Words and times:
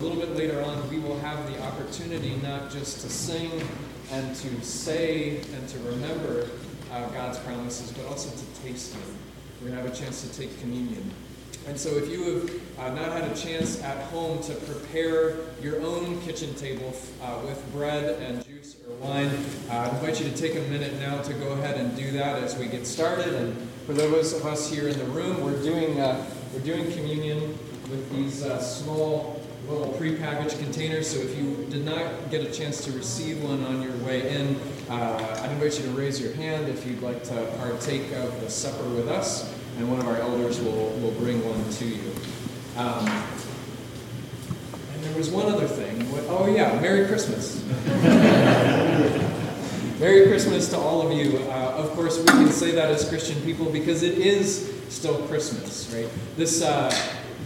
A 0.00 0.02
little 0.02 0.18
bit 0.18 0.34
later 0.34 0.62
on, 0.62 0.88
we 0.88 0.98
will 0.98 1.18
have 1.18 1.46
the 1.52 1.62
opportunity 1.62 2.34
not 2.42 2.70
just 2.70 3.02
to 3.02 3.10
sing 3.10 3.50
and 4.10 4.34
to 4.36 4.62
say 4.62 5.42
and 5.54 5.68
to 5.68 5.78
remember 5.80 6.48
uh, 6.90 7.06
God's 7.10 7.38
promises, 7.40 7.92
but 7.92 8.06
also 8.06 8.30
to 8.30 8.62
taste 8.62 8.94
them. 8.94 9.02
We're 9.60 9.68
going 9.68 9.78
to 9.78 9.86
have 9.86 9.92
a 9.92 10.02
chance 10.02 10.26
to 10.26 10.40
take 10.40 10.58
communion. 10.62 11.10
And 11.66 11.78
so, 11.78 11.90
if 11.98 12.08
you 12.08 12.24
have 12.24 12.50
uh, 12.78 12.94
not 12.94 13.12
had 13.12 13.30
a 13.30 13.36
chance 13.36 13.82
at 13.82 14.02
home 14.04 14.42
to 14.44 14.54
prepare 14.54 15.36
your 15.60 15.82
own 15.82 16.18
kitchen 16.22 16.54
table 16.54 16.96
uh, 17.22 17.38
with 17.44 17.62
bread 17.70 18.22
and 18.22 18.42
juice 18.46 18.76
or 18.88 18.94
wine, 19.06 19.28
uh, 19.68 19.74
I 19.74 19.88
invite 19.90 20.18
you 20.18 20.30
to 20.30 20.34
take 20.34 20.54
a 20.56 20.66
minute 20.70 20.98
now 20.98 21.20
to 21.20 21.34
go 21.34 21.52
ahead 21.52 21.76
and 21.76 21.94
do 21.94 22.10
that 22.12 22.42
as 22.42 22.56
we 22.56 22.68
get 22.68 22.86
started. 22.86 23.34
And 23.34 23.54
for 23.84 23.92
those 23.92 24.32
of 24.32 24.46
us 24.46 24.72
here 24.72 24.88
in 24.88 24.98
the 24.98 25.04
room, 25.04 25.42
we're 25.42 25.62
doing, 25.62 26.00
uh, 26.00 26.24
we're 26.54 26.60
doing 26.60 26.90
communion 26.90 27.50
with 27.90 28.10
these 28.12 28.44
uh, 28.44 28.58
small 28.62 29.39
little 29.68 29.92
prepackaged 29.94 30.58
containers. 30.58 31.10
So 31.10 31.18
if 31.18 31.36
you 31.36 31.66
did 31.70 31.84
not 31.84 32.30
get 32.30 32.42
a 32.46 32.50
chance 32.50 32.84
to 32.84 32.92
receive 32.92 33.42
one 33.42 33.64
on 33.64 33.82
your 33.82 33.96
way 33.98 34.34
in, 34.34 34.56
uh, 34.88 35.40
I'd 35.42 35.50
invite 35.50 35.78
you 35.78 35.84
to 35.84 35.90
raise 35.90 36.20
your 36.20 36.32
hand 36.34 36.68
if 36.68 36.86
you'd 36.86 37.02
like 37.02 37.22
to 37.24 37.46
partake 37.58 38.12
of 38.12 38.40
the 38.40 38.50
supper 38.50 38.88
with 38.90 39.08
us, 39.08 39.54
and 39.78 39.88
one 39.90 40.00
of 40.00 40.06
our 40.06 40.16
elders 40.16 40.60
will, 40.60 40.90
will 41.00 41.12
bring 41.12 41.44
one 41.44 41.68
to 41.70 41.84
you. 41.84 42.12
Um, 42.76 43.06
and 44.94 45.04
there 45.04 45.16
was 45.16 45.30
one 45.30 45.46
other 45.46 45.66
thing. 45.66 46.06
Oh, 46.28 46.46
yeah, 46.46 46.80
Merry 46.80 47.06
Christmas. 47.06 47.64
Merry 50.00 50.26
Christmas 50.28 50.68
to 50.70 50.78
all 50.78 51.06
of 51.06 51.12
you. 51.12 51.38
Uh, 51.50 51.74
of 51.76 51.90
course, 51.90 52.18
we 52.18 52.24
can 52.24 52.48
say 52.48 52.70
that 52.72 52.90
as 52.90 53.08
Christian 53.08 53.40
people 53.42 53.70
because 53.70 54.02
it 54.02 54.18
is 54.18 54.74
still 54.88 55.26
Christmas, 55.26 55.92
right? 55.94 56.08
This. 56.36 56.62
Uh, 56.62 56.90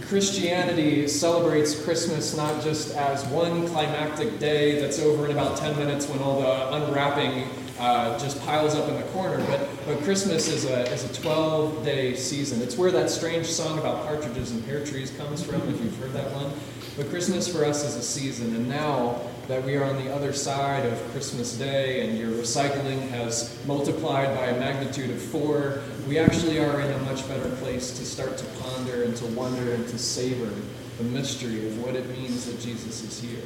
Christianity 0.07 1.07
celebrates 1.07 1.83
Christmas 1.83 2.37
not 2.37 2.63
just 2.63 2.95
as 2.95 3.25
one 3.25 3.67
climactic 3.67 4.37
day 4.37 4.79
that's 4.79 4.99
over 4.99 5.25
in 5.25 5.31
about 5.31 5.57
10 5.57 5.77
minutes 5.77 6.07
when 6.07 6.19
all 6.19 6.39
the 6.39 6.73
unwrapping 6.75 7.47
uh, 7.79 8.17
just 8.19 8.39
piles 8.45 8.75
up 8.75 8.87
in 8.87 8.95
the 8.95 9.03
corner, 9.07 9.43
but, 9.47 9.67
but 9.85 9.97
Christmas 10.03 10.47
is 10.47 10.65
a, 10.65 10.83
is 10.93 11.03
a 11.03 11.21
12 11.21 11.83
day 11.83 12.15
season. 12.15 12.61
It's 12.61 12.77
where 12.77 12.91
that 12.91 13.09
strange 13.09 13.47
song 13.47 13.79
about 13.79 14.05
partridges 14.05 14.51
and 14.51 14.63
pear 14.65 14.85
trees 14.85 15.09
comes 15.17 15.43
from, 15.43 15.61
if 15.73 15.83
you've 15.83 15.97
heard 15.97 16.13
that 16.13 16.31
one. 16.31 16.51
But 16.95 17.09
Christmas 17.09 17.47
for 17.47 17.65
us 17.65 17.83
is 17.83 17.95
a 17.95 18.03
season, 18.03 18.55
and 18.55 18.69
now 18.69 19.19
that 19.47 19.63
we 19.63 19.75
are 19.75 19.83
on 19.83 20.03
the 20.03 20.13
other 20.13 20.33
side 20.33 20.85
of 20.85 20.99
Christmas 21.11 21.55
Day 21.55 22.07
and 22.07 22.17
your 22.17 22.31
recycling 22.31 23.07
has 23.09 23.63
multiplied 23.67 24.35
by 24.35 24.47
a 24.47 24.59
magnitude 24.59 25.11
of 25.11 25.21
four, 25.21 25.81
we 26.07 26.17
actually 26.17 26.59
are 26.59 26.81
in 26.81 26.91
a 26.91 26.97
much 26.99 27.27
better 27.27 27.49
place 27.57 27.91
to 27.97 28.05
start 28.05 28.37
to 28.37 28.45
ponder 28.61 29.03
and 29.03 29.15
to 29.17 29.25
wonder 29.27 29.73
and 29.73 29.87
to 29.89 29.99
savor 29.99 30.51
the 30.97 31.03
mystery 31.03 31.67
of 31.67 31.85
what 31.85 31.95
it 31.95 32.09
means 32.09 32.45
that 32.45 32.59
Jesus 32.59 33.03
is 33.03 33.19
here. 33.21 33.43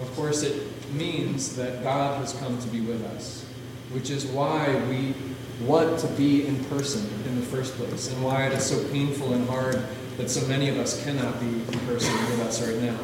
Of 0.00 0.14
course, 0.14 0.42
it 0.42 0.62
means 0.92 1.56
that 1.56 1.82
God 1.82 2.20
has 2.20 2.34
come 2.34 2.60
to 2.60 2.68
be 2.68 2.80
with 2.80 3.04
us, 3.06 3.44
which 3.90 4.10
is 4.10 4.26
why 4.26 4.74
we 4.88 5.14
want 5.66 5.98
to 6.00 6.06
be 6.08 6.46
in 6.46 6.64
person 6.66 7.08
in 7.26 7.40
the 7.40 7.46
first 7.46 7.74
place 7.74 8.12
and 8.12 8.22
why 8.22 8.46
it 8.46 8.52
is 8.52 8.64
so 8.64 8.88
painful 8.90 9.32
and 9.32 9.48
hard 9.48 9.82
that 10.18 10.30
so 10.30 10.46
many 10.46 10.68
of 10.68 10.78
us 10.78 11.02
cannot 11.04 11.40
be 11.40 11.46
in 11.46 11.80
person 11.86 12.12
with 12.26 12.40
us 12.40 12.62
right 12.62 12.80
now. 12.80 12.98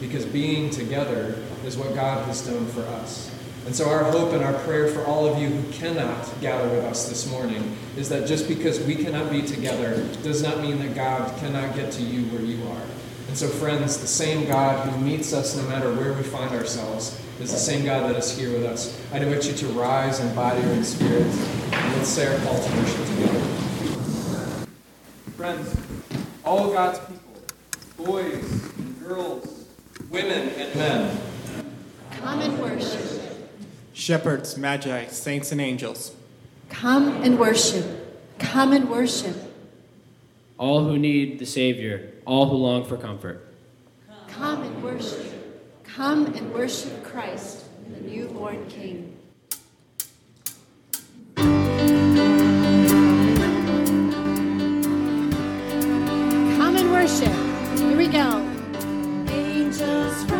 Because 0.00 0.24
being 0.24 0.70
together 0.70 1.36
is 1.64 1.76
what 1.76 1.94
God 1.94 2.26
has 2.26 2.46
done 2.46 2.66
for 2.66 2.82
us. 2.82 3.30
And 3.66 3.76
so, 3.76 3.88
our 3.90 4.04
hope 4.04 4.32
and 4.32 4.42
our 4.42 4.54
prayer 4.64 4.88
for 4.88 5.04
all 5.04 5.26
of 5.26 5.38
you 5.38 5.48
who 5.48 5.72
cannot 5.72 6.28
gather 6.40 6.68
with 6.70 6.84
us 6.84 7.08
this 7.08 7.30
morning 7.30 7.76
is 7.96 8.08
that 8.08 8.26
just 8.26 8.48
because 8.48 8.80
we 8.80 8.96
cannot 8.96 9.30
be 9.30 9.42
together 9.42 10.02
does 10.22 10.42
not 10.42 10.60
mean 10.60 10.78
that 10.78 10.94
God 10.94 11.38
cannot 11.38 11.76
get 11.76 11.92
to 11.92 12.02
you 12.02 12.22
where 12.30 12.42
you 12.42 12.66
are. 12.68 12.82
And 13.28 13.36
so, 13.36 13.46
friends, 13.46 13.98
the 13.98 14.06
same 14.06 14.48
God 14.48 14.88
who 14.88 14.98
meets 14.98 15.32
us 15.32 15.54
no 15.56 15.62
matter 15.68 15.92
where 15.94 16.14
we 16.14 16.22
find 16.22 16.52
ourselves 16.52 17.20
is 17.38 17.52
the 17.52 17.58
same 17.58 17.84
God 17.84 18.10
that 18.10 18.16
is 18.16 18.36
here 18.36 18.50
with 18.50 18.64
us. 18.64 18.98
I 19.12 19.18
invite 19.18 19.46
you 19.46 19.52
to 19.52 19.66
rise 19.68 20.20
in 20.20 20.34
body 20.34 20.60
in 20.62 20.82
spirit. 20.82 21.22
And 21.22 21.96
let's 21.96 22.08
say 22.08 22.26
our 22.26 22.38
call 22.40 22.60
to 22.60 22.76
worship 22.76 23.06
together. 23.06 23.40
Friends, 25.36 25.76
all 26.44 26.72
God's 26.72 26.98
people, 26.98 28.04
boys 28.04 28.74
and 28.78 29.00
girls, 29.00 29.59
women 30.10 30.48
and 30.50 30.74
men, 30.74 31.20
come 32.10 32.40
and 32.40 32.58
worship. 32.60 33.06
Shepherds, 33.92 34.56
magi, 34.56 35.06
saints, 35.06 35.52
and 35.52 35.60
angels, 35.60 36.14
come 36.68 37.22
and 37.22 37.38
worship. 37.38 37.86
Come 38.38 38.72
and 38.72 38.88
worship. 38.88 39.36
All 40.58 40.84
who 40.84 40.98
need 40.98 41.38
the 41.38 41.46
Savior, 41.46 42.12
all 42.26 42.48
who 42.48 42.56
long 42.56 42.84
for 42.84 42.96
comfort. 42.96 43.46
Come 44.28 44.62
and 44.62 44.82
worship. 44.82 45.26
Come 45.84 46.26
and 46.34 46.52
worship 46.52 47.04
Christ, 47.04 47.64
the 47.88 48.00
newborn 48.00 48.66
King. 48.68 49.16
Come 56.56 56.76
and 56.76 56.90
worship. 56.90 57.32
Here 57.78 57.96
we 57.96 58.08
go. 58.08 58.49
Angels 59.82 60.39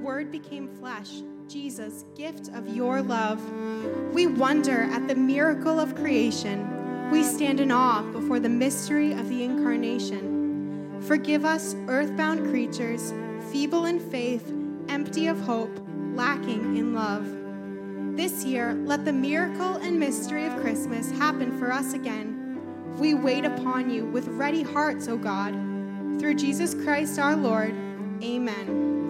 Word 0.00 0.32
became 0.32 0.66
flesh, 0.66 1.22
Jesus, 1.46 2.04
gift 2.16 2.48
of 2.54 2.74
your 2.74 3.02
love. 3.02 3.40
We 4.12 4.26
wonder 4.26 4.82
at 4.82 5.08
the 5.08 5.14
miracle 5.14 5.78
of 5.78 5.94
creation. 5.94 7.10
We 7.10 7.22
stand 7.22 7.60
in 7.60 7.70
awe 7.70 8.02
before 8.12 8.40
the 8.40 8.48
mystery 8.48 9.12
of 9.12 9.28
the 9.28 9.44
Incarnation. 9.44 11.00
Forgive 11.02 11.44
us, 11.44 11.74
earthbound 11.86 12.48
creatures, 12.50 13.12
feeble 13.50 13.86
in 13.86 13.98
faith, 13.98 14.52
empty 14.88 15.26
of 15.26 15.40
hope, 15.40 15.78
lacking 16.14 16.76
in 16.76 16.94
love. 16.94 17.26
This 18.16 18.44
year, 18.44 18.74
let 18.84 19.04
the 19.04 19.12
miracle 19.12 19.76
and 19.76 19.98
mystery 19.98 20.46
of 20.46 20.60
Christmas 20.60 21.10
happen 21.10 21.58
for 21.58 21.72
us 21.72 21.94
again. 21.94 22.60
We 22.98 23.14
wait 23.14 23.44
upon 23.44 23.90
you 23.90 24.04
with 24.04 24.28
ready 24.28 24.62
hearts, 24.62 25.08
O 25.08 25.16
God. 25.16 25.52
Through 26.18 26.34
Jesus 26.34 26.74
Christ 26.74 27.18
our 27.18 27.36
Lord. 27.36 27.74
Amen. 28.22 29.09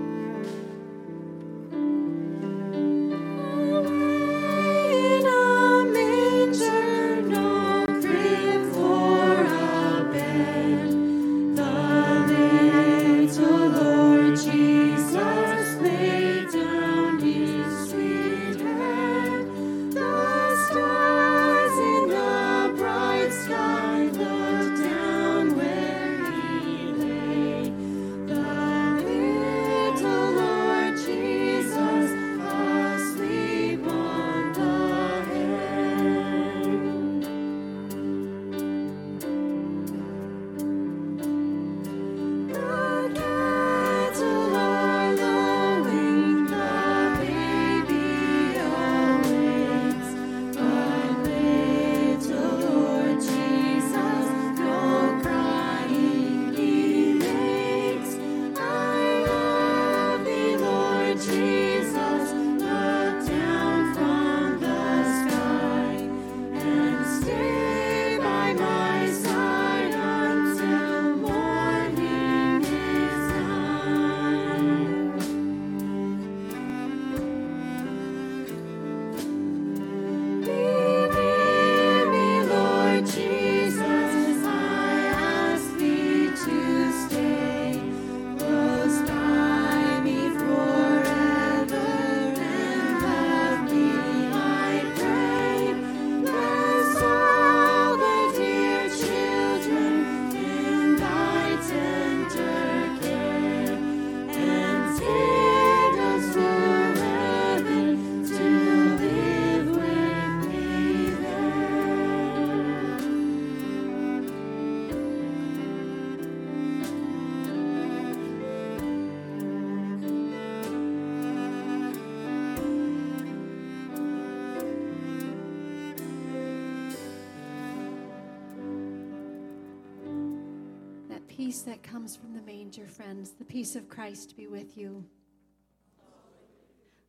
Peace 131.50 131.62
that 131.62 131.82
comes 131.82 132.14
from 132.14 132.32
the 132.32 132.42
manger, 132.42 132.86
friends, 132.86 133.32
the 133.32 133.44
peace 133.44 133.74
of 133.74 133.88
Christ 133.88 134.36
be 134.36 134.46
with 134.46 134.78
you. 134.78 135.04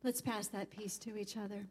Let's 0.02 0.20
pass 0.20 0.48
that 0.48 0.68
peace 0.68 0.98
to 0.98 1.16
each 1.16 1.36
other. 1.36 1.68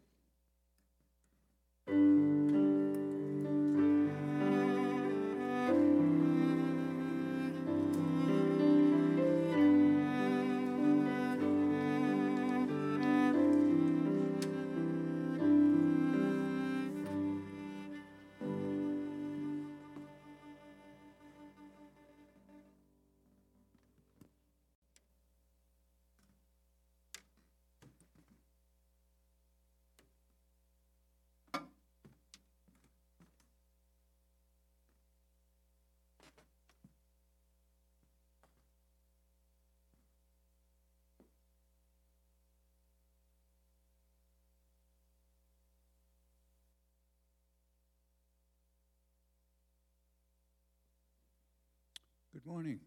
Good 52.44 52.50
morning. 52.50 52.80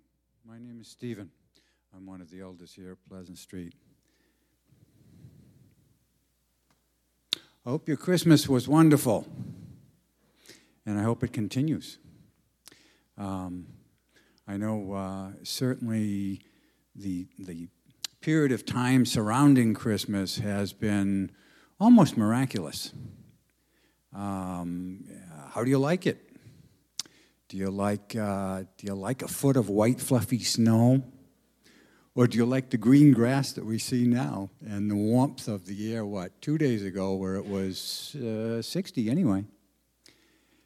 My 0.45 0.59
name 0.59 0.79
is 0.81 0.89
Stephen. 0.89 1.29
I'm 1.95 2.05
one 2.05 2.19
of 2.19 2.29
the 2.29 2.41
elders 2.41 2.73
here 2.73 2.91
at 2.91 3.09
Pleasant 3.09 3.37
Street. 3.37 3.73
I 7.65 7.69
hope 7.69 7.87
your 7.87 7.95
Christmas 7.95 8.49
was 8.49 8.67
wonderful, 8.67 9.25
and 10.85 10.99
I 10.99 11.03
hope 11.03 11.23
it 11.23 11.31
continues. 11.31 11.99
Um, 13.17 13.67
I 14.45 14.57
know 14.57 14.91
uh, 14.91 15.27
certainly 15.43 16.41
the, 16.93 17.27
the 17.39 17.69
period 18.19 18.51
of 18.51 18.65
time 18.65 19.05
surrounding 19.05 19.73
Christmas 19.73 20.39
has 20.39 20.73
been 20.73 21.31
almost 21.79 22.17
miraculous. 22.17 22.91
Um, 24.13 25.05
how 25.51 25.63
do 25.63 25.69
you 25.69 25.79
like 25.79 26.05
it? 26.05 26.24
Do 27.55 27.61
you 27.61 27.71
like 27.71 28.17
uh, 28.17 28.63
do 28.77 28.85
you 28.87 28.95
like 28.95 29.21
a 29.21 29.29
foot 29.29 29.55
of 29.55 29.69
white 29.69 30.01
fluffy 30.01 30.39
snow, 30.43 31.01
or 32.13 32.27
do 32.27 32.37
you 32.37 32.45
like 32.45 32.69
the 32.69 32.75
green 32.77 33.13
grass 33.13 33.53
that 33.53 33.63
we 33.63 33.79
see 33.79 34.05
now 34.05 34.49
and 34.67 34.91
the 34.91 34.95
warmth 34.97 35.47
of 35.47 35.65
the 35.65 35.93
air? 35.95 36.05
What 36.05 36.41
two 36.41 36.57
days 36.57 36.83
ago, 36.83 37.13
where 37.15 37.35
it 37.35 37.45
was 37.47 38.13
uh, 38.15 38.61
60 38.61 39.09
anyway. 39.09 39.45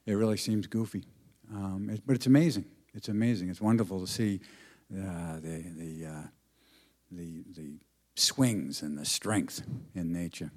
It 0.08 0.14
really 0.14 0.38
seems 0.38 0.66
goofy, 0.66 1.06
um, 1.54 1.92
it- 1.92 2.02
but 2.08 2.16
it's 2.16 2.26
amazing. 2.26 2.66
It's 2.96 3.08
amazing. 3.08 3.50
It's 3.50 3.62
wonderful 3.62 4.00
to 4.00 4.08
see 4.08 4.42
uh, 4.92 5.36
the 5.42 5.64
the, 5.78 6.06
uh, 6.08 6.28
the 7.12 7.44
the 7.56 7.74
swings 8.16 8.82
and 8.82 8.98
the 8.98 9.06
strength 9.06 9.62
in 9.94 10.12
nature. 10.12 10.50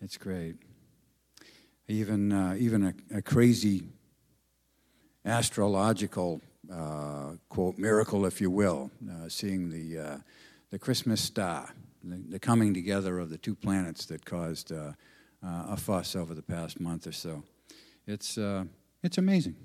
It's 0.00 0.16
great. 0.16 0.56
Even 1.88 2.32
uh, 2.32 2.56
even 2.58 2.84
a, 2.84 3.18
a 3.18 3.20
crazy 3.20 3.82
astrological 5.24 6.40
uh, 6.72 7.32
quote 7.48 7.78
miracle, 7.78 8.26
if 8.26 8.40
you 8.40 8.50
will, 8.50 8.90
uh, 9.10 9.28
seeing 9.28 9.70
the 9.70 9.98
uh, 9.98 10.16
the 10.70 10.78
Christmas 10.78 11.20
star, 11.20 11.74
the, 12.04 12.16
the 12.28 12.38
coming 12.38 12.72
together 12.72 13.18
of 13.18 13.28
the 13.28 13.38
two 13.38 13.54
planets 13.54 14.06
that 14.06 14.24
caused 14.24 14.72
uh, 14.72 14.92
uh, 15.44 15.64
a 15.70 15.76
fuss 15.76 16.14
over 16.14 16.34
the 16.34 16.42
past 16.42 16.80
month 16.80 17.06
or 17.06 17.12
so. 17.12 17.42
It's 18.06 18.38
it's 19.02 19.18
amazing. 19.18 19.56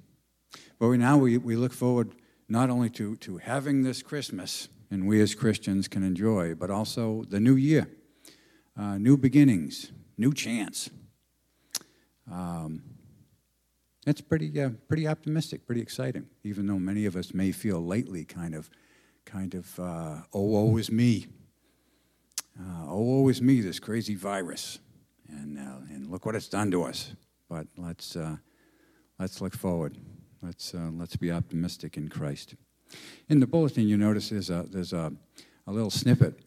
But 0.79 0.87
we, 0.87 0.97
now 0.97 1.17
we, 1.17 1.37
we 1.37 1.55
look 1.55 1.73
forward 1.73 2.15
not 2.47 2.69
only 2.69 2.89
to, 2.91 3.15
to 3.17 3.37
having 3.37 3.83
this 3.83 4.01
Christmas, 4.01 4.69
and 4.91 5.07
we 5.07 5.21
as 5.21 5.35
Christians 5.35 5.87
can 5.87 6.03
enjoy, 6.03 6.55
but 6.55 6.69
also 6.69 7.23
the 7.29 7.39
new 7.39 7.55
year, 7.55 7.87
uh, 8.77 8.97
new 8.97 9.17
beginnings, 9.17 9.91
new 10.17 10.33
chance. 10.33 10.89
Um, 12.31 12.83
it's 14.05 14.21
pretty, 14.21 14.61
uh, 14.61 14.69
pretty 14.87 15.07
optimistic, 15.07 15.65
pretty 15.65 15.81
exciting, 15.81 16.27
even 16.43 16.67
though 16.67 16.77
many 16.77 17.05
of 17.05 17.15
us 17.15 17.33
may 17.33 17.51
feel 17.51 17.83
lately 17.83 18.23
kind 18.23 18.53
of, 18.53 18.69
kind 19.25 19.55
of, 19.55 19.79
uh, 19.79 20.17
oh, 20.31 20.41
woe 20.41 20.77
is 20.77 20.91
me. 20.91 21.27
Uh, 22.59 22.85
oh, 22.87 23.01
woe 23.01 23.27
is 23.29 23.41
me, 23.41 23.61
this 23.61 23.79
crazy 23.79 24.15
virus. 24.15 24.79
And, 25.27 25.57
uh, 25.57 25.77
and 25.89 26.11
look 26.11 26.25
what 26.25 26.35
it's 26.35 26.47
done 26.47 26.69
to 26.71 26.83
us. 26.83 27.13
But 27.49 27.65
let's, 27.77 28.15
uh, 28.15 28.37
let's 29.19 29.41
look 29.41 29.55
forward. 29.55 29.97
Let's, 30.41 30.75
uh, 30.75 30.91
let's 30.93 31.15
be 31.15 31.31
optimistic 31.31 31.97
in 31.97 32.07
Christ. 32.07 32.55
In 33.27 33.39
the 33.39 33.47
bulletin, 33.47 33.87
you 33.87 33.97
notice 33.97 34.29
there's 34.29 34.51
a, 34.51 34.65
there's 34.69 34.93
a, 34.93 35.11
a 35.65 35.71
little 35.71 35.89
snippet 35.89 36.39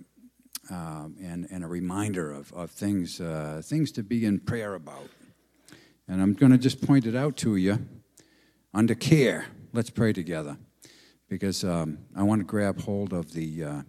um, 0.71 1.17
and, 1.21 1.49
and 1.51 1.65
a 1.65 1.67
reminder 1.67 2.31
of, 2.31 2.53
of 2.53 2.71
things, 2.71 3.21
things 3.67 3.91
to 3.93 4.05
be 4.05 4.25
in 4.25 4.39
prayer 4.39 4.75
about. 4.75 5.09
And 6.09 6.23
I'm 6.23 6.33
going 6.33 6.53
to 6.53 6.59
just 6.59 6.81
point 6.81 7.05
it 7.05 7.15
out 7.15 7.37
to 7.39 7.57
you 7.57 7.87
under 8.73 8.95
care. 8.95 9.47
Let's 9.75 9.91
pray 9.91 10.15
together 10.15 10.57
because 11.29 11.65
um, 11.65 11.99
I 12.17 12.23
want 12.23 12.41
to 12.41 12.47
grab 12.47 12.81
hold 12.81 13.13
of 13.13 13.33
the, 13.35 13.65
uh, 13.65 13.83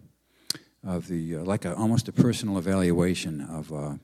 of 0.84 1.08
the 1.08 1.36
uh, 1.36 1.44
like 1.44 1.64
a, 1.64 1.74
almost 1.74 2.08
a 2.08 2.12
personal 2.12 2.58
evaluation 2.58 3.40
of 3.40 3.72
uh, 3.72 3.94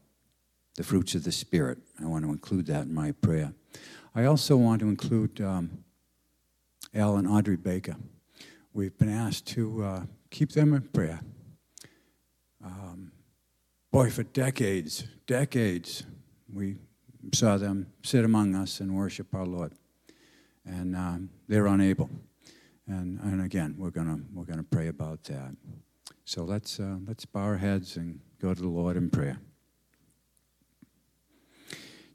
the 0.77 0.83
fruits 0.83 1.15
of 1.15 1.25
the 1.25 1.33
Spirit. 1.33 1.79
I 2.03 2.07
want 2.07 2.25
to 2.25 2.31
include 2.31 2.67
that 2.67 2.85
in 2.85 2.95
my 2.95 3.13
prayer. 3.13 3.53
I 4.15 4.25
also 4.25 4.57
want 4.57 4.81
to 4.81 4.89
include 4.89 5.39
um, 5.43 5.85
Al 6.95 7.17
and 7.17 7.29
Audrey 7.29 7.57
Baker. 7.57 7.97
We've 8.73 8.97
been 8.97 9.11
asked 9.11 9.47
to 9.49 9.85
uh, 9.85 10.03
keep 10.31 10.53
them 10.53 10.73
in 10.73 10.83
prayer. 10.83 11.21
Um, 12.65 13.13
boy, 13.93 14.11
for 14.11 14.23
decades, 14.23 15.05
decades, 15.27 16.05
we 16.51 16.77
saw 17.33 17.57
them 17.57 17.87
sit 18.03 18.25
among 18.25 18.55
us 18.55 18.81
and 18.81 18.95
worship 18.95 19.35
our 19.35 19.47
Lord. 19.47 19.73
And 20.65 20.97
um, 20.97 21.31
they're 21.49 21.67
unable. 21.67 22.11
And, 22.87 23.21
and 23.21 23.43
again, 23.43 23.75
we're 23.79 23.91
going 23.91 24.27
we're 24.33 24.45
gonna 24.45 24.63
pray 24.63 24.89
about 24.89 25.25
that. 25.25 25.57
So 26.25 26.45
let's, 26.45 26.81
uh, 26.81 26.97
let's 27.07 27.25
bow 27.25 27.41
our 27.41 27.57
heads 27.57 27.97
and 27.97 28.21
go 28.41 28.53
to 28.53 28.61
the 28.61 28.69
Lord 28.69 28.97
in 28.97 29.11
prayer. 29.11 29.39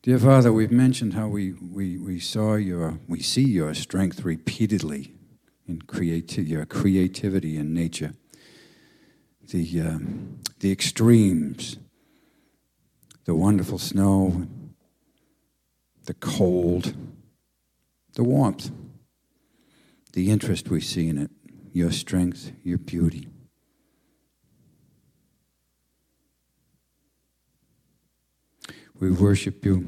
Dear 0.01 0.17
Father, 0.17 0.51
we've 0.51 0.71
mentioned 0.71 1.13
how 1.13 1.27
we, 1.27 1.53
we, 1.53 1.97
we 1.97 2.19
saw 2.19 2.55
your, 2.55 2.99
we 3.07 3.21
see 3.21 3.43
your 3.43 3.73
strength 3.73 4.25
repeatedly 4.25 5.13
in 5.67 5.79
creati- 5.79 6.47
your 6.47 6.65
creativity 6.65 7.55
in 7.55 7.73
nature, 7.73 8.13
the, 9.49 9.81
um, 9.81 10.39
the 10.59 10.71
extremes, 10.71 11.77
the 13.25 13.35
wonderful 13.35 13.77
snow, 13.77 14.47
the 16.05 16.13
cold, 16.15 16.95
the 18.13 18.23
warmth, 18.23 18.71
the 20.13 20.29
interest 20.29 20.69
we 20.69 20.81
see 20.81 21.07
in 21.07 21.17
it, 21.17 21.31
your 21.71 21.91
strength, 21.91 22.51
your 22.63 22.77
beauty. 22.77 23.27
We 28.99 29.09
worship 29.09 29.65
you 29.65 29.87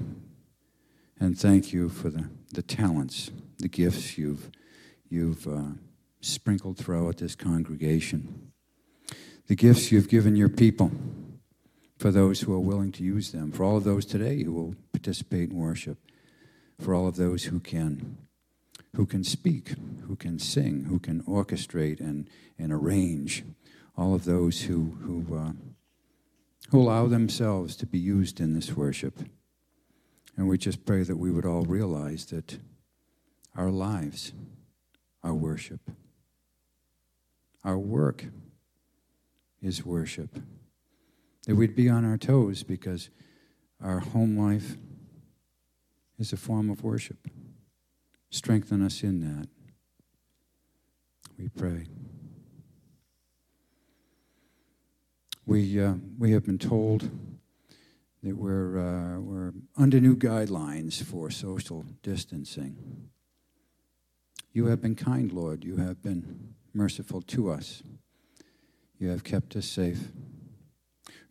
and 1.19 1.37
thank 1.37 1.71
you 1.71 1.89
for 1.89 2.09
the, 2.09 2.29
the 2.53 2.63
talents, 2.63 3.31
the 3.59 3.67
gifts 3.67 4.17
you've, 4.17 4.49
you've 5.09 5.47
uh, 5.47 5.73
sprinkled 6.21 6.77
throughout 6.77 7.17
this 7.17 7.35
congregation, 7.35 8.51
the 9.47 9.55
gifts 9.55 9.91
you've 9.91 10.09
given 10.09 10.35
your 10.35 10.49
people 10.49 10.91
for 12.03 12.11
those 12.11 12.41
who 12.41 12.51
are 12.51 12.59
willing 12.59 12.91
to 12.91 13.01
use 13.01 13.31
them, 13.31 13.49
for 13.49 13.63
all 13.63 13.77
of 13.77 13.85
those 13.85 14.05
today 14.05 14.43
who 14.43 14.51
will 14.51 14.75
participate 14.91 15.51
in 15.51 15.55
worship, 15.55 15.97
for 16.77 16.93
all 16.93 17.07
of 17.07 17.15
those 17.15 17.45
who 17.45 17.61
can 17.61 18.17
who 18.97 19.05
can 19.05 19.23
speak, 19.23 19.75
who 20.05 20.17
can 20.17 20.37
sing, 20.37 20.83
who 20.89 20.99
can 20.99 21.23
orchestrate 21.23 22.01
and, 22.01 22.27
and 22.59 22.73
arrange, 22.73 23.45
all 23.97 24.13
of 24.13 24.25
those 24.25 24.63
who, 24.63 24.97
who, 25.03 25.33
uh, 25.33 25.53
who 26.71 26.81
allow 26.81 27.07
themselves 27.07 27.73
to 27.77 27.85
be 27.85 27.99
used 27.99 28.41
in 28.41 28.53
this 28.53 28.73
worship. 28.73 29.19
And 30.35 30.49
we 30.49 30.57
just 30.57 30.85
pray 30.85 31.03
that 31.03 31.15
we 31.15 31.31
would 31.31 31.45
all 31.45 31.63
realize 31.63 32.25
that 32.25 32.57
our 33.55 33.71
lives 33.71 34.33
are 35.23 35.33
worship. 35.33 35.79
Our 37.63 37.79
work 37.79 38.25
is 39.61 39.85
worship. 39.85 40.37
That 41.47 41.55
we'd 41.55 41.75
be 41.75 41.89
on 41.89 42.05
our 42.05 42.17
toes 42.17 42.63
because 42.63 43.09
our 43.81 43.99
home 43.99 44.37
life 44.37 44.77
is 46.17 46.31
a 46.31 46.37
form 46.37 46.69
of 46.69 46.83
worship. 46.83 47.27
Strengthen 48.29 48.81
us 48.81 49.03
in 49.03 49.19
that. 49.21 49.49
We 51.37 51.49
pray. 51.49 51.87
We, 55.45 55.81
uh, 55.81 55.95
we 56.17 56.31
have 56.31 56.45
been 56.45 56.57
told 56.57 57.09
that 58.23 58.37
we're, 58.37 58.79
uh, 58.79 59.19
we're 59.19 59.51
under 59.75 59.99
new 59.99 60.15
guidelines 60.15 61.03
for 61.03 61.29
social 61.29 61.85
distancing. 62.01 63.09
You 64.53 64.67
have 64.67 64.81
been 64.81 64.95
kind, 64.95 65.31
Lord. 65.33 65.65
You 65.65 65.77
have 65.77 66.01
been 66.01 66.53
merciful 66.73 67.21
to 67.23 67.51
us. 67.51 67.83
You 68.97 69.09
have 69.09 69.25
kept 69.25 69.55
us 69.57 69.65
safe. 69.65 70.07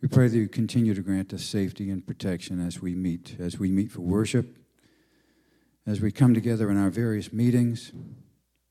We 0.03 0.09
pray 0.09 0.27
that 0.27 0.37
you 0.37 0.49
continue 0.49 0.93
to 0.95 1.01
grant 1.01 1.33
us 1.33 1.45
safety 1.45 1.89
and 1.89 2.05
protection 2.05 2.59
as 2.59 2.81
we 2.81 2.93
meet, 2.93 3.37
as 3.39 3.57
we 3.57 3.71
meet 3.71 3.89
for 3.89 4.01
worship 4.01 4.57
as 5.87 6.01
we 6.01 6.11
come 6.11 6.33
together 6.33 6.69
in 6.69 6.75
our 6.75 6.89
various 6.89 7.31
meetings 7.31 7.93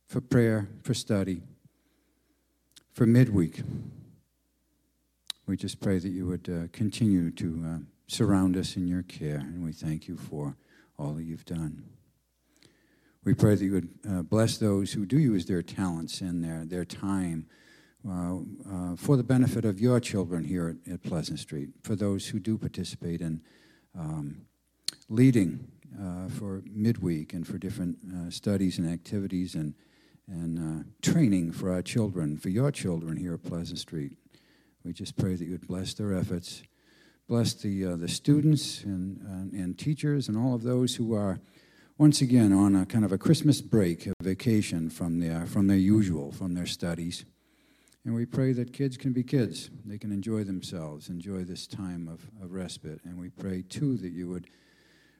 for 0.06 0.20
prayer, 0.20 0.68
for 0.82 0.92
study, 0.92 1.40
for 2.92 3.06
midweek. 3.06 3.62
We 5.46 5.56
just 5.56 5.80
pray 5.80 5.98
that 5.98 6.10
you 6.10 6.26
would 6.26 6.50
uh, 6.50 6.68
continue 6.70 7.30
to 7.30 7.64
uh, 7.66 7.78
surround 8.08 8.54
us 8.58 8.76
in 8.76 8.86
your 8.86 9.02
care, 9.02 9.38
and 9.38 9.64
we 9.64 9.72
thank 9.72 10.08
you 10.08 10.18
for 10.18 10.58
all 10.98 11.14
that 11.14 11.22
you've 11.22 11.46
done. 11.46 11.82
We 13.24 13.32
pray 13.32 13.54
that 13.54 13.64
you 13.64 13.72
would 13.72 13.88
uh, 14.06 14.20
bless 14.20 14.58
those 14.58 14.92
who 14.92 15.06
do 15.06 15.18
use 15.18 15.46
their 15.46 15.62
talents 15.62 16.20
and 16.20 16.44
their, 16.44 16.66
their 16.66 16.84
time 16.84 17.46
for 18.04 19.16
the 19.16 19.24
benefit 19.24 19.64
of 19.64 19.80
your 19.80 20.00
children 20.00 20.44
here 20.44 20.68
at, 20.68 20.92
at, 20.92 21.02
Pleasant 21.02 21.38
Street, 21.38 21.70
for 21.82 21.96
those 21.96 22.28
who 22.28 22.40
do 22.40 22.58
participate 22.58 23.20
in 23.20 23.40
um, 23.98 24.46
leading 25.08 25.68
uh, 26.00 26.28
for 26.28 26.62
midweek 26.66 27.34
and 27.34 27.46
for 27.46 27.58
different 27.58 27.98
uh, 28.14 28.30
studies 28.30 28.78
and 28.78 28.90
activities 28.90 29.54
and, 29.54 29.74
and 30.26 30.58
uh, 30.58 30.84
training 31.02 31.52
for 31.52 31.70
our 31.70 31.82
children, 31.82 32.38
for 32.38 32.48
your 32.48 32.70
children 32.70 33.16
here 33.16 33.34
at 33.34 33.42
Pleasant 33.42 33.78
Street. 33.78 34.12
We 34.84 34.92
just 34.92 35.16
pray 35.16 35.36
that 35.36 35.44
you 35.44 35.52
would 35.52 35.66
bless 35.66 35.94
their 35.94 36.14
efforts, 36.14 36.62
bless 37.28 37.54
the, 37.54 37.84
uh, 37.86 37.96
the 37.96 38.08
students 38.08 38.82
and, 38.84 39.52
and 39.52 39.78
teachers 39.78 40.28
and 40.28 40.36
all 40.36 40.54
of 40.54 40.62
those 40.62 40.96
who 40.96 41.14
are 41.14 41.40
once 41.98 42.20
again 42.20 42.52
on 42.52 42.74
a 42.74 42.86
kind 42.86 43.04
of 43.04 43.12
a 43.12 43.18
Christmas 43.18 43.60
break, 43.60 44.06
a 44.06 44.14
vacation 44.22 44.88
from 44.90 45.20
their, 45.20 45.46
from 45.46 45.66
their 45.66 45.76
usual, 45.76 46.32
from 46.32 46.54
their 46.54 46.66
studies. 46.66 47.24
And 48.04 48.14
we 48.14 48.26
pray 48.26 48.52
that 48.54 48.72
kids 48.72 48.96
can 48.96 49.12
be 49.12 49.22
kids. 49.22 49.70
They 49.84 49.96
can 49.96 50.10
enjoy 50.10 50.42
themselves, 50.42 51.08
enjoy 51.08 51.44
this 51.44 51.68
time 51.68 52.08
of, 52.08 52.26
of 52.42 52.52
respite. 52.52 53.00
And 53.04 53.18
we 53.18 53.28
pray, 53.28 53.62
too, 53.62 53.96
that 53.98 54.10
you 54.10 54.28
would 54.28 54.48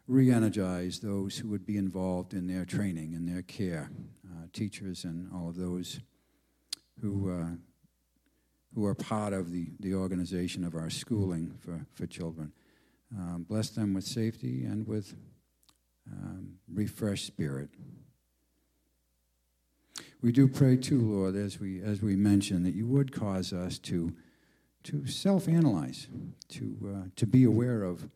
re 0.09 0.33
energize 0.33 0.99
those 0.99 1.39
who 1.39 1.49
would 1.49 1.65
be 1.65 1.77
involved 1.77 2.35
in 2.35 2.49
their 2.49 2.65
training 2.65 3.15
and 3.15 3.29
their 3.29 3.43
care, 3.43 3.91
uh, 4.27 4.47
teachers 4.53 5.05
and 5.05 5.31
all 5.33 5.49
of 5.49 5.57
those 5.57 6.01
who, 7.01 7.31
uh, 7.31 7.57
who 8.75 8.85
are 8.85 8.97
part 8.97 9.33
of 9.33 9.53
the, 9.53 9.69
the 9.79 9.95
organization 9.95 10.65
of 10.65 10.75
our 10.75 10.91
schooling 10.91 11.55
for, 11.61 11.87
for 11.95 12.07
children. 12.07 12.53
Um, 13.17 13.47
bless 13.49 13.71
them 13.71 13.95
with 13.95 14.05
safety 14.05 14.65
and 14.65 14.89
with 14.89 15.15
um, 16.11 16.55
refreshed 16.69 17.27
spirit. 17.27 17.71
We 20.23 20.31
do 20.31 20.47
pray 20.47 20.77
too, 20.77 21.01
Lord, 21.01 21.35
as 21.35 21.59
we 21.59 21.83
as 21.83 22.01
we 22.01 22.15
mentioned, 22.15 22.65
that 22.65 22.75
you 22.75 22.87
would 22.87 23.13
cause 23.13 23.53
us 23.53 23.79
to 23.81 24.15
to 24.85 25.07
self-analyze, 25.07 26.07
to 26.51 26.77
uh, 26.87 27.09
to 27.17 27.27
be 27.27 27.43
aware 27.43 27.83
of 27.83 28.09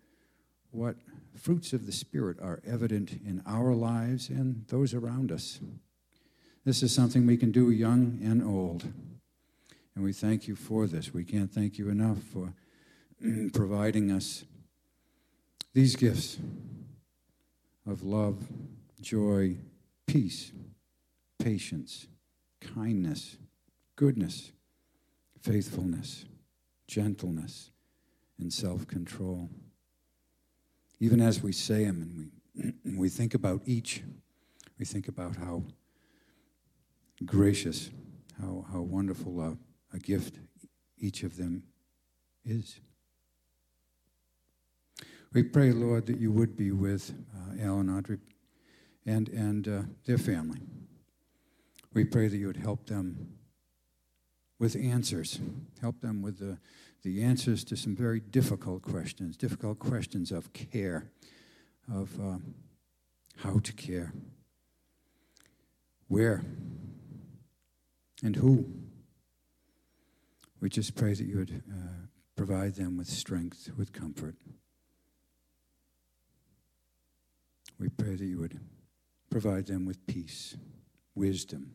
what 0.71 0.97
fruits 1.35 1.73
of 1.73 1.85
the 1.85 1.93
Spirit 1.93 2.39
are 2.41 2.61
evident 2.65 3.11
in 3.13 3.43
our 3.45 3.75
lives 3.75 4.29
and 4.29 4.65
those 4.69 4.95
around 4.95 5.33
us. 5.33 5.59
This 6.65 6.83
is 6.83 6.95
something 6.95 7.27
we 7.27 7.37
can 7.37 7.51
do 7.51 7.71
young 7.71 8.21
and 8.23 8.43
old. 8.43 8.85
And 9.95 10.05
we 10.05 10.13
thank 10.13 10.47
you 10.47 10.55
for 10.55 10.87
this. 10.87 11.13
We 11.13 11.25
can't 11.25 11.51
thank 11.51 11.79
you 11.79 11.89
enough 11.89 12.19
for 12.19 12.53
providing 13.53 14.13
us 14.13 14.45
these 15.75 15.97
gifts 15.97 16.39
of 17.87 18.03
love, 18.03 18.45
joy, 19.01 19.57
peace, 20.07 20.53
patience, 21.39 22.07
kindness, 22.61 23.37
goodness, 23.97 24.53
faithfulness, 25.41 26.25
gentleness, 26.87 27.71
and 28.39 28.53
self 28.53 28.87
control. 28.87 29.49
Even 31.01 31.21
as 31.21 31.43
we 31.43 31.53
say 31.53 31.85
them 31.85 32.03
and 32.03 32.73
we, 32.85 32.95
we 32.99 33.09
think 33.09 33.35
about 33.35 33.63
each, 33.65 34.03
we 34.79 34.85
think 34.85 35.09
about 35.09 35.37
how 35.37 35.63
gracious, 37.25 37.91
how, 38.41 38.65
how 38.73 38.81
wonderful 38.81 39.41
a, 39.41 39.57
a 39.95 39.99
gift 39.99 40.39
each 40.99 41.23
of 41.23 41.37
them 41.37 41.63
is. 42.45 42.81
We 45.33 45.43
pray, 45.43 45.73
Lord, 45.73 46.07
that 46.07 46.19
you 46.19 46.33
would 46.33 46.57
be 46.57 46.71
with 46.71 47.13
uh, 47.35 47.63
Al 47.63 47.81
and 47.81 47.91
Audrey 47.91 48.19
and, 49.05 49.29
and 49.29 49.69
uh, 49.69 49.83
their 50.05 50.19
family. 50.19 50.61
We 51.97 52.05
pray 52.05 52.29
that 52.29 52.37
you 52.37 52.47
would 52.49 52.59
help 52.59 52.89
them 52.89 53.39
with 54.59 54.77
answers, 54.77 55.41
help 55.81 56.03
them 56.03 56.21
with 56.21 56.39
the, 56.39 56.59
the 57.03 57.23
answers 57.23 57.65
to 57.65 57.75
some 57.75 57.97
very 57.97 58.21
difficult 58.21 58.83
questions, 58.83 59.35
difficult 59.35 59.79
questions 59.79 60.31
of 60.31 60.53
care, 60.53 61.11
of 61.91 62.21
uh, 62.21 62.37
how 63.39 63.61
to 63.61 63.73
care, 63.73 64.13
where, 66.09 66.45
and 68.23 68.37
who. 68.37 68.67
We 70.61 70.69
just 70.69 70.97
pray 70.97 71.15
that 71.15 71.25
you 71.25 71.39
would 71.39 71.63
uh, 71.67 72.09
provide 72.37 72.75
them 72.75 72.99
with 72.99 73.07
strength, 73.07 73.71
with 73.75 73.95
comfort. 73.95 74.37
We 77.81 77.89
pray 77.89 78.17
that 78.17 78.27
you 78.27 78.39
would 78.41 78.61
provide 79.31 79.65
them 79.65 79.87
with 79.87 80.07
peace, 80.07 80.59
wisdom, 81.15 81.71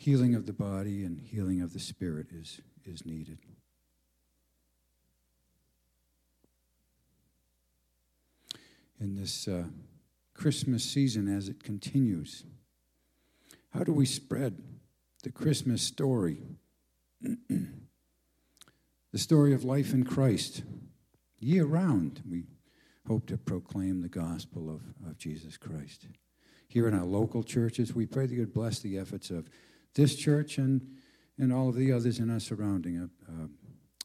healing 0.00 0.34
of 0.34 0.46
the 0.46 0.52
body 0.54 1.04
and 1.04 1.20
healing 1.20 1.60
of 1.60 1.74
the 1.74 1.78
spirit 1.78 2.28
is, 2.32 2.62
is 2.86 3.04
needed. 3.04 3.36
In 8.98 9.14
this 9.14 9.46
uh, 9.46 9.64
Christmas 10.32 10.82
season, 10.82 11.28
as 11.28 11.50
it 11.50 11.62
continues, 11.62 12.44
how 13.74 13.84
do 13.84 13.92
we 13.92 14.06
spread 14.06 14.62
the 15.22 15.30
Christmas 15.30 15.82
story? 15.82 16.38
the 17.20 19.18
story 19.18 19.52
of 19.52 19.64
life 19.64 19.92
in 19.92 20.04
Christ 20.04 20.62
year 21.40 21.66
round. 21.66 22.22
We 22.26 22.44
hope 23.06 23.26
to 23.26 23.36
proclaim 23.36 24.00
the 24.00 24.08
gospel 24.08 24.70
of, 24.70 24.80
of 25.06 25.18
Jesus 25.18 25.58
Christ. 25.58 26.06
Here 26.68 26.88
in 26.88 26.94
our 26.94 27.04
local 27.04 27.42
churches, 27.42 27.94
we 27.94 28.06
pray 28.06 28.24
that 28.24 28.32
you 28.32 28.40
would 28.40 28.54
bless 28.54 28.78
the 28.78 28.96
efforts 28.96 29.28
of 29.28 29.50
this 29.94 30.14
church 30.16 30.58
and, 30.58 30.80
and 31.38 31.52
all 31.52 31.68
of 31.68 31.74
the 31.74 31.92
others 31.92 32.18
in 32.18 32.30
our 32.30 32.40
surrounding, 32.40 32.98
uh, 32.98 33.30
uh, 33.30 33.46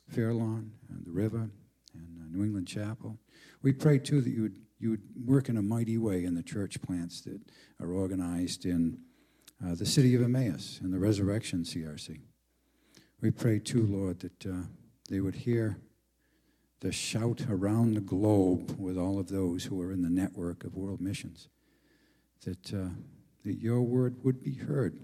Fairlawn 0.09 0.71
and 0.89 1.05
the 1.05 1.11
river 1.11 1.49
and 1.93 2.17
uh, 2.19 2.37
New 2.37 2.43
England 2.43 2.67
Chapel. 2.67 3.17
We 3.61 3.73
pray, 3.73 3.99
too, 3.99 4.21
that 4.21 4.29
you 4.29 4.43
would, 4.43 4.59
you 4.79 4.89
would 4.91 5.03
work 5.25 5.49
in 5.49 5.57
a 5.57 5.61
mighty 5.61 5.97
way 5.97 6.23
in 6.25 6.35
the 6.35 6.43
church 6.43 6.81
plants 6.81 7.21
that 7.21 7.39
are 7.81 7.91
organized 7.91 8.65
in 8.65 8.99
uh, 9.65 9.75
the 9.75 9.85
city 9.85 10.15
of 10.15 10.21
Emmaus 10.21 10.79
and 10.83 10.93
the 10.93 10.99
Resurrection 10.99 11.63
CRC. 11.63 12.19
We 13.21 13.31
pray, 13.31 13.59
too, 13.59 13.85
Lord, 13.87 14.19
that 14.19 14.45
uh, 14.45 14.63
they 15.09 15.19
would 15.19 15.35
hear 15.35 15.79
the 16.81 16.91
shout 16.91 17.41
around 17.49 17.95
the 17.95 18.01
globe 18.01 18.75
with 18.77 18.97
all 18.97 19.17
of 19.17 19.27
those 19.27 19.63
who 19.63 19.81
are 19.81 19.91
in 19.91 20.01
the 20.01 20.09
network 20.09 20.63
of 20.63 20.75
world 20.75 21.01
missions, 21.01 21.49
that, 22.43 22.73
uh, 22.73 22.89
that 23.43 23.59
your 23.59 23.81
word 23.81 24.17
would 24.23 24.43
be 24.43 24.53
heard 24.53 24.99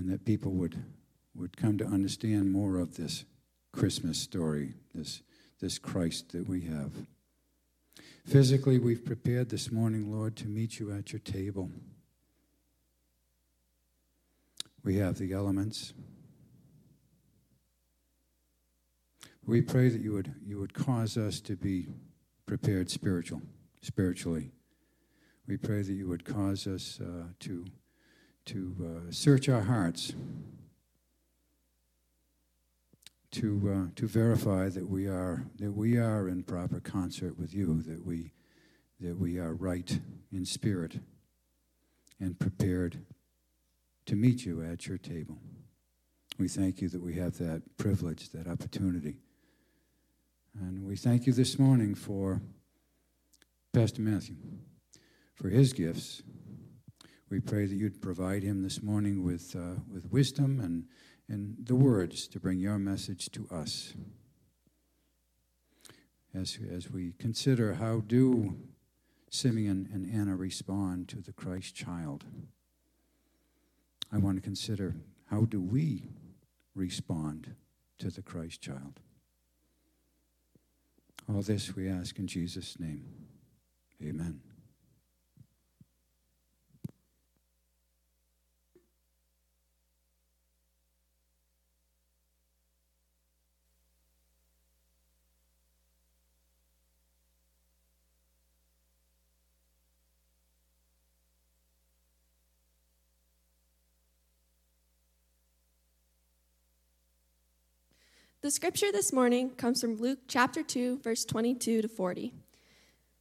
and 0.00 0.08
that 0.08 0.24
people 0.24 0.50
would, 0.52 0.82
would 1.34 1.58
come 1.58 1.76
to 1.76 1.84
understand 1.84 2.50
more 2.50 2.78
of 2.78 2.96
this 2.96 3.26
Christmas 3.70 4.18
story, 4.18 4.72
this, 4.94 5.20
this 5.60 5.78
Christ 5.78 6.32
that 6.32 6.48
we 6.48 6.62
have. 6.62 6.90
Physically, 8.24 8.78
we've 8.78 9.04
prepared 9.04 9.50
this 9.50 9.70
morning, 9.70 10.10
Lord, 10.10 10.36
to 10.36 10.46
meet 10.46 10.78
you 10.78 10.90
at 10.90 11.12
your 11.12 11.20
table. 11.20 11.70
We 14.82 14.96
have 14.96 15.18
the 15.18 15.34
elements. 15.34 15.92
We 19.44 19.60
pray 19.60 19.90
that 19.90 20.00
you 20.00 20.14
would, 20.14 20.34
you 20.46 20.58
would 20.58 20.72
cause 20.72 21.18
us 21.18 21.40
to 21.40 21.56
be 21.56 21.88
prepared 22.46 22.90
spiritual, 22.90 23.42
spiritually. 23.82 24.50
We 25.46 25.58
pray 25.58 25.82
that 25.82 25.92
you 25.92 26.08
would 26.08 26.24
cause 26.24 26.66
us 26.66 26.98
uh, 27.02 27.24
to, 27.40 27.66
to 28.50 28.74
uh, 28.84 29.12
search 29.12 29.48
our 29.48 29.60
hearts, 29.60 30.12
to, 33.30 33.88
uh, 33.88 33.94
to 33.94 34.08
verify 34.08 34.68
that 34.68 34.88
we, 34.88 35.06
are, 35.06 35.44
that 35.60 35.70
we 35.70 35.98
are 35.98 36.28
in 36.28 36.42
proper 36.42 36.80
concert 36.80 37.38
with 37.38 37.54
you, 37.54 37.80
that 37.82 38.04
we, 38.04 38.32
that 38.98 39.16
we 39.16 39.38
are 39.38 39.54
right 39.54 40.00
in 40.32 40.44
spirit 40.44 40.98
and 42.18 42.40
prepared 42.40 42.98
to 44.06 44.16
meet 44.16 44.44
you 44.44 44.64
at 44.64 44.88
your 44.88 44.98
table. 44.98 45.38
We 46.36 46.48
thank 46.48 46.80
you 46.80 46.88
that 46.88 47.00
we 47.00 47.14
have 47.14 47.38
that 47.38 47.62
privilege, 47.76 48.30
that 48.30 48.48
opportunity. 48.48 49.18
And 50.60 50.84
we 50.84 50.96
thank 50.96 51.28
you 51.28 51.32
this 51.32 51.56
morning 51.56 51.94
for 51.94 52.42
Pastor 53.72 54.02
Matthew, 54.02 54.34
for 55.36 55.50
his 55.50 55.72
gifts. 55.72 56.22
We 57.30 57.38
pray 57.38 57.66
that 57.66 57.76
you'd 57.76 58.02
provide 58.02 58.42
him 58.42 58.64
this 58.64 58.82
morning 58.82 59.22
with, 59.22 59.54
uh, 59.54 59.80
with 59.88 60.10
wisdom 60.10 60.58
and, 60.58 60.86
and 61.28 61.64
the 61.64 61.76
words 61.76 62.26
to 62.26 62.40
bring 62.40 62.58
your 62.58 62.76
message 62.76 63.30
to 63.30 63.46
us. 63.52 63.94
As, 66.34 66.58
as 66.68 66.90
we 66.90 67.12
consider 67.20 67.74
how 67.74 68.00
do 68.00 68.56
Simeon 69.30 69.88
and 69.92 70.12
Anna 70.12 70.34
respond 70.34 71.08
to 71.10 71.20
the 71.20 71.32
Christ 71.32 71.76
child, 71.76 72.24
I 74.12 74.18
want 74.18 74.36
to 74.38 74.42
consider 74.42 74.96
how 75.26 75.42
do 75.42 75.60
we 75.60 76.08
respond 76.74 77.54
to 77.98 78.10
the 78.10 78.22
Christ 78.22 78.60
child. 78.60 78.98
All 81.32 81.42
this 81.42 81.76
we 81.76 81.88
ask 81.88 82.18
in 82.18 82.26
Jesus' 82.26 82.80
name. 82.80 83.04
Amen. 84.02 84.40
The 108.42 108.50
scripture 108.50 108.90
this 108.90 109.12
morning 109.12 109.50
comes 109.50 109.82
from 109.82 109.98
Luke 109.98 110.20
chapter 110.26 110.62
2, 110.62 111.00
verse 111.00 111.26
22 111.26 111.82
to 111.82 111.88
40. 111.88 112.32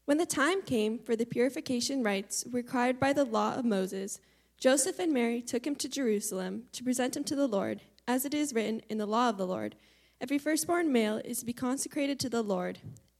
When 0.05 0.17
the 0.17 0.25
time 0.25 0.61
came 0.61 0.97
for 0.97 1.17
the 1.17 1.25
purification 1.25 2.01
rites 2.01 2.45
required 2.49 3.01
by 3.01 3.11
the 3.11 3.25
law 3.25 3.55
of 3.55 3.65
Moses, 3.65 4.21
Joseph 4.57 4.97
and 4.97 5.13
Mary 5.13 5.41
took 5.41 5.67
him 5.67 5.75
to 5.75 5.89
Jerusalem 5.89 6.63
to 6.71 6.85
present 6.85 7.17
him 7.17 7.25
to 7.25 7.35
the 7.35 7.47
Lord, 7.47 7.81
as 8.07 8.23
it 8.23 8.33
is 8.33 8.53
written 8.53 8.81
in 8.87 8.97
the 8.97 9.05
law 9.05 9.27
of 9.27 9.37
the 9.37 9.45
Lord. 9.45 9.75
Every 10.21 10.37
firstborn 10.37 10.89
male 10.89 11.19
is 11.25 11.39
to 11.39 11.45
be 11.45 11.51
consecrated 11.51 12.17
to 12.21 12.29
the 12.29 12.41
Lord, 12.41 12.79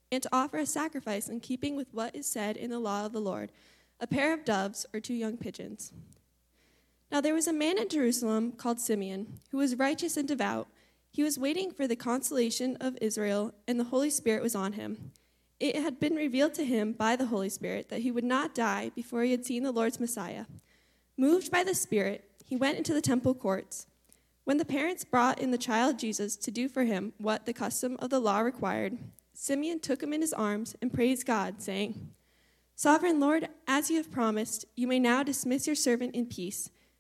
and 0.09 0.23
to 0.23 0.29
offer 0.31 0.59
a 0.59 0.65
sacrifice 0.65 1.27
in 1.27 1.41
keeping 1.41 1.75
with 1.75 1.93
what 1.93 2.15
is 2.15 2.25
said 2.25 2.55
in 2.55 2.69
the 2.69 2.79
law 2.79 3.05
of 3.05 3.11
the 3.11 3.19
Lord 3.19 3.51
a 3.99 4.07
pair 4.07 4.33
of 4.33 4.45
doves 4.45 4.85
or 4.93 5.01
two 5.01 5.13
young 5.13 5.35
pigeons. 5.35 5.91
Now 7.11 7.19
there 7.19 7.33
was 7.33 7.47
a 7.47 7.51
man 7.51 7.77
in 7.77 7.89
Jerusalem 7.89 8.53
called 8.53 8.79
Simeon, 8.79 9.41
who 9.51 9.57
was 9.57 9.75
righteous 9.75 10.15
and 10.15 10.25
devout. 10.25 10.69
He 11.11 11.23
was 11.23 11.39
waiting 11.39 11.71
for 11.71 11.87
the 11.87 11.95
consolation 11.95 12.77
of 12.79 12.97
Israel, 13.01 13.53
and 13.67 13.79
the 13.79 13.85
Holy 13.85 14.09
Spirit 14.09 14.43
was 14.43 14.55
on 14.55 14.73
him. 14.73 15.11
It 15.59 15.75
had 15.75 15.99
been 15.99 16.15
revealed 16.15 16.53
to 16.55 16.65
him 16.65 16.93
by 16.93 17.15
the 17.15 17.25
Holy 17.25 17.49
Spirit 17.49 17.89
that 17.89 18.01
he 18.01 18.11
would 18.11 18.23
not 18.23 18.55
die 18.55 18.91
before 18.95 19.23
he 19.23 19.31
had 19.31 19.45
seen 19.45 19.63
the 19.63 19.71
Lord's 19.71 19.99
Messiah. 19.99 20.45
Moved 21.17 21.51
by 21.51 21.63
the 21.63 21.75
Spirit, 21.75 22.23
he 22.45 22.55
went 22.55 22.77
into 22.77 22.93
the 22.93 23.01
temple 23.01 23.33
courts. 23.33 23.87
When 24.45 24.57
the 24.57 24.65
parents 24.65 25.03
brought 25.03 25.39
in 25.39 25.51
the 25.51 25.57
child 25.57 25.99
Jesus 25.99 26.35
to 26.37 26.49
do 26.49 26.69
for 26.69 26.85
him 26.85 27.13
what 27.17 27.45
the 27.45 27.53
custom 27.53 27.97
of 27.99 28.09
the 28.09 28.19
law 28.19 28.39
required, 28.39 28.97
Simeon 29.33 29.79
took 29.79 30.01
him 30.01 30.13
in 30.13 30.21
his 30.21 30.33
arms 30.33 30.75
and 30.81 30.93
praised 30.93 31.25
God, 31.25 31.61
saying, 31.61 32.11
Sovereign 32.75 33.19
Lord, 33.19 33.49
as 33.67 33.89
you 33.89 33.97
have 33.97 34.11
promised, 34.11 34.65
you 34.75 34.87
may 34.87 34.99
now 34.99 35.21
dismiss 35.23 35.67
your 35.67 35.75
servant 35.75 36.15
in 36.15 36.25
peace. 36.25 36.69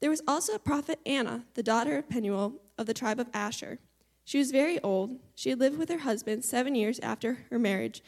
There 0.00 0.10
was 0.10 0.22
also 0.26 0.54
a 0.54 0.58
prophet 0.58 0.98
Anna, 1.04 1.44
the 1.54 1.62
daughter 1.62 1.98
of 1.98 2.08
Penuel 2.08 2.54
of 2.78 2.86
the 2.86 2.94
tribe 2.94 3.20
of 3.20 3.28
Asher. 3.34 3.78
She 4.24 4.38
was 4.38 4.50
very 4.50 4.80
old. 4.80 5.18
She 5.34 5.50
had 5.50 5.60
lived 5.60 5.78
with 5.78 5.90
her 5.90 5.98
husband 5.98 6.44
seven 6.44 6.74
years 6.74 6.98
after 7.00 7.46
her 7.50 7.58
marriage, 7.58 8.02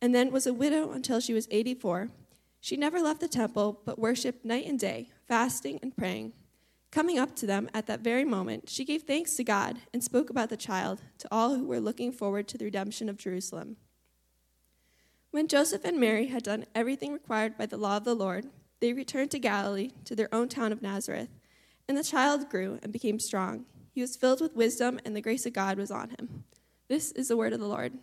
and 0.00 0.14
then 0.14 0.32
was 0.32 0.46
a 0.46 0.54
widow 0.54 0.90
until 0.90 1.20
she 1.20 1.32
was 1.32 1.48
84. 1.50 2.10
She 2.60 2.76
never 2.76 3.00
left 3.00 3.20
the 3.20 3.28
temple, 3.28 3.80
but 3.84 3.98
worshipped 3.98 4.44
night 4.44 4.66
and 4.66 4.78
day, 4.78 5.10
fasting 5.28 5.78
and 5.82 5.96
praying. 5.96 6.32
Coming 6.90 7.18
up 7.18 7.36
to 7.36 7.46
them 7.46 7.68
at 7.74 7.86
that 7.86 8.00
very 8.00 8.24
moment, 8.24 8.68
she 8.68 8.84
gave 8.84 9.02
thanks 9.02 9.36
to 9.36 9.44
God 9.44 9.78
and 9.92 10.02
spoke 10.02 10.30
about 10.30 10.48
the 10.48 10.56
child 10.56 11.02
to 11.18 11.28
all 11.30 11.54
who 11.54 11.66
were 11.66 11.80
looking 11.80 12.10
forward 12.10 12.48
to 12.48 12.58
the 12.58 12.64
redemption 12.64 13.08
of 13.08 13.18
Jerusalem. 13.18 13.76
When 15.30 15.46
Joseph 15.48 15.84
and 15.84 16.00
Mary 16.00 16.28
had 16.28 16.42
done 16.42 16.64
everything 16.74 17.12
required 17.12 17.58
by 17.58 17.66
the 17.66 17.76
law 17.76 17.98
of 17.98 18.04
the 18.04 18.14
Lord, 18.14 18.46
they 18.80 18.92
returned 18.92 19.30
to 19.32 19.38
Galilee, 19.38 19.90
to 20.04 20.14
their 20.14 20.32
own 20.34 20.48
town 20.48 20.72
of 20.72 20.82
Nazareth. 20.82 21.30
And 21.88 21.96
the 21.96 22.04
child 22.04 22.50
grew 22.50 22.78
and 22.82 22.92
became 22.92 23.18
strong. 23.18 23.64
He 23.92 24.00
was 24.00 24.16
filled 24.16 24.40
with 24.40 24.56
wisdom, 24.56 25.00
and 25.04 25.16
the 25.16 25.20
grace 25.20 25.46
of 25.46 25.52
God 25.52 25.78
was 25.78 25.90
on 25.90 26.10
him. 26.10 26.44
This 26.88 27.12
is 27.12 27.28
the 27.28 27.36
word 27.36 27.52
of 27.52 27.60
the 27.60 27.66
Lord. 27.66 27.94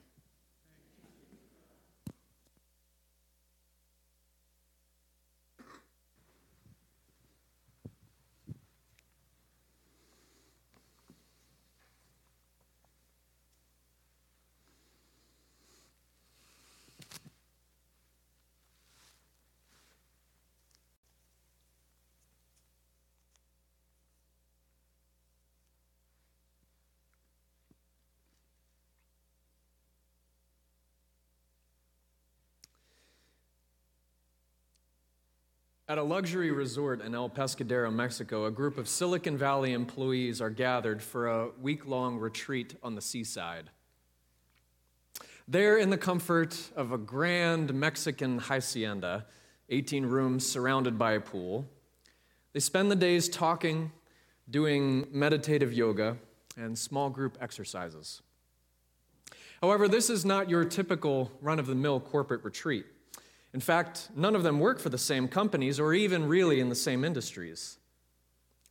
At 35.89 35.98
a 35.98 36.04
luxury 36.04 36.50
resort 36.50 37.02
in 37.02 37.13
El 37.13 37.30
Pescadero, 37.30 37.93
Mexico, 37.93 38.46
a 38.46 38.52
group 38.52 38.78
of 38.78 38.88
Silicon 38.88 39.38
Valley 39.38 39.74
employees 39.74 40.39
are 40.39 40.50
gathered 40.50 41.04
for 41.04 41.28
a 41.28 41.50
week 41.62 41.86
long 41.86 42.17
retreat 42.17 42.76
on 42.82 42.96
the 42.96 43.02
seaside. 43.02 43.69
There, 45.46 45.78
in 45.78 45.89
the 45.89 45.98
comfort 45.98 46.58
of 46.78 46.93
a 46.93 46.98
grand 46.98 47.74
Mexican 47.74 48.39
hacienda, 48.39 49.26
18 49.67 50.06
rooms 50.06 50.48
surrounded 50.48 50.98
by 50.98 51.12
a 51.13 51.19
pool, 51.19 51.67
they 52.54 52.62
spend 52.62 52.89
the 52.89 52.96
days 52.96 53.28
talking, 53.28 53.91
doing 54.50 55.06
meditative 55.12 55.74
yoga, 55.74 56.15
and 56.56 56.80
small 56.80 57.10
group 57.10 57.38
exercises. 57.41 58.22
However, 59.62 59.89
this 59.89 60.10
is 60.10 60.24
not 60.24 60.50
your 60.50 60.63
typical 60.63 61.30
run 61.41 61.60
of 61.60 61.67
the 61.67 61.76
mill 61.76 62.00
corporate 62.00 62.46
retreat. 62.46 62.86
In 63.54 63.60
fact, 63.60 64.10
none 64.16 64.36
of 64.36 64.44
them 64.44 64.60
work 64.60 64.80
for 64.80 64.89
the 64.89 64.98
same 64.98 65.28
companies 65.28 65.80
or 65.80 65.94
even 65.94 66.28
really 66.28 66.60
in 66.60 66.70
the 66.70 66.76
same 66.76 67.04
industries. 67.04 67.78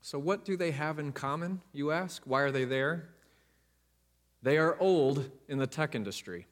So, 0.00 0.18
what 0.18 0.44
do 0.44 0.56
they 0.56 0.72
have 0.72 0.98
in 0.98 1.12
common, 1.12 1.60
you 1.72 1.92
ask? 1.92 2.22
Why 2.24 2.40
are 2.40 2.50
they 2.50 2.64
there? 2.64 3.08
They 4.42 4.58
are 4.58 4.76
old 4.80 5.30
in 5.48 5.58
the 5.58 5.68
tech 5.68 5.94
industry. 5.94 6.46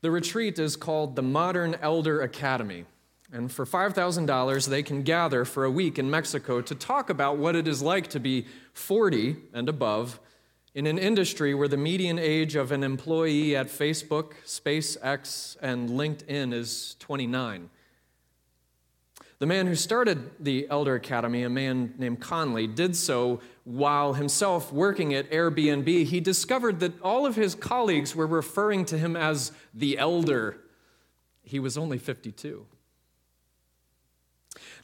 The 0.00 0.12
retreat 0.12 0.58
is 0.60 0.76
called 0.76 1.16
the 1.16 1.22
Modern 1.22 1.74
Elder 1.80 2.20
Academy. 2.20 2.84
And 3.32 3.50
for 3.50 3.64
$5,000, 3.64 4.68
they 4.68 4.82
can 4.82 5.02
gather 5.02 5.44
for 5.44 5.64
a 5.64 5.70
week 5.70 5.98
in 5.98 6.10
Mexico 6.10 6.60
to 6.60 6.74
talk 6.74 7.08
about 7.08 7.38
what 7.38 7.56
it 7.56 7.66
is 7.66 7.82
like 7.82 8.08
to 8.08 8.20
be 8.20 8.46
40 8.74 9.36
and 9.54 9.68
above 9.68 10.20
in 10.74 10.86
an 10.86 10.98
industry 10.98 11.54
where 11.54 11.68
the 11.68 11.76
median 11.76 12.18
age 12.18 12.56
of 12.56 12.72
an 12.72 12.82
employee 12.82 13.54
at 13.54 13.66
Facebook, 13.66 14.32
SpaceX, 14.46 15.56
and 15.60 15.90
LinkedIn 15.90 16.54
is 16.54 16.96
29. 16.98 17.68
The 19.38 19.46
man 19.46 19.66
who 19.66 19.74
started 19.74 20.30
the 20.38 20.66
Elder 20.70 20.94
Academy, 20.94 21.42
a 21.42 21.50
man 21.50 21.94
named 21.98 22.20
Conley, 22.20 22.66
did 22.66 22.94
so 22.94 23.40
while 23.64 24.14
himself 24.14 24.72
working 24.72 25.12
at 25.14 25.30
Airbnb. 25.30 26.04
He 26.04 26.20
discovered 26.20 26.80
that 26.80 27.00
all 27.02 27.26
of 27.26 27.34
his 27.34 27.54
colleagues 27.54 28.14
were 28.14 28.26
referring 28.26 28.84
to 28.86 28.96
him 28.96 29.16
as 29.16 29.52
the 29.74 29.98
Elder. 29.98 30.58
He 31.42 31.58
was 31.58 31.76
only 31.76 31.98
52. 31.98 32.64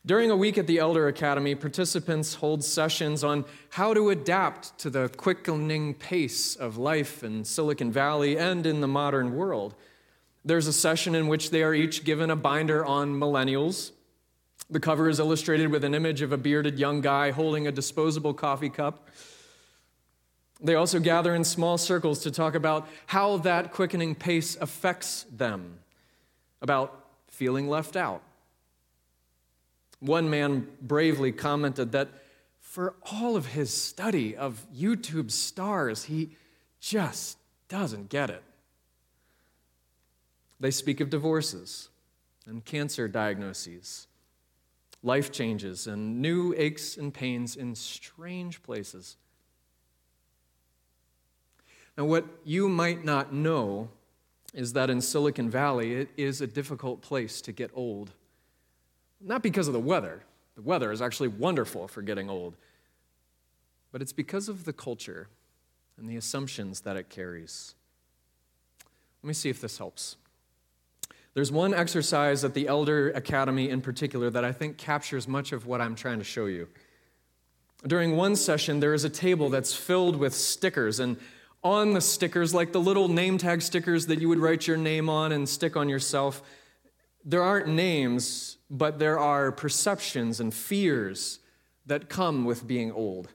During 0.08 0.30
a 0.30 0.36
week 0.36 0.56
at 0.56 0.66
the 0.66 0.78
Elder 0.78 1.06
Academy, 1.06 1.54
participants 1.54 2.36
hold 2.36 2.64
sessions 2.64 3.22
on 3.22 3.44
how 3.68 3.92
to 3.92 4.08
adapt 4.08 4.78
to 4.78 4.88
the 4.88 5.10
quickening 5.10 5.92
pace 5.92 6.56
of 6.56 6.78
life 6.78 7.22
in 7.22 7.44
Silicon 7.44 7.92
Valley 7.92 8.38
and 8.38 8.64
in 8.64 8.80
the 8.80 8.88
modern 8.88 9.36
world. 9.36 9.74
There's 10.46 10.66
a 10.66 10.72
session 10.72 11.14
in 11.14 11.28
which 11.28 11.50
they 11.50 11.62
are 11.62 11.74
each 11.74 12.04
given 12.04 12.30
a 12.30 12.36
binder 12.36 12.86
on 12.86 13.20
millennials. 13.20 13.92
The 14.70 14.80
cover 14.80 15.10
is 15.10 15.20
illustrated 15.20 15.70
with 15.70 15.84
an 15.84 15.94
image 15.94 16.22
of 16.22 16.32
a 16.32 16.38
bearded 16.38 16.78
young 16.78 17.02
guy 17.02 17.30
holding 17.30 17.66
a 17.66 17.70
disposable 17.70 18.32
coffee 18.32 18.70
cup. 18.70 19.08
They 20.58 20.74
also 20.74 21.00
gather 21.00 21.34
in 21.34 21.44
small 21.44 21.76
circles 21.76 22.20
to 22.20 22.30
talk 22.30 22.54
about 22.54 22.88
how 23.08 23.36
that 23.36 23.72
quickening 23.72 24.14
pace 24.14 24.56
affects 24.58 25.26
them, 25.30 25.80
about 26.62 27.04
feeling 27.26 27.68
left 27.68 27.94
out 27.94 28.22
one 30.00 30.30
man 30.30 30.68
bravely 30.80 31.32
commented 31.32 31.92
that 31.92 32.08
for 32.60 32.94
all 33.10 33.36
of 33.36 33.46
his 33.46 33.72
study 33.72 34.36
of 34.36 34.66
YouTube 34.74 35.30
stars, 35.30 36.04
he 36.04 36.36
just 36.80 37.38
doesn't 37.68 38.08
get 38.08 38.30
it. 38.30 38.42
They 40.60 40.70
speak 40.70 41.00
of 41.00 41.10
divorces 41.10 41.88
and 42.46 42.64
cancer 42.64 43.08
diagnoses, 43.08 44.06
life 45.02 45.30
changes, 45.30 45.86
and 45.86 46.20
new 46.20 46.54
aches 46.56 46.96
and 46.96 47.12
pains 47.12 47.56
in 47.56 47.74
strange 47.74 48.62
places. 48.62 49.16
Now, 51.96 52.04
what 52.04 52.24
you 52.44 52.68
might 52.68 53.04
not 53.04 53.32
know 53.32 53.88
is 54.54 54.72
that 54.72 54.88
in 54.88 55.00
Silicon 55.00 55.50
Valley, 55.50 55.94
it 55.94 56.08
is 56.16 56.40
a 56.40 56.46
difficult 56.46 57.02
place 57.02 57.40
to 57.42 57.52
get 57.52 57.70
old. 57.74 58.12
Not 59.20 59.42
because 59.42 59.66
of 59.66 59.74
the 59.74 59.80
weather. 59.80 60.22
The 60.56 60.62
weather 60.62 60.92
is 60.92 61.02
actually 61.02 61.28
wonderful 61.28 61.88
for 61.88 62.02
getting 62.02 62.28
old. 62.28 62.56
But 63.92 64.02
it's 64.02 64.12
because 64.12 64.48
of 64.48 64.64
the 64.64 64.72
culture 64.72 65.28
and 65.96 66.08
the 66.08 66.16
assumptions 66.16 66.80
that 66.80 66.96
it 66.96 67.08
carries. 67.08 67.74
Let 69.22 69.28
me 69.28 69.34
see 69.34 69.50
if 69.50 69.60
this 69.60 69.78
helps. 69.78 70.16
There's 71.34 71.52
one 71.52 71.74
exercise 71.74 72.44
at 72.44 72.54
the 72.54 72.66
Elder 72.66 73.10
Academy 73.10 73.70
in 73.70 73.80
particular 73.80 74.30
that 74.30 74.44
I 74.44 74.52
think 74.52 74.76
captures 74.76 75.28
much 75.28 75.52
of 75.52 75.66
what 75.66 75.80
I'm 75.80 75.94
trying 75.94 76.18
to 76.18 76.24
show 76.24 76.46
you. 76.46 76.68
During 77.86 78.16
one 78.16 78.34
session, 78.34 78.80
there 78.80 78.94
is 78.94 79.04
a 79.04 79.10
table 79.10 79.48
that's 79.48 79.72
filled 79.72 80.16
with 80.16 80.34
stickers, 80.34 80.98
and 80.98 81.16
on 81.62 81.92
the 81.92 82.00
stickers, 82.00 82.52
like 82.52 82.72
the 82.72 82.80
little 82.80 83.08
name 83.08 83.38
tag 83.38 83.62
stickers 83.62 84.06
that 84.06 84.20
you 84.20 84.28
would 84.28 84.38
write 84.38 84.66
your 84.66 84.76
name 84.76 85.08
on 85.08 85.30
and 85.30 85.48
stick 85.48 85.76
on 85.76 85.88
yourself, 85.88 86.42
there 87.28 87.42
aren't 87.42 87.68
names, 87.68 88.56
but 88.70 88.98
there 88.98 89.18
are 89.18 89.52
perceptions 89.52 90.40
and 90.40 90.52
fears 90.54 91.40
that 91.84 92.08
come 92.08 92.46
with 92.46 92.66
being 92.66 92.90
old. 92.90 93.28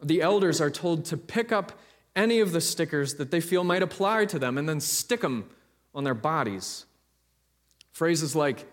The 0.00 0.22
elders 0.22 0.60
are 0.60 0.70
told 0.70 1.04
to 1.06 1.16
pick 1.16 1.50
up 1.50 1.72
any 2.14 2.38
of 2.38 2.52
the 2.52 2.60
stickers 2.60 3.14
that 3.14 3.32
they 3.32 3.40
feel 3.40 3.64
might 3.64 3.82
apply 3.82 4.26
to 4.26 4.38
them 4.38 4.56
and 4.56 4.68
then 4.68 4.78
stick 4.78 5.22
them 5.22 5.50
on 5.92 6.04
their 6.04 6.14
bodies. 6.14 6.86
Phrases 7.90 8.36
like, 8.36 8.64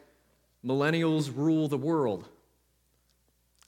millennials 0.64 1.36
rule 1.36 1.68
the 1.68 1.76
world. 1.76 2.28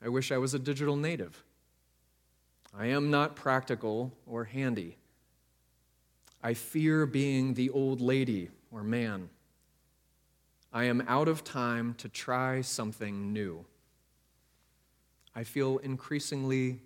I 0.06 0.10
wish 0.10 0.32
I 0.32 0.38
was 0.38 0.54
a 0.54 0.60
digital 0.60 0.96
native. 0.96 1.44
I 2.78 2.88
am 2.88 3.10
not 3.10 3.36
practical 3.36 4.14
or 4.28 4.44
handy. 4.44 4.98
I 6.44 6.54
fear 6.54 7.08
being 7.08 7.56
the 7.56 7.72
old 7.72 8.02
lady 8.02 8.52
or 8.72 8.84
man. 8.84 9.30
I 10.74 10.86
am 10.86 11.04
out 11.08 11.28
of 11.28 11.44
time 11.44 11.94
to 12.00 12.10
try 12.10 12.62
something 12.62 13.32
new. 13.32 13.64
I 15.36 15.44
feel 15.44 15.78
increasingly 15.78 16.80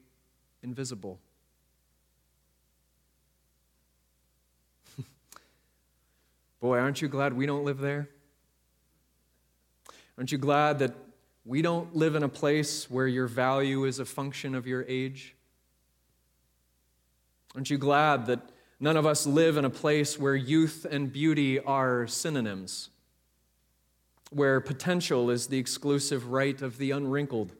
invisible. 0.61 1.19
Boy, 6.59 6.77
aren't 6.79 7.01
you 7.01 7.07
glad 7.07 7.31
we 7.31 7.45
don't 7.45 7.63
live 7.63 7.77
there? 7.77 8.09
Aren't 10.17 10.33
you 10.33 10.37
glad 10.37 10.79
that 10.79 10.93
we 11.45 11.61
don't 11.61 11.95
live 11.95 12.15
in 12.15 12.23
a 12.23 12.29
place 12.29 12.91
where 12.91 13.07
your 13.07 13.27
value 13.27 13.85
is 13.85 13.99
a 13.99 14.05
function 14.05 14.53
of 14.53 14.67
your 14.67 14.83
age? 14.89 15.33
Aren't 17.55 17.69
you 17.69 17.77
glad 17.77 18.25
that 18.25 18.49
none 18.81 18.97
of 18.97 19.05
us 19.05 19.25
live 19.25 19.55
in 19.55 19.63
a 19.63 19.69
place 19.69 20.19
where 20.19 20.35
youth 20.35 20.85
and 20.89 21.09
beauty 21.09 21.61
are 21.61 22.05
synonyms? 22.05 22.89
Where 24.31 24.59
potential 24.59 25.29
is 25.29 25.47
the 25.47 25.57
exclusive 25.57 26.27
right 26.27 26.61
of 26.61 26.77
the 26.77 26.91
unwrinkled? 26.91 27.53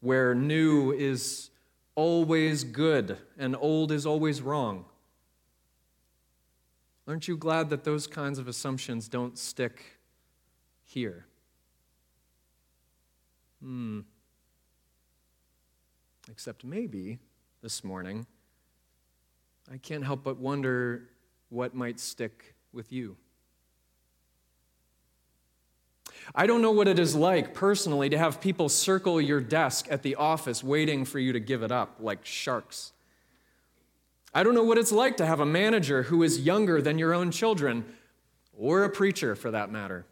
Where 0.00 0.34
new 0.34 0.92
is 0.92 1.50
always 1.94 2.64
good 2.64 3.18
and 3.38 3.56
old 3.58 3.90
is 3.90 4.06
always 4.06 4.42
wrong? 4.42 4.84
Aren't 7.06 7.26
you 7.26 7.36
glad 7.36 7.70
that 7.70 7.84
those 7.84 8.06
kinds 8.06 8.38
of 8.38 8.48
assumptions 8.48 9.08
don't 9.08 9.38
stick 9.38 9.98
here? 10.84 11.24
Hmm. 13.62 14.00
Except 16.30 16.64
maybe 16.64 17.18
this 17.62 17.82
morning, 17.82 18.26
I 19.72 19.78
can't 19.78 20.04
help 20.04 20.22
but 20.22 20.36
wonder 20.36 21.08
what 21.48 21.74
might 21.74 21.98
stick 21.98 22.54
with 22.72 22.92
you. 22.92 23.16
I 26.34 26.46
don't 26.46 26.62
know 26.62 26.70
what 26.70 26.88
it 26.88 26.98
is 26.98 27.14
like 27.14 27.54
personally 27.54 28.10
to 28.10 28.18
have 28.18 28.40
people 28.40 28.68
circle 28.68 29.20
your 29.20 29.40
desk 29.40 29.86
at 29.90 30.02
the 30.02 30.14
office 30.16 30.62
waiting 30.62 31.04
for 31.04 31.18
you 31.18 31.32
to 31.32 31.40
give 31.40 31.62
it 31.62 31.72
up 31.72 31.96
like 32.00 32.24
sharks. 32.24 32.92
I 34.34 34.42
don't 34.42 34.54
know 34.54 34.64
what 34.64 34.78
it's 34.78 34.92
like 34.92 35.16
to 35.16 35.26
have 35.26 35.40
a 35.40 35.46
manager 35.46 36.04
who 36.04 36.22
is 36.22 36.40
younger 36.40 36.82
than 36.82 36.98
your 36.98 37.14
own 37.14 37.30
children, 37.30 37.84
or 38.56 38.84
a 38.84 38.90
preacher 38.90 39.34
for 39.34 39.50
that 39.50 39.70
matter. 39.70 40.04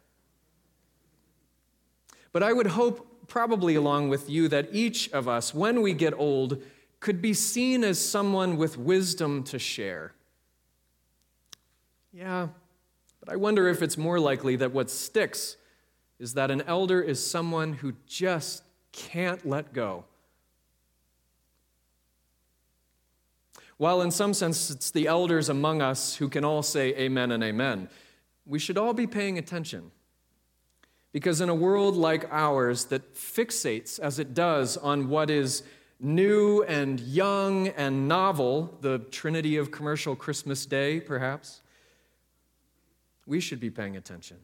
But 2.31 2.43
I 2.43 2.53
would 2.53 2.67
hope, 2.67 3.27
probably 3.27 3.75
along 3.75 4.09
with 4.09 4.29
you, 4.29 4.47
that 4.47 4.69
each 4.71 5.09
of 5.11 5.27
us, 5.27 5.53
when 5.53 5.81
we 5.81 5.93
get 5.93 6.13
old, 6.13 6.61
could 6.99 7.21
be 7.21 7.33
seen 7.33 7.83
as 7.83 7.99
someone 8.03 8.57
with 8.57 8.77
wisdom 8.77 9.43
to 9.43 9.59
share. 9.59 10.13
Yeah, 12.11 12.47
but 13.19 13.31
I 13.31 13.35
wonder 13.35 13.67
if 13.67 13.81
it's 13.81 13.97
more 13.97 14.19
likely 14.19 14.55
that 14.55 14.71
what 14.71 14.89
sticks 14.89 15.57
is 16.19 16.33
that 16.33 16.51
an 16.51 16.61
elder 16.63 17.01
is 17.01 17.25
someone 17.25 17.73
who 17.73 17.93
just 18.05 18.63
can't 18.91 19.45
let 19.47 19.73
go. 19.73 20.05
While 23.77 24.01
in 24.01 24.09
some 24.09 24.33
sense 24.33 24.71
it's 24.71 24.89
the 24.89 25.07
elders 25.07 25.49
among 25.49 25.81
us 25.81 26.15
who 26.15 26.29
can 26.29 26.43
all 26.43 26.63
say 26.63 26.95
amen 26.95 27.31
and 27.31 27.43
amen, 27.43 27.89
we 28.45 28.57
should 28.57 28.77
all 28.77 28.93
be 28.93 29.05
paying 29.05 29.37
attention. 29.37 29.91
Because 31.11 31.41
in 31.41 31.49
a 31.49 31.55
world 31.55 31.95
like 31.95 32.27
ours 32.31 32.85
that 32.85 33.15
fixates 33.15 33.99
as 33.99 34.19
it 34.19 34.33
does 34.33 34.77
on 34.77 35.09
what 35.09 35.29
is 35.29 35.63
new 35.99 36.63
and 36.63 36.99
young 36.99 37.69
and 37.69 38.07
novel, 38.07 38.77
the 38.81 38.99
trinity 38.99 39.57
of 39.57 39.71
commercial 39.71 40.15
Christmas 40.15 40.65
Day, 40.65 40.99
perhaps, 40.99 41.61
we 43.25 43.39
should 43.39 43.59
be 43.59 43.69
paying 43.69 43.95
attention. 43.95 44.37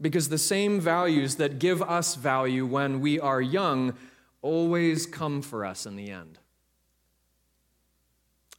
Because 0.00 0.28
the 0.28 0.38
same 0.38 0.80
values 0.80 1.36
that 1.36 1.58
give 1.58 1.82
us 1.82 2.14
value 2.14 2.64
when 2.64 3.00
we 3.00 3.18
are 3.18 3.40
young 3.40 3.94
always 4.42 5.06
come 5.06 5.42
for 5.42 5.64
us 5.64 5.86
in 5.86 5.96
the 5.96 6.10
end. 6.10 6.38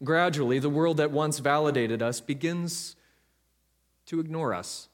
Gradually, 0.03 0.59
the 0.59 0.69
world 0.69 0.97
that 0.97 1.11
once 1.11 1.39
validated 1.39 2.01
us 2.01 2.21
begins 2.21 2.95
to 4.05 4.19
ignore 4.19 4.53
us. 4.53 4.89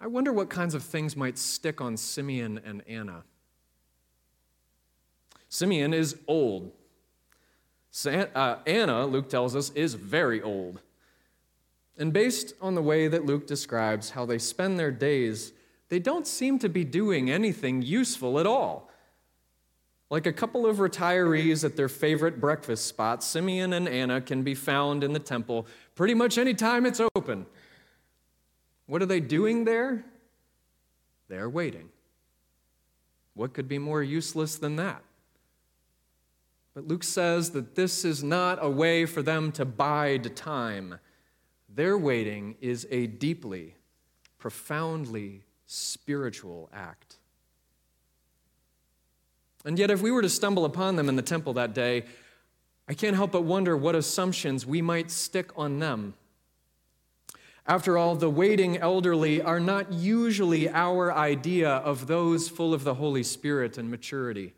I 0.00 0.08
wonder 0.08 0.32
what 0.32 0.50
kinds 0.50 0.74
of 0.74 0.82
things 0.82 1.16
might 1.16 1.38
stick 1.38 1.80
on 1.80 1.96
Simeon 1.96 2.60
and 2.64 2.82
Anna. 2.88 3.22
Simeon 5.48 5.94
is 5.94 6.16
old. 6.26 6.72
Uh, 8.04 8.56
Anna, 8.66 9.06
Luke 9.06 9.28
tells 9.28 9.54
us, 9.54 9.70
is 9.70 9.94
very 9.94 10.40
old. 10.42 10.80
And 12.02 12.12
based 12.12 12.54
on 12.60 12.74
the 12.74 12.82
way 12.82 13.06
that 13.06 13.26
Luke 13.26 13.46
describes 13.46 14.10
how 14.10 14.26
they 14.26 14.38
spend 14.38 14.76
their 14.76 14.90
days, 14.90 15.52
they 15.88 16.00
don't 16.00 16.26
seem 16.26 16.58
to 16.58 16.68
be 16.68 16.82
doing 16.82 17.30
anything 17.30 17.80
useful 17.80 18.40
at 18.40 18.46
all. 18.46 18.90
Like 20.10 20.26
a 20.26 20.32
couple 20.32 20.66
of 20.66 20.78
retirees 20.78 21.62
at 21.62 21.76
their 21.76 21.88
favorite 21.88 22.40
breakfast 22.40 22.86
spot, 22.86 23.22
Simeon 23.22 23.72
and 23.72 23.88
Anna 23.88 24.20
can 24.20 24.42
be 24.42 24.56
found 24.56 25.04
in 25.04 25.12
the 25.12 25.20
temple 25.20 25.68
pretty 25.94 26.12
much 26.12 26.38
any 26.38 26.54
time 26.54 26.86
it's 26.86 27.00
open. 27.14 27.46
What 28.86 29.00
are 29.00 29.06
they 29.06 29.20
doing 29.20 29.64
there? 29.64 30.04
They're 31.28 31.48
waiting. 31.48 31.88
What 33.34 33.54
could 33.54 33.68
be 33.68 33.78
more 33.78 34.02
useless 34.02 34.56
than 34.56 34.74
that? 34.74 35.04
But 36.74 36.88
Luke 36.88 37.04
says 37.04 37.52
that 37.52 37.76
this 37.76 38.04
is 38.04 38.24
not 38.24 38.58
a 38.60 38.68
way 38.68 39.06
for 39.06 39.22
them 39.22 39.52
to 39.52 39.64
bide 39.64 40.34
time. 40.34 40.98
Their 41.74 41.96
waiting 41.96 42.56
is 42.60 42.86
a 42.90 43.06
deeply, 43.06 43.76
profoundly 44.38 45.42
spiritual 45.64 46.68
act. 46.72 47.16
And 49.64 49.78
yet, 49.78 49.90
if 49.90 50.02
we 50.02 50.10
were 50.10 50.22
to 50.22 50.28
stumble 50.28 50.64
upon 50.64 50.96
them 50.96 51.08
in 51.08 51.16
the 51.16 51.22
temple 51.22 51.54
that 51.54 51.72
day, 51.72 52.04
I 52.88 52.94
can't 52.94 53.16
help 53.16 53.32
but 53.32 53.42
wonder 53.42 53.76
what 53.76 53.94
assumptions 53.94 54.66
we 54.66 54.82
might 54.82 55.10
stick 55.10 55.50
on 55.56 55.78
them. 55.78 56.14
After 57.66 57.96
all, 57.96 58.16
the 58.16 58.28
waiting 58.28 58.76
elderly 58.76 59.40
are 59.40 59.60
not 59.60 59.92
usually 59.92 60.68
our 60.68 61.12
idea 61.12 61.70
of 61.70 62.08
those 62.08 62.48
full 62.48 62.74
of 62.74 62.82
the 62.82 62.94
Holy 62.94 63.22
Spirit 63.22 63.78
and 63.78 63.88
maturity. 63.88 64.52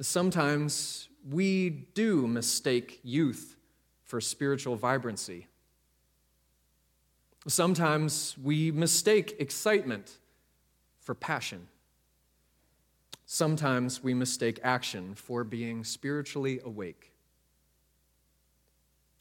Sometimes 0.00 1.08
we 1.28 1.70
do 1.70 2.26
mistake 2.26 3.00
youth 3.02 3.51
for 4.12 4.20
spiritual 4.20 4.76
vibrancy. 4.76 5.46
Sometimes 7.46 8.36
we 8.36 8.70
mistake 8.70 9.36
excitement 9.38 10.18
for 11.00 11.14
passion. 11.14 11.66
Sometimes 13.24 14.02
we 14.02 14.12
mistake 14.12 14.60
action 14.62 15.14
for 15.14 15.44
being 15.44 15.82
spiritually 15.82 16.60
awake. 16.62 17.12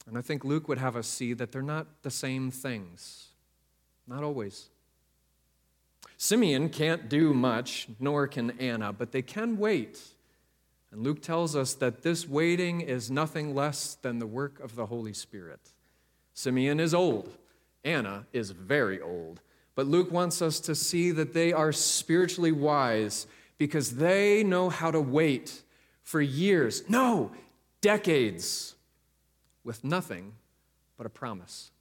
And 0.05 0.17
I 0.17 0.21
think 0.21 0.43
Luke 0.43 0.67
would 0.67 0.79
have 0.79 0.97
us 0.97 1.07
see 1.07 1.31
that 1.35 1.53
they're 1.53 1.61
not 1.61 1.87
the 2.01 2.11
same 2.11 2.51
things. 2.51 3.29
Not 4.05 4.23
always. 4.23 4.67
Simeon 6.17 6.67
can't 6.67 7.07
do 7.07 7.33
much, 7.33 7.87
nor 7.97 8.27
can 8.27 8.51
Anna, 8.59 8.91
but 8.91 9.13
they 9.13 9.21
can 9.21 9.57
wait. 9.57 10.01
And 10.91 11.03
Luke 11.03 11.21
tells 11.21 11.55
us 11.55 11.73
that 11.75 12.03
this 12.03 12.27
waiting 12.27 12.81
is 12.81 13.09
nothing 13.09 13.55
less 13.55 13.95
than 13.95 14.19
the 14.19 14.27
work 14.27 14.59
of 14.59 14.75
the 14.75 14.87
Holy 14.87 15.13
Spirit. 15.13 15.71
Simeon 16.33 16.79
is 16.79 16.93
old, 16.93 17.37
Anna 17.83 18.25
is 18.33 18.51
very 18.51 19.01
old. 19.01 19.41
But 19.73 19.87
Luke 19.87 20.11
wants 20.11 20.41
us 20.41 20.59
to 20.61 20.75
see 20.75 21.11
that 21.11 21.33
they 21.33 21.53
are 21.53 21.71
spiritually 21.71 22.51
wise 22.51 23.25
because 23.57 23.95
they 23.95 24.43
know 24.43 24.69
how 24.69 24.91
to 24.91 24.99
wait 24.99 25.61
for 26.03 26.21
years, 26.21 26.83
no, 26.89 27.31
decades, 27.79 28.75
with 29.63 29.83
nothing 29.83 30.33
but 30.97 31.05
a 31.05 31.09
promise. 31.09 31.71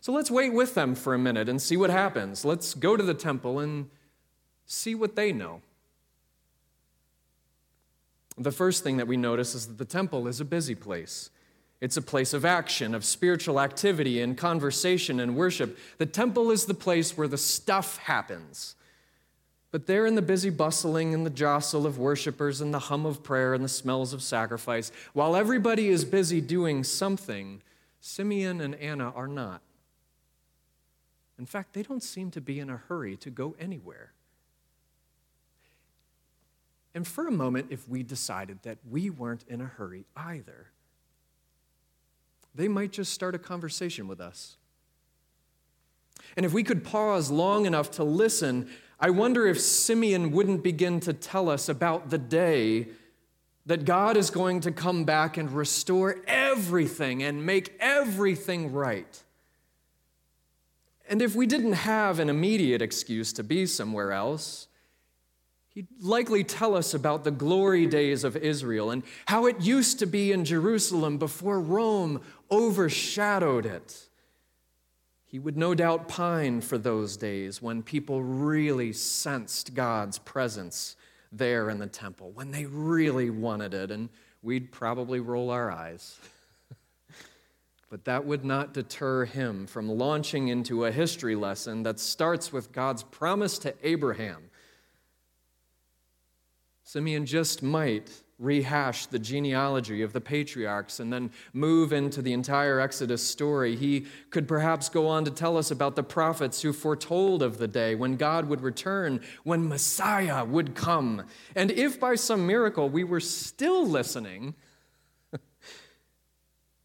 So 0.00 0.12
let's 0.12 0.30
wait 0.30 0.54
with 0.54 0.74
them 0.74 0.94
for 0.94 1.12
a 1.12 1.18
minute 1.18 1.48
and 1.48 1.60
see 1.60 1.76
what 1.76 1.90
happens. 1.90 2.44
Let's 2.44 2.72
go 2.72 2.96
to 2.96 3.02
the 3.02 3.12
temple 3.12 3.58
and 3.58 3.90
see 4.64 4.94
what 4.94 5.16
they 5.16 5.32
know. 5.32 5.60
The 8.40 8.50
first 8.50 8.82
thing 8.82 8.96
that 8.96 9.06
we 9.06 9.18
notice 9.18 9.54
is 9.54 9.66
that 9.66 9.76
the 9.76 9.84
temple 9.84 10.26
is 10.26 10.40
a 10.40 10.46
busy 10.46 10.74
place. 10.74 11.28
It's 11.82 11.98
a 11.98 12.02
place 12.02 12.32
of 12.32 12.46
action, 12.46 12.94
of 12.94 13.04
spiritual 13.04 13.60
activity 13.60 14.22
and 14.22 14.36
conversation 14.36 15.20
and 15.20 15.36
worship. 15.36 15.78
The 15.98 16.06
temple 16.06 16.50
is 16.50 16.64
the 16.64 16.72
place 16.72 17.18
where 17.18 17.28
the 17.28 17.36
stuff 17.36 17.98
happens. 17.98 18.76
But 19.70 19.86
there 19.86 20.06
in 20.06 20.14
the 20.14 20.22
busy 20.22 20.48
bustling 20.48 21.12
and 21.12 21.26
the 21.26 21.30
jostle 21.30 21.86
of 21.86 21.98
worshipers 21.98 22.62
and 22.62 22.72
the 22.72 22.78
hum 22.78 23.04
of 23.04 23.22
prayer 23.22 23.52
and 23.52 23.62
the 23.62 23.68
smells 23.68 24.14
of 24.14 24.22
sacrifice, 24.22 24.90
while 25.12 25.36
everybody 25.36 25.88
is 25.88 26.06
busy 26.06 26.40
doing 26.40 26.82
something, 26.82 27.60
Simeon 28.00 28.62
and 28.62 28.74
Anna 28.76 29.10
are 29.14 29.28
not. 29.28 29.60
In 31.38 31.44
fact, 31.44 31.74
they 31.74 31.82
don't 31.82 32.02
seem 32.02 32.30
to 32.30 32.40
be 32.40 32.58
in 32.58 32.70
a 32.70 32.78
hurry 32.78 33.18
to 33.18 33.28
go 33.28 33.54
anywhere. 33.60 34.12
And 36.94 37.06
for 37.06 37.26
a 37.26 37.32
moment, 37.32 37.68
if 37.70 37.88
we 37.88 38.02
decided 38.02 38.62
that 38.62 38.78
we 38.88 39.10
weren't 39.10 39.44
in 39.48 39.60
a 39.60 39.66
hurry 39.66 40.06
either, 40.16 40.66
they 42.54 42.68
might 42.68 42.90
just 42.90 43.12
start 43.12 43.34
a 43.34 43.38
conversation 43.38 44.08
with 44.08 44.20
us. 44.20 44.56
And 46.36 46.44
if 46.44 46.52
we 46.52 46.62
could 46.62 46.84
pause 46.84 47.30
long 47.30 47.66
enough 47.66 47.92
to 47.92 48.04
listen, 48.04 48.68
I 48.98 49.10
wonder 49.10 49.46
if 49.46 49.60
Simeon 49.60 50.32
wouldn't 50.32 50.62
begin 50.62 51.00
to 51.00 51.12
tell 51.12 51.48
us 51.48 51.68
about 51.68 52.10
the 52.10 52.18
day 52.18 52.88
that 53.66 53.84
God 53.84 54.16
is 54.16 54.30
going 54.30 54.60
to 54.60 54.72
come 54.72 55.04
back 55.04 55.36
and 55.36 55.50
restore 55.52 56.16
everything 56.26 57.22
and 57.22 57.46
make 57.46 57.76
everything 57.78 58.72
right. 58.72 59.22
And 61.08 61.22
if 61.22 61.34
we 61.34 61.46
didn't 61.46 61.72
have 61.72 62.18
an 62.18 62.28
immediate 62.28 62.82
excuse 62.82 63.32
to 63.34 63.42
be 63.42 63.66
somewhere 63.66 64.12
else, 64.12 64.68
he'd 65.70 65.88
likely 66.00 66.44
tell 66.44 66.74
us 66.74 66.94
about 66.94 67.24
the 67.24 67.30
glory 67.30 67.86
days 67.86 68.24
of 68.24 68.36
Israel 68.36 68.90
and 68.90 69.02
how 69.26 69.46
it 69.46 69.60
used 69.60 69.98
to 70.00 70.06
be 70.06 70.32
in 70.32 70.44
Jerusalem 70.44 71.18
before 71.18 71.60
Rome 71.60 72.20
overshadowed 72.50 73.66
it. 73.66 74.08
He 75.24 75.38
would 75.38 75.56
no 75.56 75.76
doubt 75.76 76.08
pine 76.08 76.60
for 76.60 76.76
those 76.76 77.16
days 77.16 77.62
when 77.62 77.84
people 77.84 78.22
really 78.22 78.92
sensed 78.92 79.74
God's 79.74 80.18
presence 80.18 80.96
there 81.30 81.70
in 81.70 81.78
the 81.78 81.86
temple, 81.86 82.32
when 82.32 82.50
they 82.50 82.66
really 82.66 83.30
wanted 83.30 83.72
it, 83.72 83.92
and 83.92 84.08
we'd 84.42 84.72
probably 84.72 85.20
roll 85.20 85.50
our 85.50 85.70
eyes. 85.70 86.18
but 87.90 88.04
that 88.06 88.24
would 88.24 88.44
not 88.44 88.74
deter 88.74 89.24
him 89.24 89.68
from 89.68 89.88
launching 89.88 90.48
into 90.48 90.84
a 90.84 90.90
history 90.90 91.36
lesson 91.36 91.84
that 91.84 92.00
starts 92.00 92.52
with 92.52 92.72
God's 92.72 93.04
promise 93.04 93.56
to 93.60 93.72
Abraham. 93.84 94.49
Simeon 96.90 97.24
just 97.24 97.62
might 97.62 98.10
rehash 98.40 99.06
the 99.06 99.18
genealogy 99.20 100.02
of 100.02 100.12
the 100.12 100.20
patriarchs 100.20 100.98
and 100.98 101.12
then 101.12 101.30
move 101.52 101.92
into 101.92 102.20
the 102.20 102.32
entire 102.32 102.80
Exodus 102.80 103.24
story. 103.24 103.76
He 103.76 104.06
could 104.30 104.48
perhaps 104.48 104.88
go 104.88 105.06
on 105.06 105.24
to 105.24 105.30
tell 105.30 105.56
us 105.56 105.70
about 105.70 105.94
the 105.94 106.02
prophets 106.02 106.62
who 106.62 106.72
foretold 106.72 107.44
of 107.44 107.58
the 107.58 107.68
day 107.68 107.94
when 107.94 108.16
God 108.16 108.48
would 108.48 108.60
return, 108.60 109.20
when 109.44 109.68
Messiah 109.68 110.44
would 110.44 110.74
come. 110.74 111.22
And 111.54 111.70
if 111.70 112.00
by 112.00 112.16
some 112.16 112.44
miracle 112.44 112.88
we 112.88 113.04
were 113.04 113.20
still 113.20 113.86
listening, 113.86 114.56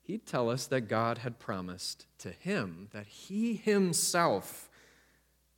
he'd 0.03 0.27
tell 0.27 0.51
us 0.51 0.67
that 0.67 0.81
God 0.81 1.17
had 1.17 1.39
promised 1.39 2.05
to 2.19 2.29
him 2.29 2.89
that 2.91 3.07
he 3.07 3.55
himself 3.55 4.69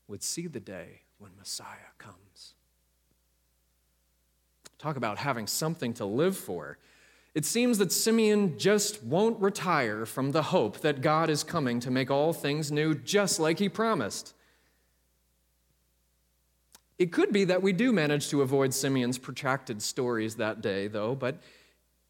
would 0.08 0.24
see 0.24 0.48
the 0.48 0.62
day 0.62 1.02
when 1.18 1.32
Messiah. 1.38 1.87
Talk 4.80 4.96
about 4.98 5.18
having 5.18 5.48
something 5.48 5.94
to 5.96 6.06
live 6.06 6.38
for. 6.38 6.78
It 7.34 7.46
seems 7.46 7.78
that 7.78 7.92
Simeon 7.92 8.58
just 8.58 9.04
won't 9.04 9.40
retire 9.40 10.06
from 10.06 10.32
the 10.32 10.42
hope 10.42 10.80
that 10.80 11.02
God 11.02 11.30
is 11.30 11.44
coming 11.44 11.80
to 11.82 11.92
make 11.92 12.10
all 12.10 12.34
things 12.34 12.72
new, 12.72 12.96
just 12.96 13.40
like 13.40 13.60
he 13.60 13.70
promised. 13.70 14.34
It 16.98 17.12
could 17.12 17.32
be 17.32 17.46
that 17.46 17.62
we 17.62 17.74
do 17.74 17.94
manage 17.94 18.30
to 18.30 18.42
avoid 18.42 18.74
Simeon's 18.74 19.20
protracted 19.20 19.82
stories 19.82 20.36
that 20.36 20.62
day, 20.62 20.88
though, 20.88 21.14
but 21.14 21.38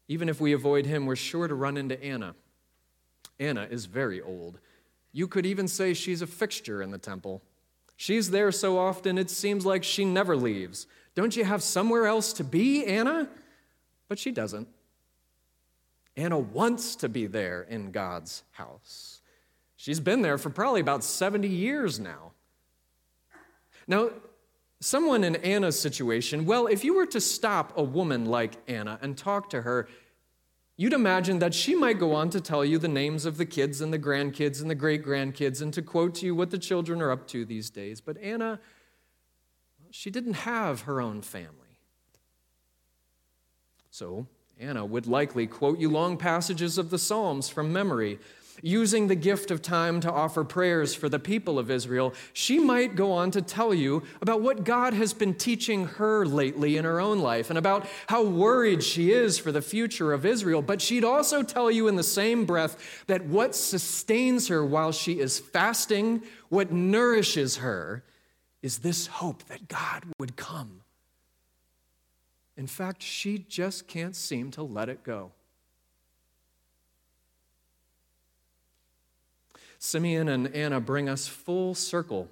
even 0.08 0.30
if 0.30 0.40
we 0.40 0.52
avoid 0.54 0.86
him, 0.86 1.04
we're 1.04 1.16
sure 1.16 1.46
to 1.46 1.54
run 1.54 1.76
into 1.76 2.02
Anna. 2.02 2.34
Anna 3.38 3.68
is 3.70 3.84
very 3.84 4.22
old. 4.22 4.58
You 5.12 5.28
could 5.28 5.44
even 5.44 5.68
say 5.68 5.92
she's 5.92 6.22
a 6.22 6.26
fixture 6.26 6.80
in 6.82 6.90
the 6.90 6.98
temple. 6.98 7.42
She's 7.96 8.30
there 8.30 8.52
so 8.52 8.78
often 8.78 9.18
it 9.18 9.30
seems 9.30 9.66
like 9.66 9.84
she 9.84 10.04
never 10.04 10.36
leaves. 10.36 10.86
Don't 11.18 11.34
you 11.34 11.44
have 11.44 11.64
somewhere 11.64 12.06
else 12.06 12.32
to 12.34 12.44
be, 12.44 12.86
Anna? 12.86 13.28
But 14.06 14.20
she 14.20 14.30
doesn't. 14.30 14.68
Anna 16.16 16.38
wants 16.38 16.94
to 16.94 17.08
be 17.08 17.26
there 17.26 17.62
in 17.62 17.90
God's 17.90 18.44
house. 18.52 19.20
She's 19.74 19.98
been 19.98 20.22
there 20.22 20.38
for 20.38 20.48
probably 20.48 20.80
about 20.80 21.02
70 21.02 21.48
years 21.48 21.98
now. 21.98 22.34
Now, 23.88 24.10
someone 24.78 25.24
in 25.24 25.34
Anna's 25.34 25.76
situation, 25.76 26.46
well, 26.46 26.68
if 26.68 26.84
you 26.84 26.94
were 26.94 27.06
to 27.06 27.20
stop 27.20 27.76
a 27.76 27.82
woman 27.82 28.24
like 28.24 28.52
Anna 28.68 29.00
and 29.02 29.18
talk 29.18 29.50
to 29.50 29.62
her, 29.62 29.88
you'd 30.76 30.92
imagine 30.92 31.40
that 31.40 31.52
she 31.52 31.74
might 31.74 31.98
go 31.98 32.14
on 32.14 32.30
to 32.30 32.40
tell 32.40 32.64
you 32.64 32.78
the 32.78 32.86
names 32.86 33.26
of 33.26 33.38
the 33.38 33.44
kids 33.44 33.80
and 33.80 33.92
the 33.92 33.98
grandkids 33.98 34.60
and 34.60 34.70
the 34.70 34.76
great 34.76 35.04
grandkids 35.04 35.62
and 35.62 35.74
to 35.74 35.82
quote 35.82 36.14
to 36.14 36.26
you 36.26 36.36
what 36.36 36.52
the 36.52 36.58
children 36.58 37.02
are 37.02 37.10
up 37.10 37.26
to 37.26 37.44
these 37.44 37.70
days. 37.70 38.00
But 38.00 38.18
Anna 38.18 38.60
she 39.90 40.10
didn't 40.10 40.34
have 40.34 40.82
her 40.82 41.00
own 41.00 41.22
family. 41.22 41.80
So, 43.90 44.26
Anna 44.60 44.84
would 44.84 45.06
likely 45.06 45.46
quote 45.46 45.78
you 45.78 45.88
long 45.88 46.16
passages 46.16 46.78
of 46.78 46.90
the 46.90 46.98
Psalms 46.98 47.48
from 47.48 47.72
memory. 47.72 48.18
Using 48.60 49.06
the 49.06 49.14
gift 49.14 49.52
of 49.52 49.62
time 49.62 50.00
to 50.00 50.10
offer 50.10 50.42
prayers 50.42 50.92
for 50.92 51.08
the 51.08 51.20
people 51.20 51.60
of 51.60 51.70
Israel, 51.70 52.12
she 52.32 52.58
might 52.58 52.96
go 52.96 53.12
on 53.12 53.30
to 53.30 53.40
tell 53.40 53.72
you 53.72 54.02
about 54.20 54.40
what 54.40 54.64
God 54.64 54.94
has 54.94 55.12
been 55.12 55.34
teaching 55.34 55.86
her 55.86 56.26
lately 56.26 56.76
in 56.76 56.84
her 56.84 57.00
own 57.00 57.20
life 57.20 57.50
and 57.50 57.58
about 57.58 57.86
how 58.08 58.24
worried 58.24 58.82
she 58.82 59.12
is 59.12 59.38
for 59.38 59.52
the 59.52 59.62
future 59.62 60.12
of 60.12 60.26
Israel. 60.26 60.60
But 60.60 60.82
she'd 60.82 61.04
also 61.04 61.44
tell 61.44 61.70
you 61.70 61.86
in 61.86 61.94
the 61.94 62.02
same 62.02 62.46
breath 62.46 63.04
that 63.06 63.26
what 63.26 63.54
sustains 63.54 64.48
her 64.48 64.66
while 64.66 64.90
she 64.90 65.20
is 65.20 65.38
fasting, 65.38 66.22
what 66.48 66.72
nourishes 66.72 67.58
her, 67.58 68.02
is 68.62 68.78
this 68.78 69.06
hope 69.06 69.44
that 69.44 69.68
God 69.68 70.04
would 70.18 70.36
come. 70.36 70.80
In 72.56 72.66
fact, 72.66 73.02
she 73.02 73.38
just 73.48 73.86
can't 73.86 74.16
seem 74.16 74.50
to 74.52 74.62
let 74.62 74.88
it 74.88 75.04
go. 75.04 75.32
Simeon 79.78 80.28
and 80.28 80.52
Anna 80.54 80.80
bring 80.80 81.08
us 81.08 81.28
full 81.28 81.74
circle 81.74 82.28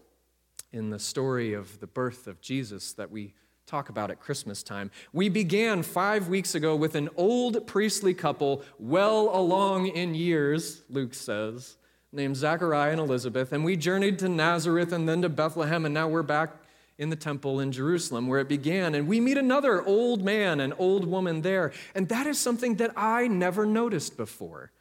in 0.73 0.91
the 0.91 0.99
story 0.99 1.53
of 1.53 1.79
the 1.79 1.87
birth 1.87 2.27
of 2.27 2.41
Jesus 2.41 2.93
that 2.95 3.11
we 3.11 3.35
talk 3.67 3.89
about 3.89 4.11
at 4.11 4.21
Christmas 4.21 4.63
time. 4.63 4.91
We 5.13 5.29
began 5.29 5.83
five 5.83 6.29
weeks 6.29 6.55
ago 6.55 6.75
with 6.75 6.97
an 6.97 7.09
old 7.17 7.67
priestly 7.67 8.15
couple, 8.15 8.63
well 8.79 9.31
along 9.33 9.89
in 9.89 10.15
years, 10.15 10.83
Luke 10.91 11.15
says, 11.15 11.77
named 12.17 12.37
Zachariah 12.37 12.91
and 12.91 13.01
Elizabeth, 13.01 13.53
and 13.53 13.65
we 13.65 13.77
journeyed 13.77 14.19
to 14.21 14.29
Nazareth 14.29 14.93
and 14.93 15.09
then 15.09 15.23
to 15.23 15.29
Bethlehem, 15.29 15.85
and 15.85 15.95
now 15.95 16.09
we're 16.09 16.23
back 16.23 16.51
in 16.99 17.11
the 17.11 17.17
temple 17.17 17.61
in 17.61 17.73
Jerusalem 17.73 18.27
where 18.27 18.41
it 18.41 18.49
began. 18.49 18.95
And 18.95 19.07
we 19.07 19.21
meet 19.21 19.37
another 19.37 19.85
old 19.85 20.25
man 20.25 20.61
and 20.61 20.73
old 20.79 21.07
woman 21.07 21.43
there, 21.43 21.73
and 21.95 22.09
that 22.09 22.27
is 22.27 22.39
something 22.39 22.77
that 22.77 22.93
I 22.97 23.29
never 23.29 23.67
noticed 23.67 24.17
before. 24.17 24.73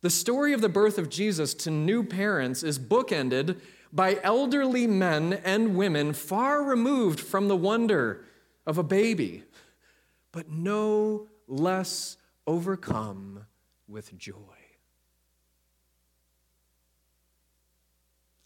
The 0.00 0.10
story 0.10 0.54
of 0.54 0.62
the 0.62 0.70
birth 0.70 0.96
of 0.96 1.10
Jesus 1.10 1.52
to 1.54 1.70
new 1.70 2.02
parents 2.02 2.62
is 2.62 2.78
bookended 2.78 3.60
by 3.92 4.18
elderly 4.22 4.86
men 4.86 5.34
and 5.44 5.76
women 5.76 6.14
far 6.14 6.62
removed 6.62 7.20
from 7.20 7.48
the 7.48 7.56
wonder 7.56 8.24
of 8.66 8.78
a 8.78 8.82
baby, 8.82 9.42
but 10.32 10.48
no 10.48 11.28
less 11.46 12.16
overcome 12.46 13.44
with 13.86 14.16
joy. 14.16 14.59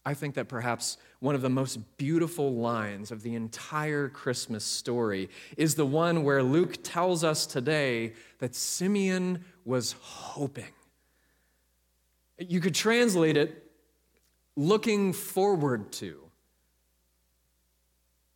I 0.05 0.13
think 0.13 0.35
that 0.35 0.47
perhaps 0.47 0.97
one 1.19 1.33
of 1.33 1.41
the 1.41 1.49
most 1.49 1.97
beautiful 1.97 2.53
lines 2.53 3.11
of 3.11 3.23
the 3.23 3.33
entire 3.33 4.07
Christmas 4.07 4.63
story 4.63 5.29
is 5.57 5.73
the 5.73 5.85
one 5.85 6.23
where 6.23 6.43
Luke 6.43 6.77
tells 6.83 7.23
us 7.23 7.47
today 7.47 8.13
that 8.37 8.53
Simeon 8.53 9.43
was 9.63 9.95
hoping. 9.99 10.73
You 12.37 12.59
could 12.59 12.75
translate 12.75 13.35
it 13.35 13.71
looking 14.55 15.11
forward 15.11 15.91
to. 15.93 16.21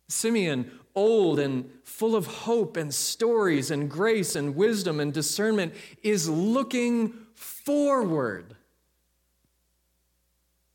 Simeon, 0.08 0.72
old 0.96 1.38
and 1.38 1.70
full 1.84 2.16
of 2.16 2.26
hope 2.26 2.76
and 2.76 2.92
stories 2.92 3.70
and 3.70 3.88
grace 3.88 4.34
and 4.34 4.56
wisdom 4.56 4.98
and 4.98 5.12
discernment, 5.12 5.74
is 6.02 6.28
looking 6.28 7.14
forward 7.34 8.56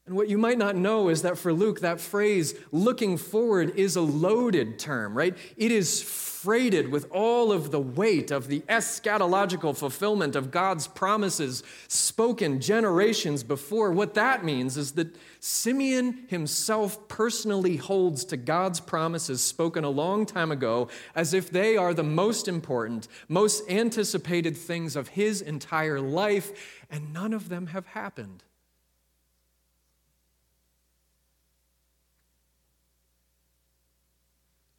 and 0.07 0.15
what 0.15 0.29
you 0.29 0.37
might 0.37 0.59
not 0.59 0.75
know 0.75 1.09
is 1.09 1.23
that 1.23 1.35
for 1.35 1.51
Luke, 1.51 1.79
that 1.79 1.99
phrase, 1.99 2.53
looking 2.71 3.17
forward, 3.17 3.73
is 3.75 3.95
a 3.95 4.01
loaded 4.01 4.77
term, 4.77 5.17
right? 5.17 5.35
It 5.57 5.71
is 5.71 5.99
freighted 5.99 6.91
with 6.91 7.07
all 7.09 7.51
of 7.51 7.71
the 7.71 7.79
weight 7.79 8.29
of 8.29 8.47
the 8.47 8.59
eschatological 8.69 9.75
fulfillment 9.75 10.35
of 10.35 10.51
God's 10.51 10.85
promises 10.85 11.63
spoken 11.87 12.61
generations 12.61 13.41
before. 13.41 13.91
What 13.91 14.13
that 14.13 14.45
means 14.45 14.77
is 14.77 14.91
that 14.91 15.15
Simeon 15.39 16.25
himself 16.27 17.07
personally 17.07 17.77
holds 17.77 18.25
to 18.25 18.37
God's 18.37 18.79
promises 18.79 19.41
spoken 19.41 19.83
a 19.83 19.89
long 19.89 20.27
time 20.27 20.51
ago 20.51 20.87
as 21.15 21.33
if 21.33 21.49
they 21.49 21.77
are 21.77 21.95
the 21.95 22.03
most 22.03 22.47
important, 22.47 23.07
most 23.27 23.67
anticipated 23.71 24.55
things 24.55 24.95
of 24.95 25.07
his 25.07 25.41
entire 25.41 25.99
life, 25.99 26.79
and 26.91 27.11
none 27.11 27.33
of 27.33 27.49
them 27.49 27.67
have 27.67 27.87
happened. 27.87 28.43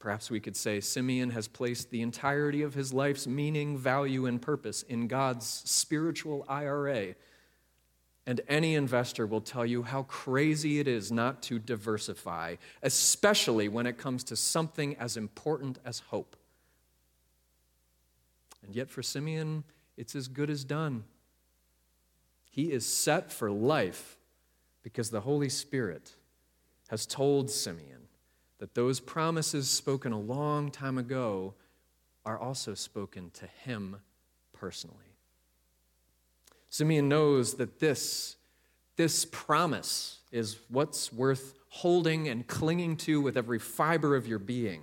Perhaps 0.07 0.30
we 0.30 0.38
could 0.38 0.54
say 0.54 0.80
Simeon 0.80 1.30
has 1.30 1.48
placed 1.48 1.90
the 1.90 2.00
entirety 2.00 2.62
of 2.62 2.74
his 2.74 2.92
life's 2.92 3.26
meaning, 3.26 3.76
value, 3.76 4.26
and 4.26 4.40
purpose 4.40 4.84
in 4.84 5.09
God's 5.09 5.44
spiritual 5.64 6.46
IRA. 6.48 7.16
And 8.24 8.40
any 8.46 8.76
investor 8.76 9.26
will 9.26 9.40
tell 9.40 9.66
you 9.66 9.82
how 9.82 10.04
crazy 10.04 10.78
it 10.78 10.86
is 10.86 11.11
not 11.11 11.42
to 11.42 11.59
diversify, 11.59 12.54
especially 12.84 13.66
when 13.66 13.84
it 13.84 13.98
comes 13.98 14.22
to 14.22 14.36
something 14.36 14.94
as 14.94 15.16
important 15.16 15.80
as 15.84 15.98
hope. 15.98 16.36
And 18.64 18.76
yet, 18.76 18.88
for 18.88 19.02
Simeon, 19.02 19.64
it's 19.96 20.14
as 20.14 20.28
good 20.28 20.50
as 20.50 20.62
done. 20.62 21.02
He 22.52 22.70
is 22.70 22.86
set 22.86 23.32
for 23.32 23.50
life 23.50 24.18
because 24.84 25.11
the 25.11 25.22
Holy 25.22 25.48
Spirit 25.48 26.12
has 26.90 27.07
told 27.07 27.50
Simeon 27.50 28.05
that 28.59 28.74
those 28.74 29.00
promises 29.00 29.68
spoken 29.68 30.12
a 30.12 30.20
long 30.20 30.70
time 30.70 30.98
ago 30.98 31.54
are 32.24 32.38
also 32.38 32.74
spoken 32.74 33.30
to 33.30 33.46
him 33.46 33.96
personally. 34.52 35.16
Simeon 36.68 37.09
knows 37.09 37.54
that 37.54 37.78
this, 37.78 38.36
this 38.96 39.24
promise 39.24 40.20
is 40.32 40.59
what's 40.68 41.12
worth 41.12 41.54
holding 41.68 42.28
and 42.28 42.46
clinging 42.46 42.96
to 42.96 43.20
with 43.20 43.36
every 43.36 43.59
fiber 43.59 44.16
of 44.16 44.26
your 44.26 44.38
being. 44.38 44.82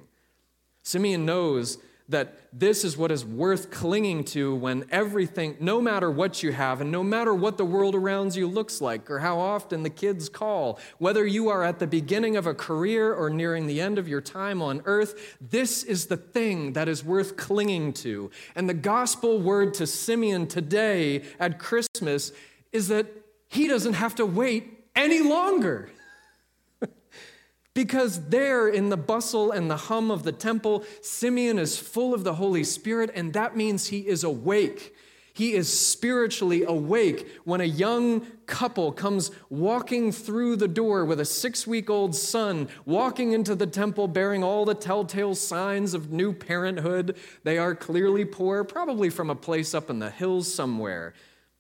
Simeon 0.83 1.25
knows 1.25 1.77
that 2.09 2.37
this 2.51 2.83
is 2.83 2.97
what 2.97 3.11
is 3.11 3.25
worth 3.25 3.71
clinging 3.71 4.23
to 4.23 4.53
when 4.55 4.85
everything, 4.91 5.55
no 5.59 5.81
matter 5.81 6.11
what 6.11 6.43
you 6.43 6.51
have, 6.51 6.81
and 6.81 6.91
no 6.91 7.01
matter 7.01 7.33
what 7.33 7.57
the 7.57 7.65
world 7.65 7.95
around 7.95 8.35
you 8.35 8.47
looks 8.47 8.81
like, 8.81 9.09
or 9.09 9.19
how 9.19 9.39
often 9.39 9.83
the 9.83 9.89
kids 9.89 10.27
call, 10.27 10.79
whether 10.97 11.25
you 11.25 11.49
are 11.49 11.63
at 11.63 11.79
the 11.79 11.87
beginning 11.87 12.35
of 12.35 12.45
a 12.45 12.53
career 12.53 13.13
or 13.13 13.29
nearing 13.29 13.67
the 13.67 13.79
end 13.79 13.97
of 13.97 14.07
your 14.07 14.21
time 14.21 14.61
on 14.61 14.81
earth, 14.85 15.37
this 15.39 15.83
is 15.83 16.07
the 16.07 16.17
thing 16.17 16.73
that 16.73 16.89
is 16.89 17.03
worth 17.03 17.37
clinging 17.37 17.93
to. 17.93 18.29
And 18.55 18.69
the 18.69 18.73
gospel 18.73 19.39
word 19.39 19.73
to 19.75 19.87
Simeon 19.87 20.47
today 20.47 21.23
at 21.39 21.57
Christmas 21.57 22.33
is 22.71 22.89
that 22.89 23.07
he 23.47 23.67
doesn't 23.67 23.93
have 23.93 24.15
to 24.15 24.25
wait 24.25 24.85
any 24.95 25.21
longer. 25.21 25.89
Because 27.73 28.27
there, 28.27 28.67
in 28.67 28.89
the 28.89 28.97
bustle 28.97 29.51
and 29.51 29.69
the 29.69 29.77
hum 29.77 30.11
of 30.11 30.23
the 30.23 30.31
temple, 30.31 30.83
Simeon 31.01 31.57
is 31.57 31.79
full 31.79 32.13
of 32.13 32.23
the 32.23 32.35
Holy 32.35 32.63
Spirit, 32.63 33.09
and 33.15 33.33
that 33.33 33.57
means 33.57 33.87
he 33.87 34.07
is 34.07 34.23
awake. 34.23 34.93
He 35.35 35.53
is 35.53 35.75
spiritually 35.75 36.63
awake 36.63 37.27
when 37.43 37.59
a 37.59 37.65
young 37.65 38.21
couple 38.45 38.91
comes 38.91 39.31
walking 39.49 40.11
through 40.11 40.57
the 40.57 40.67
door 40.67 41.05
with 41.05 41.19
a 41.19 41.25
six 41.25 41.65
week 41.65 41.89
old 41.89 42.15
son, 42.15 42.67
walking 42.85 43.31
into 43.31 43.55
the 43.55 43.65
temple 43.65 44.07
bearing 44.07 44.43
all 44.43 44.63
the 44.63 44.75
telltale 44.75 45.33
signs 45.33 45.95
of 45.95 46.11
new 46.11 46.33
parenthood. 46.33 47.17
They 47.43 47.57
are 47.57 47.73
clearly 47.73 48.25
poor, 48.25 48.63
probably 48.63 49.09
from 49.09 49.31
a 49.31 49.35
place 49.35 49.73
up 49.73 49.89
in 49.89 49.97
the 49.97 50.11
hills 50.11 50.53
somewhere. 50.53 51.15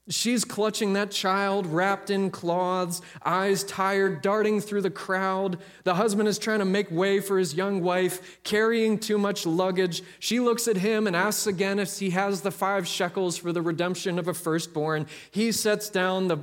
She's 0.09 0.43
clutching 0.43 0.93
that 0.93 1.11
child 1.11 1.65
wrapped 1.65 2.09
in 2.09 2.29
cloths, 2.29 3.01
eyes 3.23 3.63
tired, 3.63 4.21
darting 4.21 4.59
through 4.59 4.81
the 4.81 4.89
crowd. 4.89 5.59
The 5.85 5.95
husband 5.95 6.27
is 6.27 6.37
trying 6.37 6.59
to 6.59 6.65
make 6.65 6.91
way 6.91 7.21
for 7.21 7.39
his 7.39 7.53
young 7.53 7.81
wife, 7.81 8.43
carrying 8.43 8.99
too 8.99 9.17
much 9.17 9.45
luggage. 9.45 10.03
She 10.19 10.41
looks 10.41 10.67
at 10.67 10.75
him 10.75 11.07
and 11.07 11.15
asks 11.15 11.47
again 11.47 11.79
if 11.79 11.99
he 11.99 12.09
has 12.09 12.41
the 12.41 12.51
five 12.51 12.85
shekels 12.85 13.37
for 13.37 13.53
the 13.53 13.61
redemption 13.61 14.19
of 14.19 14.27
a 14.27 14.33
firstborn. 14.33 15.07
He 15.31 15.53
sets 15.53 15.89
down 15.89 16.27
the 16.27 16.39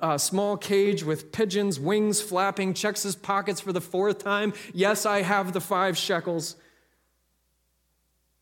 uh, 0.00 0.16
small 0.16 0.56
cage 0.56 1.04
with 1.04 1.32
pigeons' 1.32 1.78
wings 1.78 2.22
flapping, 2.22 2.72
checks 2.72 3.02
his 3.02 3.14
pockets 3.14 3.60
for 3.60 3.74
the 3.74 3.80
fourth 3.82 4.24
time. 4.24 4.54
Yes, 4.72 5.04
I 5.04 5.20
have 5.20 5.52
the 5.52 5.60
five 5.60 5.98
shekels. 5.98 6.56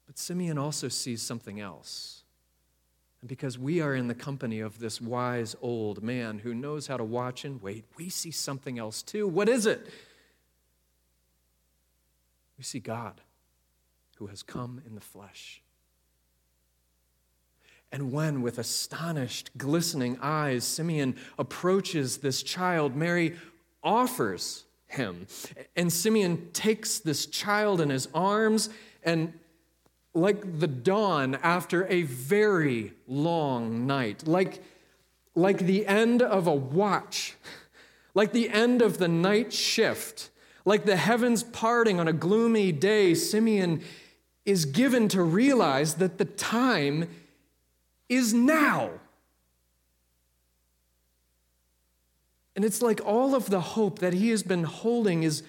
But 0.06 0.16
Simeon 0.16 0.58
also 0.58 0.86
sees 0.86 1.22
something 1.22 1.58
else. 1.58 2.19
And 3.20 3.28
because 3.28 3.58
we 3.58 3.80
are 3.80 3.94
in 3.94 4.08
the 4.08 4.14
company 4.14 4.60
of 4.60 4.78
this 4.78 5.00
wise 5.00 5.54
old 5.60 6.02
man 6.02 6.38
who 6.38 6.54
knows 6.54 6.86
how 6.86 6.96
to 6.96 7.04
watch 7.04 7.44
and 7.44 7.60
wait, 7.60 7.84
we 7.96 8.08
see 8.08 8.30
something 8.30 8.78
else 8.78 9.02
too. 9.02 9.28
What 9.28 9.48
is 9.48 9.66
it? 9.66 9.86
We 12.56 12.64
see 12.64 12.80
God 12.80 13.20
who 14.16 14.26
has 14.28 14.42
come 14.42 14.82
in 14.86 14.94
the 14.94 15.00
flesh. 15.00 15.62
And 17.92 18.12
when, 18.12 18.42
with 18.42 18.58
astonished, 18.58 19.50
glistening 19.58 20.18
eyes, 20.22 20.64
Simeon 20.64 21.16
approaches 21.38 22.18
this 22.18 22.42
child, 22.42 22.94
Mary 22.94 23.36
offers 23.82 24.64
him. 24.86 25.26
And 25.74 25.92
Simeon 25.92 26.50
takes 26.52 26.98
this 26.98 27.26
child 27.26 27.80
in 27.80 27.90
his 27.90 28.08
arms 28.14 28.70
and 29.02 29.32
like 30.14 30.58
the 30.58 30.66
dawn 30.66 31.36
after 31.36 31.86
a 31.86 32.02
very 32.02 32.92
long 33.06 33.86
night, 33.86 34.26
like, 34.26 34.62
like 35.34 35.58
the 35.58 35.86
end 35.86 36.22
of 36.22 36.46
a 36.46 36.54
watch, 36.54 37.36
like 38.14 38.32
the 38.32 38.50
end 38.50 38.82
of 38.82 38.98
the 38.98 39.08
night 39.08 39.52
shift, 39.52 40.30
like 40.64 40.84
the 40.84 40.96
heavens 40.96 41.42
parting 41.42 42.00
on 42.00 42.08
a 42.08 42.12
gloomy 42.12 42.72
day, 42.72 43.14
Simeon 43.14 43.82
is 44.44 44.64
given 44.64 45.08
to 45.08 45.22
realize 45.22 45.94
that 45.94 46.18
the 46.18 46.24
time 46.24 47.08
is 48.08 48.34
now. 48.34 48.90
And 52.56 52.64
it's 52.64 52.82
like 52.82 53.00
all 53.06 53.34
of 53.34 53.48
the 53.48 53.60
hope 53.60 54.00
that 54.00 54.12
he 54.12 54.30
has 54.30 54.42
been 54.42 54.64
holding 54.64 55.22
is 55.22 55.42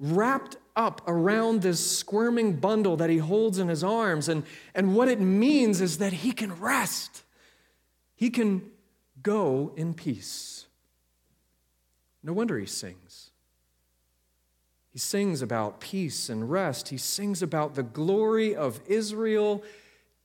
wrapped 0.00 0.56
up 0.74 1.02
around 1.06 1.62
this 1.62 1.98
squirming 1.98 2.54
bundle 2.56 2.96
that 2.96 3.10
he 3.10 3.18
holds 3.18 3.58
in 3.58 3.68
his 3.68 3.84
arms. 3.84 4.28
And, 4.28 4.44
and 4.74 4.94
what 4.94 5.08
it 5.08 5.20
means 5.20 5.80
is 5.80 5.98
that 5.98 6.12
he 6.12 6.32
can 6.32 6.58
rest, 6.60 7.24
he 8.14 8.30
can 8.30 8.70
go 9.22 9.72
in 9.76 9.94
peace. 9.94 10.66
No 12.22 12.32
wonder 12.32 12.58
he 12.58 12.66
sings. 12.66 13.30
He 14.92 14.98
sings 14.98 15.42
about 15.42 15.80
peace 15.80 16.28
and 16.28 16.50
rest. 16.50 16.90
He 16.90 16.98
sings 16.98 17.42
about 17.42 17.74
the 17.74 17.82
glory 17.82 18.54
of 18.54 18.80
Israel 18.86 19.64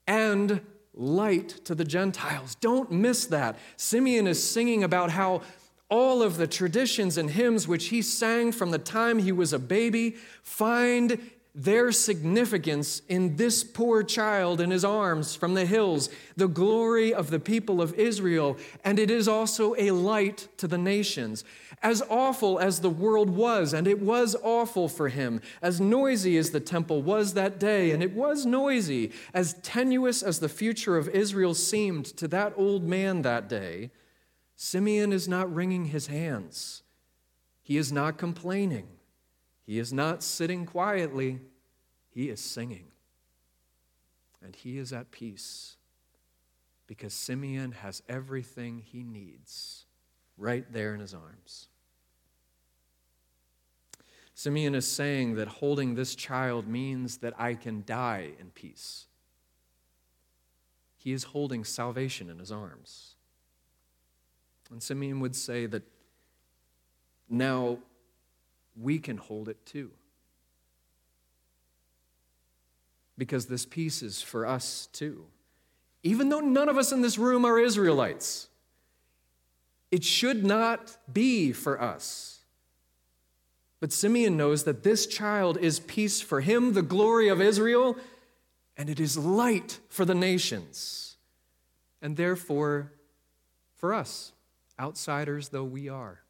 and 0.05 0.61
light 0.93 1.49
to 1.65 1.73
the 1.73 1.85
Gentiles. 1.85 2.55
Don't 2.55 2.91
miss 2.91 3.25
that. 3.27 3.57
Simeon 3.77 4.27
is 4.27 4.43
singing 4.43 4.83
about 4.83 5.11
how 5.11 5.41
all 5.89 6.21
of 6.21 6.37
the 6.37 6.47
traditions 6.47 7.17
and 7.17 7.31
hymns 7.31 7.67
which 7.67 7.87
he 7.87 8.01
sang 8.01 8.51
from 8.51 8.71
the 8.71 8.79
time 8.79 9.19
he 9.19 9.31
was 9.31 9.53
a 9.53 9.59
baby 9.59 10.15
find 10.43 11.19
their 11.57 11.91
significance 11.91 13.01
in 13.09 13.35
this 13.35 13.63
poor 13.63 14.03
child 14.03 14.61
in 14.61 14.69
his 14.69 14.85
arms 14.85 15.35
from 15.35 15.55
the 15.55 15.65
hills, 15.65 16.07
the 16.35 16.47
glory 16.47 17.11
of 17.11 17.31
the 17.31 17.39
people 17.39 17.81
of 17.81 17.95
Israel, 17.95 18.55
and 18.85 18.99
it 18.99 19.09
is 19.09 19.27
also 19.27 19.73
a 19.79 19.89
light 19.89 20.47
to 20.57 20.67
the 20.67 20.77
nations. 20.77 21.43
As 21.81 22.03
awful 22.11 22.59
as 22.59 22.81
the 22.81 22.91
world 22.91 23.31
was, 23.31 23.73
and 23.73 23.87
it 23.87 23.99
was 23.99 24.35
awful 24.43 24.87
for 24.87 25.09
him, 25.09 25.41
as 25.59 25.81
noisy 25.81 26.37
as 26.37 26.51
the 26.51 26.59
temple 26.59 27.01
was 27.01 27.33
that 27.33 27.59
day, 27.59 27.89
and 27.89 28.03
it 28.03 28.13
was 28.13 28.45
noisy, 28.45 29.11
as 29.33 29.55
tenuous 29.63 30.21
as 30.21 30.39
the 30.39 30.49
future 30.49 30.95
of 30.95 31.09
Israel 31.09 31.55
seemed 31.55 32.05
to 32.17 32.27
that 32.27 32.53
old 32.55 32.83
man 32.83 33.23
that 33.23 33.49
day, 33.49 33.89
Simeon 34.59 35.13
is 35.13 35.27
not 35.27 35.53
wringing 35.53 35.85
his 35.85 36.07
hands. 36.07 36.81
He 37.61 37.77
is 37.77 37.91
not 37.91 38.17
complaining. 38.17 38.87
He 39.63 39.77
is 39.77 39.93
not 39.93 40.23
sitting 40.23 40.65
quietly. 40.65 41.41
He 42.09 42.29
is 42.29 42.41
singing. 42.41 42.87
And 44.43 44.55
he 44.55 44.79
is 44.79 44.91
at 44.91 45.11
peace 45.11 45.77
because 46.87 47.13
Simeon 47.13 47.71
has 47.71 48.01
everything 48.09 48.81
he 48.83 49.03
needs 49.03 49.85
right 50.37 50.65
there 50.71 50.95
in 50.95 51.01
his 51.01 51.13
arms. 51.13 51.67
Simeon 54.33 54.73
is 54.73 54.87
saying 54.87 55.35
that 55.35 55.47
holding 55.47 55.93
this 55.93 56.15
child 56.15 56.67
means 56.67 57.17
that 57.17 57.33
I 57.39 57.53
can 57.53 57.83
die 57.85 58.31
in 58.39 58.49
peace. 58.51 59.07
He 60.95 61.11
is 61.11 61.25
holding 61.25 61.63
salvation 61.63 62.29
in 62.29 62.39
his 62.39 62.51
arms. 62.51 63.16
And 64.71 64.81
Simeon 64.81 65.19
would 65.19 65.35
say 65.35 65.65
that 65.65 65.83
now 67.29 67.79
we 68.75 68.99
can 68.99 69.17
hold 69.17 69.49
it 69.49 69.65
too. 69.65 69.91
Because 73.17 73.47
this 73.47 73.65
peace 73.65 74.03
is 74.03 74.21
for 74.21 74.45
us 74.45 74.87
too. 74.93 75.25
Even 76.03 76.29
though 76.29 76.39
none 76.39 76.69
of 76.69 76.77
us 76.77 76.91
in 76.91 77.01
this 77.01 77.17
room 77.17 77.45
are 77.45 77.59
Israelites, 77.59 78.49
it 79.89 80.03
should 80.03 80.45
not 80.45 80.97
be 81.11 81.51
for 81.51 81.81
us. 81.81 82.41
But 83.79 83.91
Simeon 83.91 84.37
knows 84.37 84.63
that 84.63 84.83
this 84.83 85.05
child 85.05 85.57
is 85.57 85.79
peace 85.79 86.21
for 86.21 86.41
him, 86.41 86.73
the 86.73 86.81
glory 86.81 87.29
of 87.29 87.41
Israel, 87.41 87.97
and 88.75 88.89
it 88.89 88.99
is 88.99 89.17
light 89.17 89.79
for 89.89 90.05
the 90.05 90.15
nations, 90.15 91.17
and 92.01 92.15
therefore 92.15 92.91
for 93.75 93.93
us 93.93 94.33
outsiders 94.79 95.49
though 95.49 95.63
we 95.63 95.89
are. 95.89 96.21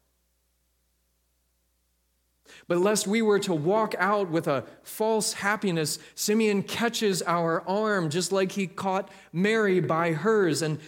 But 2.66 2.78
lest 2.78 3.06
we 3.06 3.22
were 3.22 3.38
to 3.40 3.54
walk 3.54 3.94
out 3.98 4.30
with 4.30 4.48
a 4.48 4.64
false 4.82 5.34
happiness, 5.34 5.98
Simeon 6.14 6.62
catches 6.62 7.22
our 7.22 7.66
arm 7.68 8.10
just 8.10 8.32
like 8.32 8.52
he 8.52 8.66
caught 8.66 9.10
Mary 9.32 9.80
by 9.80 10.12
hers. 10.12 10.62
And 10.62 10.78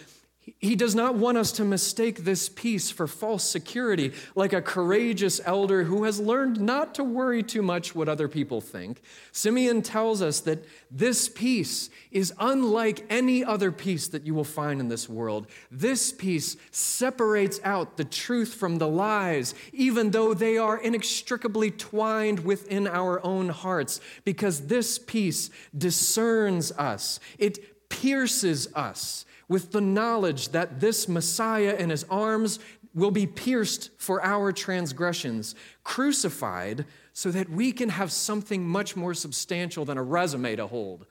He 0.59 0.75
does 0.75 0.95
not 0.95 1.15
want 1.15 1.37
us 1.37 1.51
to 1.53 1.63
mistake 1.63 2.23
this 2.23 2.49
peace 2.49 2.91
for 2.91 3.07
false 3.07 3.43
security, 3.43 4.13
like 4.35 4.53
a 4.53 4.61
courageous 4.61 5.41
elder 5.45 5.83
who 5.83 6.03
has 6.03 6.19
learned 6.19 6.59
not 6.59 6.95
to 6.95 7.03
worry 7.03 7.41
too 7.43 7.61
much 7.61 7.95
what 7.95 8.09
other 8.09 8.27
people 8.27 8.61
think. 8.61 9.01
Simeon 9.31 9.81
tells 9.81 10.21
us 10.21 10.39
that 10.41 10.63
this 10.89 11.29
peace 11.29 11.89
is 12.11 12.33
unlike 12.39 13.05
any 13.09 13.43
other 13.43 13.71
peace 13.71 14.07
that 14.09 14.25
you 14.25 14.33
will 14.33 14.43
find 14.43 14.79
in 14.79 14.87
this 14.87 15.09
world. 15.09 15.47
This 15.71 16.11
peace 16.11 16.57
separates 16.71 17.59
out 17.63 17.97
the 17.97 18.05
truth 18.05 18.53
from 18.53 18.77
the 18.77 18.87
lies, 18.87 19.55
even 19.73 20.11
though 20.11 20.33
they 20.33 20.57
are 20.57 20.77
inextricably 20.77 21.71
twined 21.71 22.39
within 22.41 22.87
our 22.87 23.23
own 23.25 23.49
hearts, 23.49 23.99
because 24.25 24.67
this 24.67 24.99
peace 24.99 25.49
discerns 25.77 26.71
us, 26.73 27.19
it 27.37 27.89
pierces 27.89 28.67
us 28.73 29.25
with 29.51 29.73
the 29.73 29.81
knowledge 29.81 30.47
that 30.49 30.79
this 30.79 31.09
Messiah 31.09 31.75
in 31.77 31.89
his 31.89 32.05
arms 32.05 32.57
will 32.95 33.11
be 33.11 33.27
pierced 33.27 33.89
for 33.97 34.23
our 34.23 34.53
transgressions, 34.53 35.55
crucified 35.83 36.85
so 37.11 37.29
that 37.31 37.49
we 37.49 37.73
can 37.73 37.89
have 37.89 38.13
something 38.13 38.65
much 38.65 38.95
more 38.95 39.13
substantial 39.13 39.83
than 39.83 39.97
a 39.97 40.03
resume 40.03 40.55
to 40.55 40.65
hold 40.67 41.05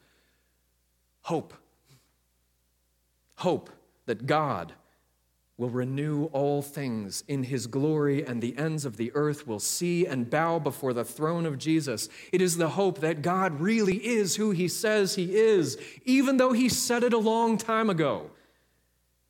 hope. 1.21 1.53
Hope 3.37 3.69
that 4.07 4.25
God 4.25 4.73
will 5.61 5.69
renew 5.69 6.25
all 6.33 6.63
things 6.63 7.23
in 7.29 7.43
his 7.43 7.67
glory, 7.67 8.25
and 8.25 8.41
the 8.41 8.57
ends 8.57 8.87
of 8.87 8.97
the 8.97 9.13
earth 9.15 9.47
will 9.47 9.61
see 9.61 10.07
and 10.07 10.31
bow 10.31 10.59
before 10.59 10.95
the 10.95 11.05
throne 11.05 11.45
of 11.45 11.59
Jesus. 11.59 12.09
It 12.33 12.41
is 12.41 12.57
the 12.57 12.71
hope 12.71 13.01
that 13.01 13.21
God 13.21 13.61
really 13.61 13.99
is 13.99 14.37
who 14.37 14.53
he 14.53 14.69
says 14.69 15.17
he 15.17 15.37
is, 15.37 15.77
even 16.07 16.39
though 16.39 16.53
he 16.53 16.71
said 16.71 17.03
it 17.03 17.13
a 17.13 17.19
long 17.19 17.59
time 17.59 17.91
ago, 17.91 18.31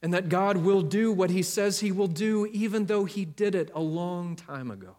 and 0.03 0.15
that 0.15 0.29
God 0.29 0.59
will 0.59 0.83
do 0.83 1.11
what 1.11 1.31
he 1.31 1.43
says 1.43 1.81
he 1.81 1.91
will 1.91 2.07
do, 2.07 2.47
even 2.53 2.87
though 2.87 3.07
he 3.07 3.25
did 3.25 3.57
it 3.57 3.73
a 3.75 3.81
long 3.81 4.37
time 4.37 4.71
ago. 4.71 4.95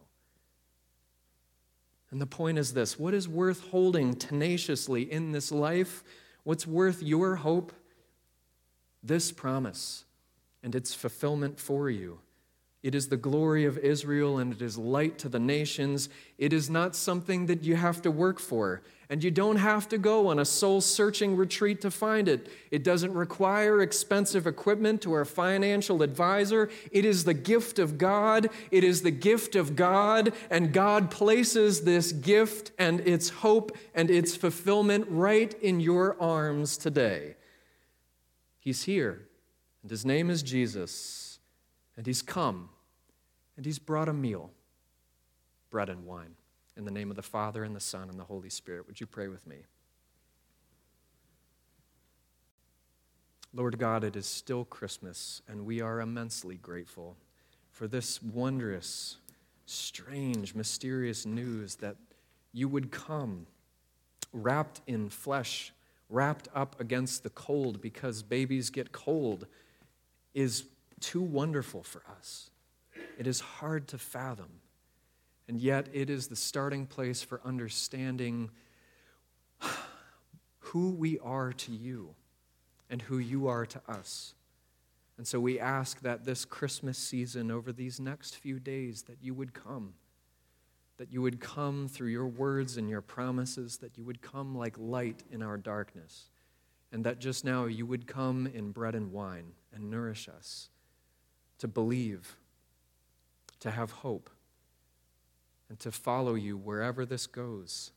And 2.12 2.20
the 2.20 2.28
point 2.28 2.58
is 2.58 2.74
this 2.74 3.00
what 3.00 3.14
is 3.14 3.30
worth 3.30 3.70
holding 3.70 4.16
tenaciously 4.16 5.10
in 5.10 5.32
this 5.32 5.50
life? 5.50 6.04
What's 6.44 6.68
worth 6.68 7.02
your 7.02 7.38
hope? 7.38 7.72
This 9.02 9.32
promise 9.32 10.04
and 10.64 10.76
its 10.76 10.94
fulfillment 10.94 11.60
for 11.60 11.90
you. 11.90 12.20
It 12.84 12.96
is 12.96 13.10
the 13.10 13.18
glory 13.18 13.66
of 13.66 13.78
Israel 13.78 14.40
and 14.40 14.54
it 14.54 14.62
is 14.62 14.76
light 14.76 15.20
to 15.20 15.30
the 15.30 15.40
nations. 15.40 16.10
It 16.40 16.52
is 16.52 16.68
not 16.68 16.96
something 16.96 17.46
that 17.46 17.64
you 17.64 17.76
have 17.76 18.02
to 18.02 18.10
work 18.10 18.40
for, 18.40 18.82
and 19.08 19.24
you 19.24 19.30
don't 19.30 19.58
have 19.58 19.88
to 19.90 20.00
go 20.00 20.30
on 20.30 20.40
a 20.40 20.46
soul 20.46 20.82
searching 20.82 21.36
retreat 21.36 21.82
to 21.82 21.92
find 21.92 22.28
it. 22.28 22.50
It 22.72 22.84
doesn't 22.84 23.14
require 23.14 23.82
expensive 23.82 24.48
equipment 24.48 25.06
or 25.06 25.22
a 25.22 25.28
financial 25.28 26.02
advisor. 26.02 26.72
It 26.92 27.06
is 27.06 27.24
the 27.24 27.36
gift 27.36 27.78
of 27.78 28.00
God. 28.00 28.50
It 28.72 28.84
is 28.84 29.04
the 29.04 29.12
gift 29.12 29.56
of 29.56 29.76
God, 29.76 30.34
and 30.50 30.74
God 30.74 31.12
places 31.12 31.82
this 31.82 32.12
gift 32.12 32.72
and 32.80 33.02
its 33.02 33.30
hope 33.30 33.78
and 33.94 34.10
its 34.10 34.36
fulfillment 34.36 35.06
right 35.08 35.54
in 35.62 35.82
your 35.82 36.20
arms 36.20 36.78
today. 36.78 37.36
He's 38.58 38.84
here. 38.84 39.28
And 39.82 39.92
his 39.92 40.06
name 40.06 40.30
is 40.30 40.44
Jesus. 40.44 41.40
And 41.98 42.06
he's 42.06 42.22
come. 42.22 42.70
And 43.58 43.66
he's 43.66 43.80
brought 43.80 44.10
a 44.10 44.14
meal 44.14 44.52
bread 45.70 45.90
and 45.90 46.06
wine. 46.06 46.36
In 46.78 46.86
the 46.86 46.92
name 46.92 47.10
of 47.10 47.16
the 47.16 47.22
Father, 47.22 47.64
and 47.64 47.76
the 47.76 47.80
Son, 47.80 48.10
and 48.10 48.20
the 48.20 48.24
Holy 48.24 48.50
Spirit. 48.50 48.88
Would 48.88 49.00
you 49.00 49.08
pray 49.08 49.28
with 49.28 49.46
me? 49.46 49.58
Lord 53.54 53.78
God, 53.78 54.04
it 54.04 54.16
is 54.16 54.26
still 54.26 54.64
Christmas, 54.64 55.42
and 55.48 55.66
we 55.66 55.82
are 55.82 56.00
immensely 56.00 56.56
grateful 56.56 57.18
for 57.72 57.88
this 57.88 58.22
wondrous, 58.22 59.18
strange, 59.66 60.56
mysterious 60.56 61.26
news 61.26 61.76
that 61.76 61.98
you 62.54 62.70
would 62.70 62.92
come 62.92 63.46
wrapped 64.34 64.82
in 64.88 65.10
flesh, 65.10 65.74
wrapped 66.10 66.48
up 66.56 66.80
against 66.80 67.24
the 67.24 67.30
cold 67.32 67.82
because 67.82 68.24
babies 68.24 68.70
get 68.70 68.92
cold 68.92 69.48
is 70.34 70.66
too 71.00 71.22
wonderful 71.22 71.84
for 71.84 72.02
us. 72.18 72.50
It 73.18 73.28
is 73.28 73.40
hard 73.40 73.88
to 73.90 73.98
fathom. 73.98 74.62
And 75.48 75.60
yet, 75.60 75.88
it 75.92 76.10
is 76.10 76.28
the 76.28 76.36
starting 76.36 76.86
place 76.86 77.22
for 77.22 77.42
understanding 77.44 78.52
who 80.60 80.92
we 80.92 81.20
are 81.20 81.52
to 81.54 81.72
you 81.72 82.16
and 82.90 83.02
who 83.02 83.18
you 83.18 83.48
are 83.48 83.66
to 83.66 83.82
us. 83.88 84.34
And 85.18 85.28
so 85.28 85.40
we 85.40 85.60
ask 85.60 86.02
that 86.02 86.26
this 86.26 86.46
Christmas 86.46 86.98
season, 86.98 87.52
over 87.52 87.72
these 87.72 88.00
next 88.00 88.38
few 88.38 88.60
days, 88.60 89.04
that 89.04 89.18
you 89.22 89.34
would 89.36 89.54
come. 89.54 89.94
That 90.98 91.12
you 91.12 91.22
would 91.22 91.40
come 91.40 91.88
through 91.88 92.10
your 92.10 92.28
words 92.28 92.78
and 92.78 92.90
your 92.90 93.02
promises, 93.02 93.78
that 93.78 93.98
you 94.00 94.04
would 94.04 94.24
come 94.24 94.56
like 94.56 94.76
light 94.80 95.24
in 95.32 95.44
our 95.44 95.58
darkness, 95.58 96.31
and 96.92 97.04
that 97.06 97.20
just 97.20 97.46
now 97.46 97.66
you 97.66 97.86
would 97.86 98.08
come 98.08 98.48
in 98.48 98.72
bread 98.72 98.96
and 98.96 99.12
wine 99.12 99.54
and 99.74 99.90
nourish 99.90 100.28
us 100.28 100.70
to 101.58 101.68
believe, 101.68 102.36
to 103.60 103.72
have 103.72 103.92
hope, 103.92 104.30
and 105.70 105.80
to 105.80 105.92
follow 105.92 106.34
you 106.34 106.58
wherever 106.58 107.06
this 107.06 107.28
goes, 107.28 107.92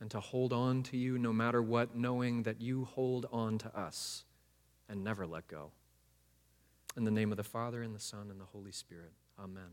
and 0.00 0.10
to 0.10 0.20
hold 0.20 0.52
on 0.52 0.82
to 0.84 0.96
you 0.96 1.18
no 1.18 1.32
matter 1.32 1.60
what, 1.62 1.96
knowing 1.96 2.44
that 2.44 2.60
you 2.60 2.84
hold 2.84 3.26
on 3.32 3.58
to 3.58 3.76
us 3.76 4.24
and 4.88 5.02
never 5.02 5.26
let 5.26 5.48
go. 5.48 5.70
In 6.96 7.04
the 7.04 7.10
name 7.10 7.30
of 7.30 7.36
the 7.36 7.44
Father, 7.44 7.82
and 7.82 7.94
the 7.94 8.00
Son, 8.00 8.30
and 8.30 8.40
the 8.40 8.44
Holy 8.44 8.72
Spirit. 8.72 9.12
Amen. 9.38 9.70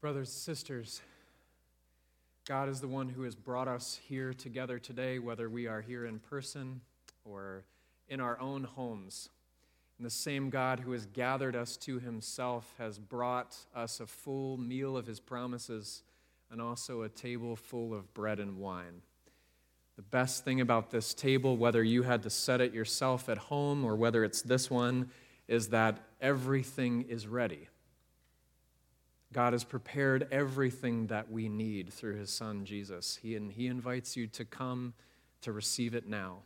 Brothers 0.00 0.28
and 0.28 0.56
sisters, 0.56 1.02
God 2.46 2.70
is 2.70 2.80
the 2.80 2.88
one 2.88 3.10
who 3.10 3.24
has 3.24 3.34
brought 3.34 3.68
us 3.68 4.00
here 4.08 4.32
together 4.32 4.78
today, 4.78 5.18
whether 5.18 5.50
we 5.50 5.66
are 5.66 5.82
here 5.82 6.06
in 6.06 6.20
person 6.20 6.80
or 7.22 7.64
in 8.08 8.18
our 8.18 8.40
own 8.40 8.64
homes. 8.64 9.28
And 9.98 10.06
the 10.06 10.10
same 10.10 10.48
God 10.48 10.80
who 10.80 10.92
has 10.92 11.04
gathered 11.04 11.54
us 11.54 11.76
to 11.78 11.98
himself 11.98 12.72
has 12.78 12.98
brought 12.98 13.58
us 13.74 14.00
a 14.00 14.06
full 14.06 14.56
meal 14.56 14.96
of 14.96 15.06
his 15.06 15.20
promises 15.20 16.02
and 16.50 16.62
also 16.62 17.02
a 17.02 17.08
table 17.10 17.54
full 17.54 17.92
of 17.92 18.14
bread 18.14 18.40
and 18.40 18.56
wine. 18.56 19.02
The 19.96 20.02
best 20.02 20.46
thing 20.46 20.62
about 20.62 20.90
this 20.90 21.12
table, 21.12 21.58
whether 21.58 21.84
you 21.84 22.04
had 22.04 22.22
to 22.22 22.30
set 22.30 22.62
it 22.62 22.72
yourself 22.72 23.28
at 23.28 23.36
home 23.36 23.84
or 23.84 23.96
whether 23.96 24.24
it's 24.24 24.40
this 24.40 24.70
one, 24.70 25.10
is 25.46 25.68
that 25.68 25.98
everything 26.22 27.02
is 27.02 27.26
ready. 27.26 27.68
God 29.32 29.52
has 29.52 29.62
prepared 29.62 30.26
everything 30.32 31.06
that 31.06 31.30
we 31.30 31.48
need 31.48 31.92
through 31.92 32.16
his 32.16 32.30
son 32.30 32.64
Jesus. 32.64 33.18
He, 33.22 33.36
and 33.36 33.52
he 33.52 33.68
invites 33.68 34.16
you 34.16 34.26
to 34.28 34.44
come 34.44 34.94
to 35.42 35.52
receive 35.52 35.94
it 35.94 36.08
now. 36.08 36.38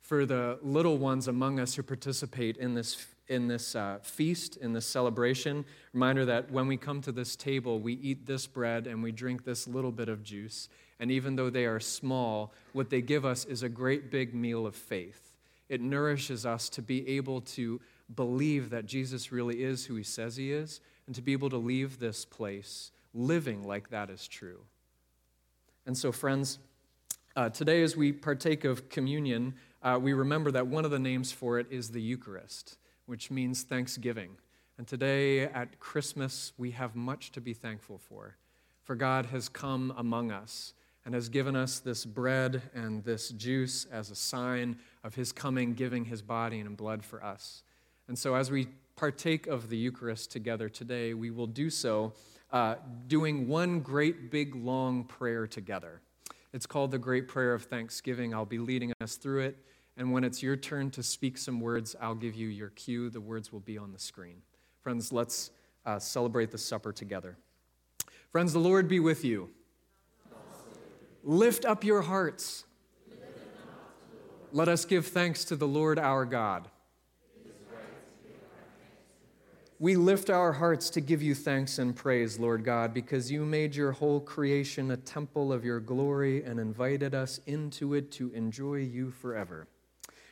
For 0.00 0.26
the 0.26 0.58
little 0.62 0.98
ones 0.98 1.28
among 1.28 1.60
us 1.60 1.74
who 1.76 1.82
participate 1.84 2.56
in 2.56 2.74
this, 2.74 3.06
in 3.28 3.46
this 3.46 3.76
uh, 3.76 3.98
feast, 4.02 4.56
in 4.56 4.72
this 4.72 4.86
celebration, 4.86 5.64
reminder 5.92 6.24
that 6.24 6.50
when 6.50 6.66
we 6.66 6.76
come 6.76 7.00
to 7.02 7.12
this 7.12 7.36
table, 7.36 7.78
we 7.78 7.94
eat 7.94 8.26
this 8.26 8.48
bread 8.48 8.88
and 8.88 9.00
we 9.00 9.12
drink 9.12 9.44
this 9.44 9.68
little 9.68 9.92
bit 9.92 10.08
of 10.08 10.24
juice. 10.24 10.68
And 10.98 11.12
even 11.12 11.36
though 11.36 11.50
they 11.50 11.66
are 11.66 11.80
small, 11.80 12.52
what 12.72 12.90
they 12.90 13.00
give 13.00 13.24
us 13.24 13.44
is 13.44 13.62
a 13.62 13.68
great 13.68 14.10
big 14.10 14.34
meal 14.34 14.66
of 14.66 14.74
faith. 14.74 15.36
It 15.68 15.80
nourishes 15.80 16.44
us 16.44 16.68
to 16.70 16.82
be 16.82 17.08
able 17.08 17.40
to 17.40 17.80
believe 18.14 18.70
that 18.70 18.84
Jesus 18.84 19.30
really 19.30 19.62
is 19.62 19.86
who 19.86 19.94
he 19.94 20.02
says 20.02 20.36
he 20.36 20.52
is 20.52 20.80
and 21.12 21.16
to 21.16 21.20
be 21.20 21.32
able 21.34 21.50
to 21.50 21.58
leave 21.58 21.98
this 21.98 22.24
place 22.24 22.90
living 23.12 23.64
like 23.64 23.90
that 23.90 24.08
is 24.08 24.26
true. 24.26 24.60
And 25.84 25.94
so, 25.94 26.10
friends, 26.10 26.58
uh, 27.36 27.50
today 27.50 27.82
as 27.82 27.94
we 27.94 28.12
partake 28.12 28.64
of 28.64 28.88
communion, 28.88 29.52
uh, 29.82 29.98
we 30.00 30.14
remember 30.14 30.50
that 30.52 30.68
one 30.68 30.86
of 30.86 30.90
the 30.90 30.98
names 30.98 31.30
for 31.30 31.58
it 31.58 31.66
is 31.68 31.90
the 31.90 32.00
Eucharist, 32.00 32.78
which 33.04 33.30
means 33.30 33.62
thanksgiving. 33.62 34.38
And 34.78 34.88
today 34.88 35.40
at 35.40 35.78
Christmas, 35.80 36.54
we 36.56 36.70
have 36.70 36.96
much 36.96 37.30
to 37.32 37.42
be 37.42 37.52
thankful 37.52 37.98
for. 37.98 38.38
For 38.82 38.94
God 38.96 39.26
has 39.26 39.50
come 39.50 39.92
among 39.98 40.32
us 40.32 40.72
and 41.04 41.14
has 41.14 41.28
given 41.28 41.54
us 41.54 41.78
this 41.78 42.06
bread 42.06 42.62
and 42.74 43.04
this 43.04 43.28
juice 43.28 43.84
as 43.92 44.10
a 44.10 44.16
sign 44.16 44.78
of 45.04 45.14
his 45.14 45.30
coming, 45.30 45.74
giving 45.74 46.06
his 46.06 46.22
body 46.22 46.60
and 46.60 46.74
blood 46.74 47.04
for 47.04 47.22
us. 47.22 47.64
And 48.08 48.18
so, 48.18 48.34
as 48.34 48.50
we 48.50 48.68
partake 49.02 49.48
of 49.48 49.68
the 49.68 49.76
Eucharist 49.76 50.30
together 50.30 50.68
today, 50.68 51.12
we 51.12 51.32
will 51.32 51.48
do 51.48 51.68
so 51.68 52.12
uh, 52.52 52.76
doing 53.08 53.48
one 53.48 53.80
great 53.80 54.30
big 54.30 54.54
long 54.54 55.02
prayer 55.02 55.44
together. 55.44 56.00
It's 56.52 56.66
called 56.66 56.92
the 56.92 57.00
Great 57.00 57.26
Prayer 57.26 57.52
of 57.52 57.64
Thanksgiving. 57.64 58.32
I'll 58.32 58.46
be 58.46 58.60
leading 58.60 58.92
us 59.00 59.16
through 59.16 59.40
it. 59.40 59.56
And 59.96 60.12
when 60.12 60.22
it's 60.22 60.40
your 60.40 60.54
turn 60.54 60.92
to 60.92 61.02
speak 61.02 61.36
some 61.36 61.58
words, 61.58 61.96
I'll 62.00 62.14
give 62.14 62.36
you 62.36 62.46
your 62.46 62.68
cue. 62.68 63.10
The 63.10 63.20
words 63.20 63.52
will 63.52 63.58
be 63.58 63.76
on 63.76 63.90
the 63.90 63.98
screen. 63.98 64.36
Friends, 64.82 65.12
let's 65.12 65.50
uh, 65.84 65.98
celebrate 65.98 66.52
the 66.52 66.58
supper 66.58 66.92
together. 66.92 67.36
Friends, 68.30 68.52
the 68.52 68.60
Lord 68.60 68.86
be 68.86 69.00
with 69.00 69.24
you. 69.24 69.50
Lift 71.24 71.64
up 71.64 71.82
your 71.82 72.02
hearts. 72.02 72.66
Let 74.52 74.68
us 74.68 74.84
give 74.84 75.08
thanks 75.08 75.44
to 75.46 75.56
the 75.56 75.66
Lord 75.66 75.98
our 75.98 76.24
God. 76.24 76.68
We 79.82 79.96
lift 79.96 80.30
our 80.30 80.52
hearts 80.52 80.90
to 80.90 81.00
give 81.00 81.24
you 81.24 81.34
thanks 81.34 81.80
and 81.80 81.96
praise, 81.96 82.38
Lord 82.38 82.62
God, 82.62 82.94
because 82.94 83.32
you 83.32 83.44
made 83.44 83.74
your 83.74 83.90
whole 83.90 84.20
creation 84.20 84.92
a 84.92 84.96
temple 84.96 85.52
of 85.52 85.64
your 85.64 85.80
glory 85.80 86.44
and 86.44 86.60
invited 86.60 87.16
us 87.16 87.40
into 87.46 87.94
it 87.94 88.12
to 88.12 88.30
enjoy 88.32 88.76
you 88.76 89.10
forever. 89.10 89.66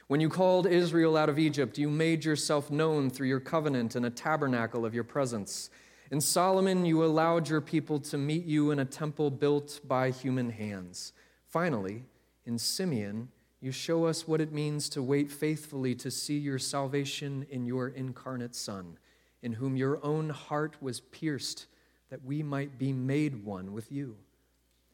When 0.06 0.20
you 0.20 0.28
called 0.28 0.68
Israel 0.68 1.16
out 1.16 1.28
of 1.28 1.36
Egypt, 1.36 1.78
you 1.78 1.90
made 1.90 2.24
yourself 2.24 2.70
known 2.70 3.10
through 3.10 3.26
your 3.26 3.40
covenant 3.40 3.96
and 3.96 4.06
a 4.06 4.10
tabernacle 4.10 4.86
of 4.86 4.94
your 4.94 5.02
presence. 5.02 5.68
In 6.12 6.20
Solomon, 6.20 6.86
you 6.86 7.04
allowed 7.04 7.48
your 7.48 7.60
people 7.60 7.98
to 7.98 8.16
meet 8.16 8.44
you 8.44 8.70
in 8.70 8.78
a 8.78 8.84
temple 8.84 9.32
built 9.32 9.80
by 9.84 10.10
human 10.12 10.50
hands. 10.50 11.12
Finally, 11.48 12.04
in 12.46 12.56
Simeon, 12.56 13.30
you 13.60 13.72
show 13.72 14.04
us 14.04 14.28
what 14.28 14.40
it 14.40 14.52
means 14.52 14.88
to 14.90 15.02
wait 15.02 15.28
faithfully 15.28 15.96
to 15.96 16.08
see 16.08 16.38
your 16.38 16.60
salvation 16.60 17.44
in 17.50 17.66
your 17.66 17.88
incarnate 17.88 18.54
Son 18.54 18.96
in 19.42 19.52
whom 19.52 19.76
your 19.76 20.04
own 20.04 20.30
heart 20.30 20.76
was 20.80 21.00
pierced, 21.00 21.66
that 22.10 22.24
we 22.24 22.42
might 22.42 22.78
be 22.78 22.92
made 22.92 23.44
one 23.44 23.72
with 23.72 23.90
you. 23.90 24.16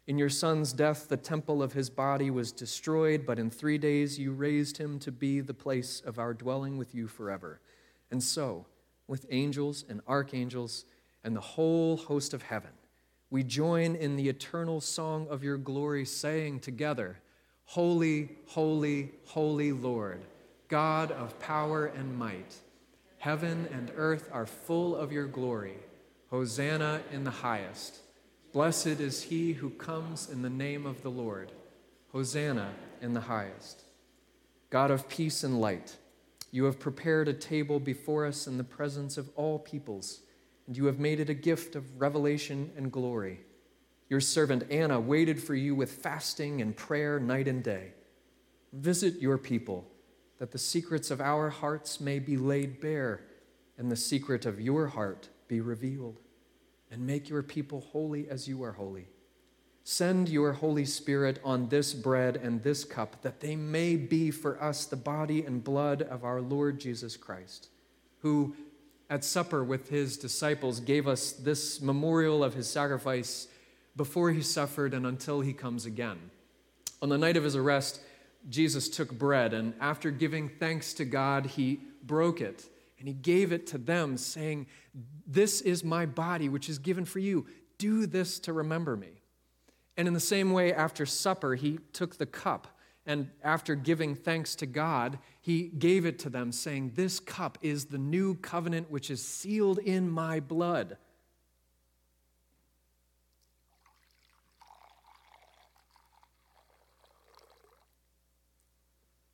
In 0.06 0.18
your 0.18 0.28
Son's 0.28 0.72
death, 0.72 1.08
the 1.08 1.16
temple 1.16 1.62
of 1.62 1.72
his 1.72 1.90
body 1.90 2.30
was 2.30 2.52
destroyed, 2.52 3.26
but 3.26 3.40
in 3.40 3.50
three 3.50 3.78
days 3.78 4.18
you 4.18 4.32
raised 4.32 4.78
him 4.78 5.00
to 5.00 5.10
be 5.10 5.40
the 5.40 5.54
place 5.54 6.00
of 6.06 6.18
our 6.18 6.32
dwelling 6.32 6.78
with 6.78 6.94
you 6.94 7.08
forever. 7.08 7.60
And 8.10 8.22
so, 8.22 8.66
with 9.08 9.26
angels 9.30 9.84
and 9.88 10.00
archangels 10.06 10.84
and 11.24 11.34
the 11.34 11.40
whole 11.40 11.96
host 11.96 12.34
of 12.34 12.42
heaven, 12.42 12.70
we 13.30 13.42
join 13.42 13.96
in 13.96 14.14
the 14.14 14.28
eternal 14.28 14.80
song 14.80 15.26
of 15.28 15.42
your 15.42 15.58
glory, 15.58 16.04
saying 16.04 16.60
together, 16.60 17.18
Holy, 17.64 18.28
holy, 18.46 19.10
holy 19.24 19.72
Lord, 19.72 20.20
God 20.68 21.10
of 21.10 21.36
power 21.40 21.86
and 21.86 22.16
might. 22.16 22.54
Heaven 23.26 23.68
and 23.72 23.90
earth 23.96 24.30
are 24.32 24.46
full 24.46 24.94
of 24.94 25.10
your 25.10 25.26
glory. 25.26 25.74
Hosanna 26.30 27.00
in 27.10 27.24
the 27.24 27.32
highest. 27.32 27.98
Blessed 28.52 29.00
is 29.00 29.24
he 29.24 29.52
who 29.54 29.70
comes 29.70 30.30
in 30.30 30.42
the 30.42 30.48
name 30.48 30.86
of 30.86 31.02
the 31.02 31.10
Lord. 31.10 31.50
Hosanna 32.12 32.70
in 33.02 33.14
the 33.14 33.22
highest. 33.22 33.82
God 34.70 34.92
of 34.92 35.08
peace 35.08 35.42
and 35.42 35.60
light, 35.60 35.96
you 36.52 36.66
have 36.66 36.78
prepared 36.78 37.26
a 37.26 37.32
table 37.32 37.80
before 37.80 38.26
us 38.26 38.46
in 38.46 38.58
the 38.58 38.62
presence 38.62 39.18
of 39.18 39.28
all 39.34 39.58
peoples, 39.58 40.20
and 40.68 40.76
you 40.76 40.84
have 40.84 41.00
made 41.00 41.18
it 41.18 41.28
a 41.28 41.34
gift 41.34 41.74
of 41.74 42.00
revelation 42.00 42.70
and 42.76 42.92
glory. 42.92 43.40
Your 44.08 44.20
servant 44.20 44.70
Anna 44.70 45.00
waited 45.00 45.42
for 45.42 45.56
you 45.56 45.74
with 45.74 45.90
fasting 45.90 46.62
and 46.62 46.76
prayer 46.76 47.18
night 47.18 47.48
and 47.48 47.64
day. 47.64 47.88
Visit 48.72 49.20
your 49.20 49.36
people 49.36 49.84
that 50.38 50.52
the 50.52 50.58
secrets 50.58 51.10
of 51.10 51.20
our 51.20 51.50
hearts 51.50 52.00
may 52.00 52.18
be 52.18 52.36
laid 52.36 52.80
bare 52.80 53.22
and 53.78 53.90
the 53.90 53.96
secret 53.96 54.46
of 54.46 54.60
your 54.60 54.88
heart 54.88 55.28
be 55.48 55.60
revealed. 55.60 56.20
And 56.90 57.06
make 57.06 57.28
your 57.28 57.42
people 57.42 57.80
holy 57.92 58.28
as 58.28 58.46
you 58.46 58.62
are 58.62 58.72
holy. 58.72 59.08
Send 59.82 60.28
your 60.28 60.52
Holy 60.52 60.84
Spirit 60.84 61.40
on 61.44 61.68
this 61.68 61.94
bread 61.94 62.36
and 62.36 62.62
this 62.62 62.84
cup, 62.84 63.22
that 63.22 63.38
they 63.38 63.54
may 63.54 63.94
be 63.94 64.32
for 64.32 64.60
us 64.60 64.84
the 64.84 64.96
body 64.96 65.44
and 65.44 65.62
blood 65.62 66.02
of 66.02 66.24
our 66.24 66.40
Lord 66.40 66.80
Jesus 66.80 67.16
Christ, 67.16 67.68
who 68.18 68.56
at 69.08 69.24
supper 69.24 69.62
with 69.62 69.88
his 69.88 70.16
disciples 70.16 70.80
gave 70.80 71.06
us 71.06 71.32
this 71.32 71.80
memorial 71.80 72.42
of 72.42 72.54
his 72.54 72.68
sacrifice 72.68 73.46
before 73.96 74.32
he 74.32 74.42
suffered 74.42 74.92
and 74.92 75.06
until 75.06 75.40
he 75.40 75.52
comes 75.52 75.86
again. 75.86 76.18
On 77.00 77.08
the 77.08 77.18
night 77.18 77.36
of 77.36 77.44
his 77.44 77.54
arrest, 77.54 78.00
Jesus 78.48 78.88
took 78.88 79.12
bread, 79.12 79.52
and 79.52 79.74
after 79.80 80.10
giving 80.10 80.48
thanks 80.48 80.94
to 80.94 81.04
God, 81.04 81.46
he 81.46 81.80
broke 82.02 82.40
it 82.40 82.68
and 82.98 83.08
he 83.08 83.14
gave 83.14 83.52
it 83.52 83.66
to 83.68 83.78
them, 83.78 84.16
saying, 84.16 84.66
This 85.26 85.60
is 85.60 85.84
my 85.84 86.06
body, 86.06 86.48
which 86.48 86.68
is 86.68 86.78
given 86.78 87.04
for 87.04 87.18
you. 87.18 87.46
Do 87.78 88.06
this 88.06 88.38
to 88.40 88.52
remember 88.52 88.96
me. 88.96 89.20
And 89.96 90.08
in 90.08 90.14
the 90.14 90.20
same 90.20 90.52
way, 90.52 90.72
after 90.72 91.04
supper, 91.06 91.54
he 91.54 91.78
took 91.92 92.16
the 92.16 92.26
cup 92.26 92.68
And 93.08 93.30
after 93.44 93.76
giving 93.76 94.16
thanks 94.16 94.56
to 94.56 94.66
God, 94.66 95.20
he 95.40 95.68
gave 95.68 96.04
it 96.04 96.18
to 96.20 96.30
them, 96.30 96.50
saying, 96.50 96.92
This 96.96 97.20
cup 97.20 97.56
is 97.62 97.86
the 97.86 97.98
new 97.98 98.34
covenant 98.34 98.90
which 98.90 99.10
is 99.10 99.24
sealed 99.24 99.78
in 99.78 100.10
my 100.10 100.40
blood. 100.40 100.96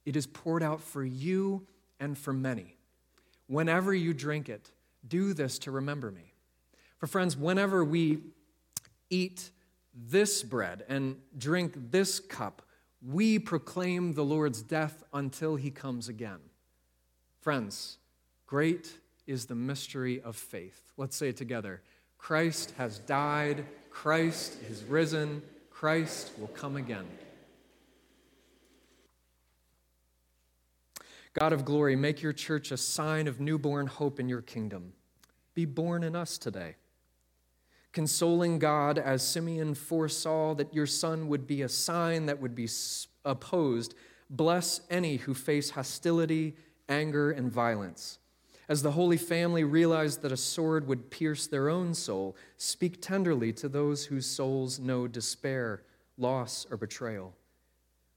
It 0.05 0.17
is 0.17 0.27
poured 0.27 0.63
out 0.63 0.81
for 0.81 1.05
you 1.05 1.67
and 2.01 2.17
for 2.17 2.33
many. 2.33 2.77
Whenever 3.47 3.95
you 3.95 4.15
drink 4.15 4.49
it, 4.49 4.71
do 5.07 5.33
this 5.35 5.59
to 5.61 5.71
remember 5.71 6.11
me. 6.11 6.33
For 6.99 7.07
friends, 7.07 7.37
whenever 7.37 7.85
we 7.85 8.21
eat 9.11 9.51
this 9.95 10.43
bread 10.43 10.85
and 10.89 11.17
drink 11.37 11.75
this 11.91 12.21
cup, 12.21 12.63
we 13.05 13.39
proclaim 13.39 14.13
the 14.13 14.25
Lord's 14.25 14.63
death 14.63 15.03
until 15.13 15.57
he 15.57 15.71
comes 15.71 16.09
again. 16.09 16.39
Friends, 17.41 17.99
great 18.47 18.99
is 19.27 19.47
the 19.47 19.55
mystery 19.55 20.21
of 20.23 20.37
faith. 20.37 20.93
Let's 20.97 21.17
say 21.17 21.29
it 21.29 21.37
together 21.37 21.83
Christ 22.19 22.73
has 22.79 23.01
died, 23.01 23.65
Christ 23.91 24.57
is 24.71 24.85
risen, 24.85 25.43
Christ 25.71 26.31
will 26.39 26.49
come 26.49 26.77
again. 26.77 27.07
God 31.35 31.53
of 31.53 31.65
glory, 31.65 31.97
make 31.97 32.23
your 32.23 32.33
church 32.33 32.71
a 32.71 32.77
sign 32.77 33.27
of 33.27 33.41
newborn 33.41 33.87
hope 33.87 34.21
in 34.21 34.29
your 34.29 34.43
kingdom. 34.43 34.93
Be 35.55 35.65
born 35.65 36.03
in 36.03 36.15
us 36.15 36.39
today. 36.39 36.77
Consoling 37.93 38.59
God 38.59 38.99
as 38.99 39.27
Simeon 39.27 39.75
foresaw 39.75 40.55
that 40.55 40.73
your 40.73 40.87
son 40.87 41.29
would 41.29 41.47
be 41.47 41.63
a 41.63 41.69
sign 41.69 42.27
that 42.27 42.41
would 42.41 42.55
be 42.55 42.69
opposed, 43.25 43.95
bless 44.31 44.81
any 44.91 45.17
who 45.17 45.35
face 45.35 45.71
hostility, 45.71 46.57
anger, 46.89 47.31
and 47.31 47.53
violence. 47.53 48.19
As 48.69 48.83
the 48.83 48.93
Holy 48.93 49.19
Family 49.19 49.65
realized 49.65 50.23
that 50.23 50.33
a 50.33 50.37
sword 50.37 50.87
would 50.87 51.11
pierce 51.11 51.47
their 51.47 51.69
own 51.69 51.93
soul, 51.93 52.37
speak 52.57 53.03
tenderly 53.03 53.53
to 53.55 53.69
those 53.69 54.07
whose 54.07 54.27
souls 54.27 54.79
know 54.79 55.07
despair, 55.07 55.83
loss, 56.17 56.67
or 56.71 56.77
betrayal. 56.77 57.35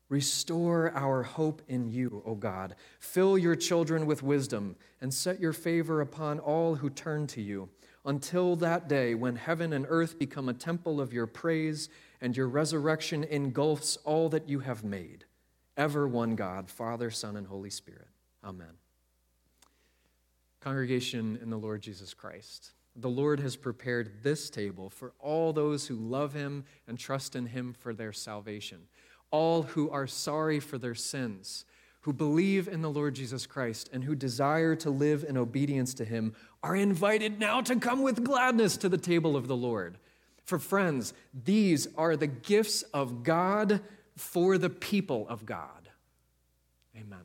Restore 0.08 0.91
our 0.93 1.24
hope 1.24 1.64
in 1.68 1.89
you, 1.89 2.22
O 2.26 2.36
God. 2.36 2.76
Fill 2.99 3.38
your 3.38 3.56
children 3.56 4.06
with 4.06 4.22
wisdom 4.22 4.76
and 5.01 5.14
set 5.14 5.39
your 5.39 5.53
favor 5.53 5.99
upon 5.99 6.39
all 6.39 6.76
who 6.76 6.89
turn 6.89 7.26
to 7.28 7.41
you 7.41 7.70
until 8.06 8.56
that 8.58 8.88
day 8.88 9.16
when 9.16 9.36
heaven 9.36 9.74
and 9.74 9.86
earth 9.89 10.20
become 10.20 10.47
a 10.47 10.53
temple 10.53 11.01
of 11.01 11.12
your 11.12 11.26
praise 11.26 11.89
and 12.22 12.38
your 12.38 12.47
resurrection 12.47 13.24
engulfs 13.24 13.97
all 14.03 14.30
that 14.30 14.47
you 14.47 14.60
have 14.60 14.84
made. 14.84 15.26
Ever 15.76 16.08
one 16.08 16.36
God, 16.36 16.70
Father, 16.70 17.10
Son, 17.10 17.36
and 17.36 17.47
Holy 17.47 17.72
Spirit. 17.72 18.08
Amen. 18.43 18.78
Congregation 20.62 21.39
in 21.41 21.49
the 21.49 21.58
Lord 21.58 21.82
Jesus 21.82 22.14
Christ. 22.14 22.72
The 22.95 23.10
Lord 23.10 23.39
has 23.41 23.56
prepared 23.56 24.24
this 24.24 24.49
table 24.49 24.89
for 24.89 25.14
all 25.20 25.51
those 25.51 25.88
who 25.88 25.95
love 25.95 26.34
him 26.34 26.64
and 26.88 26.97
trust 26.97 27.36
in 27.36 27.47
him 27.47 27.74
for 27.74 27.93
their 27.93 28.14
salvation 28.14 28.88
all 29.36 29.63
who 29.63 29.89
are 29.89 30.07
sorry 30.07 30.61
for 30.61 30.77
their 30.77 30.95
sins, 30.95 31.65
who 32.01 32.13
believe 32.13 32.69
in 32.69 32.81
the 32.81 32.89
Lord 32.89 33.15
Jesus 33.15 33.45
Christ, 33.45 33.89
and 33.91 34.01
who 34.01 34.15
desire 34.15 34.77
to 34.77 34.89
live 34.89 35.25
in 35.27 35.36
obedience 35.36 35.93
to 35.95 36.05
him, 36.05 36.33
are 36.63 36.73
invited 36.73 37.38
now 37.38 37.59
to 37.59 37.75
come 37.75 38.01
with 38.01 38.23
gladness 38.23 38.77
to 38.77 38.88
the 38.88 38.97
table 38.97 39.36
of 39.36 39.49
the 39.49 39.55
Lord. 39.55 39.97
For 40.45 40.57
friends, 40.57 41.13
these 41.33 41.86
are 41.97 42.15
the 42.15 42.27
gifts 42.27 42.83
of 42.93 43.23
God 43.23 43.81
for 44.15 44.57
the 44.57 44.69
people 44.69 45.27
of 45.27 45.45
God. 45.45 45.89
Amen. 46.95 47.19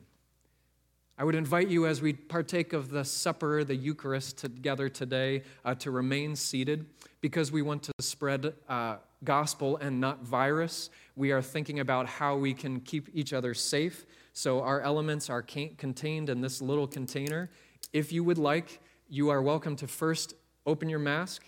I 1.17 1.23
would 1.23 1.35
invite 1.35 1.69
you 1.69 1.85
as 1.85 2.01
we 2.01 2.11
partake 2.11 2.73
of 2.73 2.89
the 2.89 3.05
supper, 3.05 3.63
the 3.63 3.75
Eucharist 3.75 4.37
together 4.37 4.89
today, 4.89 5.43
uh, 5.63 5.75
to 5.75 5.91
remain 5.91 6.35
seated 6.35 6.87
because 7.21 7.53
we 7.53 7.61
want 7.61 7.83
to 7.83 7.93
spread 8.01 8.53
uh, 8.67 8.97
gospel 9.23 9.77
and 9.77 9.99
not 9.99 10.23
virus. 10.23 10.89
We 11.15 11.31
are 11.31 11.41
thinking 11.41 11.79
about 11.79 12.07
how 12.07 12.37
we 12.37 12.53
can 12.53 12.79
keep 12.79 13.09
each 13.13 13.33
other 13.33 13.53
safe. 13.53 14.05
So 14.33 14.61
our 14.61 14.81
elements 14.81 15.29
are 15.29 15.41
contained 15.41 16.29
in 16.29 16.41
this 16.41 16.61
little 16.61 16.87
container. 16.87 17.49
If 17.93 18.11
you 18.11 18.23
would 18.23 18.37
like, 18.37 18.79
you 19.09 19.29
are 19.29 19.41
welcome 19.41 19.75
to 19.77 19.87
first 19.87 20.33
open 20.65 20.89
your 20.89 20.99
mask 20.99 21.43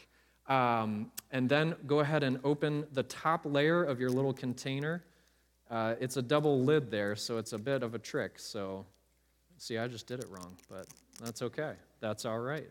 um, 0.47 1.11
and 1.31 1.47
then 1.47 1.75
go 1.87 1.99
ahead 1.99 2.23
and 2.23 2.39
open 2.43 2.85
the 2.93 3.03
top 3.03 3.45
layer 3.45 3.83
of 3.83 3.99
your 3.99 4.09
little 4.09 4.33
container. 4.33 5.03
Uh, 5.71 5.95
it's 5.99 6.17
a 6.17 6.21
double 6.21 6.61
lid 6.61 6.91
there, 6.91 7.15
so 7.15 7.37
it's 7.37 7.53
a 7.53 7.57
bit 7.57 7.81
of 7.81 7.95
a 7.95 7.99
trick. 7.99 8.37
So 8.37 8.85
See, 9.63 9.77
I 9.77 9.87
just 9.87 10.07
did 10.07 10.19
it 10.19 10.27
wrong, 10.29 10.57
but 10.69 10.87
that's 11.23 11.41
okay. 11.41 11.75
That's 12.01 12.25
all 12.25 12.39
right. 12.39 12.69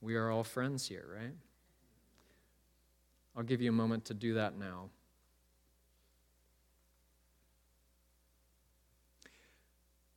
We 0.00 0.16
are 0.16 0.30
all 0.30 0.42
friends 0.42 0.88
here, 0.88 1.04
right? 1.14 1.34
I'll 3.36 3.42
give 3.42 3.60
you 3.60 3.70
a 3.70 3.74
moment 3.74 4.04
to 4.06 4.14
do 4.14 4.34
that 4.34 4.58
now. 4.58 4.90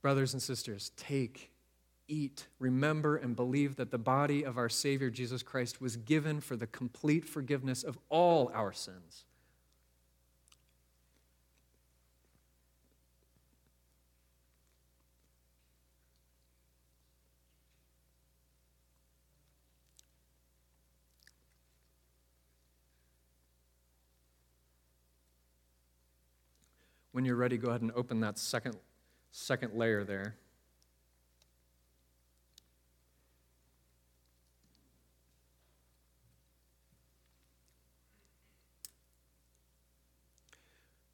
Brothers 0.01 0.33
and 0.33 0.41
sisters, 0.41 0.91
take, 0.97 1.51
eat, 2.07 2.47
remember, 2.59 3.15
and 3.15 3.35
believe 3.35 3.75
that 3.77 3.89
the 3.89 3.97
body 3.97 4.43
of 4.43 4.57
our 4.57 4.69
Savior 4.69 5.09
Jesus 5.09 5.41
Christ 5.41 5.81
was 5.81 5.97
given 5.97 6.41
for 6.41 6.55
the 6.55 6.67
complete 6.67 7.27
forgiveness 7.27 7.81
of 7.83 7.97
all 8.09 8.51
our 8.53 8.71
sins. 8.71 9.25
When 27.15 27.23
you're 27.23 27.37
ready, 27.37 27.57
go 27.57 27.69
ahead 27.69 27.81
and 27.81 27.93
open 27.93 28.19
that 28.19 28.37
second, 28.37 28.75
second 29.31 29.73
layer 29.73 30.03
there. 30.03 30.35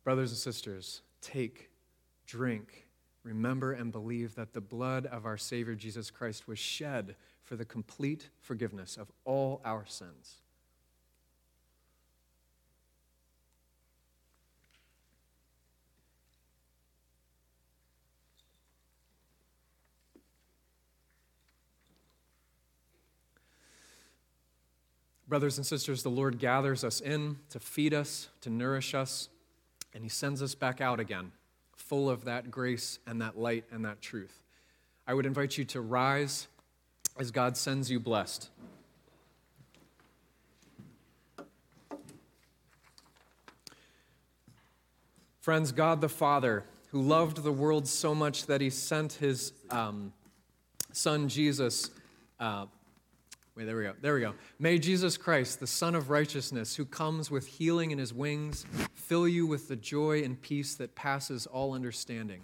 Brothers 0.04 0.32
and 0.32 0.40
sisters, 0.40 1.04
take, 1.22 1.70
drink, 2.26 2.88
remember, 3.22 3.74
and 3.74 3.92
believe 3.92 4.34
that 4.34 4.54
the 4.54 4.60
blood 4.60 5.06
of 5.06 5.28
our 5.28 5.38
Savior 5.38 5.76
Jesus 5.76 6.10
Christ 6.10 6.48
was 6.48 6.58
shed 6.58 7.16
for 7.44 7.56
the 7.56 7.64
complete 7.64 8.32
forgiveness 8.40 8.98
of 8.98 9.12
all 9.24 9.62
our 9.64 9.86
sins. 9.86 10.41
Brothers 25.32 25.56
and 25.58 25.66
sisters, 25.66 26.04
the 26.04 26.10
Lord 26.10 26.40
gathers 26.40 26.84
us 26.84 27.00
in 27.00 27.38
to 27.52 27.60
feed 27.62 27.94
us, 27.94 28.28
to 28.42 28.50
nourish 28.50 28.94
us, 28.94 29.30
and 29.94 30.04
He 30.04 30.10
sends 30.10 30.42
us 30.44 30.56
back 30.56 30.82
out 30.82 31.00
again, 31.00 31.32
full 31.74 32.10
of 32.10 32.26
that 32.26 32.52
grace 32.52 33.00
and 33.08 33.22
that 33.22 33.38
light 33.38 33.64
and 33.72 33.86
that 33.86 34.02
truth. 34.02 34.44
I 35.08 35.14
would 35.14 35.26
invite 35.26 35.58
you 35.58 35.64
to 35.64 35.80
rise 35.80 36.50
as 37.18 37.32
God 37.32 37.56
sends 37.56 37.90
you 37.90 37.98
blessed. 37.98 38.50
Friends, 45.40 45.72
God 45.72 46.02
the 46.02 46.10
Father, 46.10 46.66
who 46.90 47.02
loved 47.02 47.42
the 47.42 47.54
world 47.54 47.88
so 47.88 48.14
much 48.14 48.48
that 48.48 48.60
He 48.60 48.70
sent 48.70 49.14
His 49.14 49.54
um, 49.70 50.12
Son 50.92 51.30
Jesus. 51.30 51.90
Uh, 52.38 52.66
Wait, 53.56 53.66
there 53.66 53.76
we 53.76 53.84
go. 53.84 53.94
There 54.02 54.16
we 54.16 54.22
go. 54.22 54.34
May 54.60 54.80
Jesus 54.80 55.18
Christ, 55.18 55.60
the 55.60 55.68
Son 55.68 55.94
of 55.94 56.10
righteousness, 56.10 56.76
who 56.76 56.86
comes 56.86 57.30
with 57.30 57.46
healing 57.46 57.92
in 57.92 57.98
his 57.98 58.14
wings, 58.14 58.66
fill 58.94 59.28
you 59.28 59.46
with 59.46 59.68
the 59.68 59.76
joy 59.76 60.24
and 60.24 60.42
peace 60.42 60.76
that 60.76 60.96
passes 60.96 61.48
all 61.48 61.74
understanding. 61.74 62.42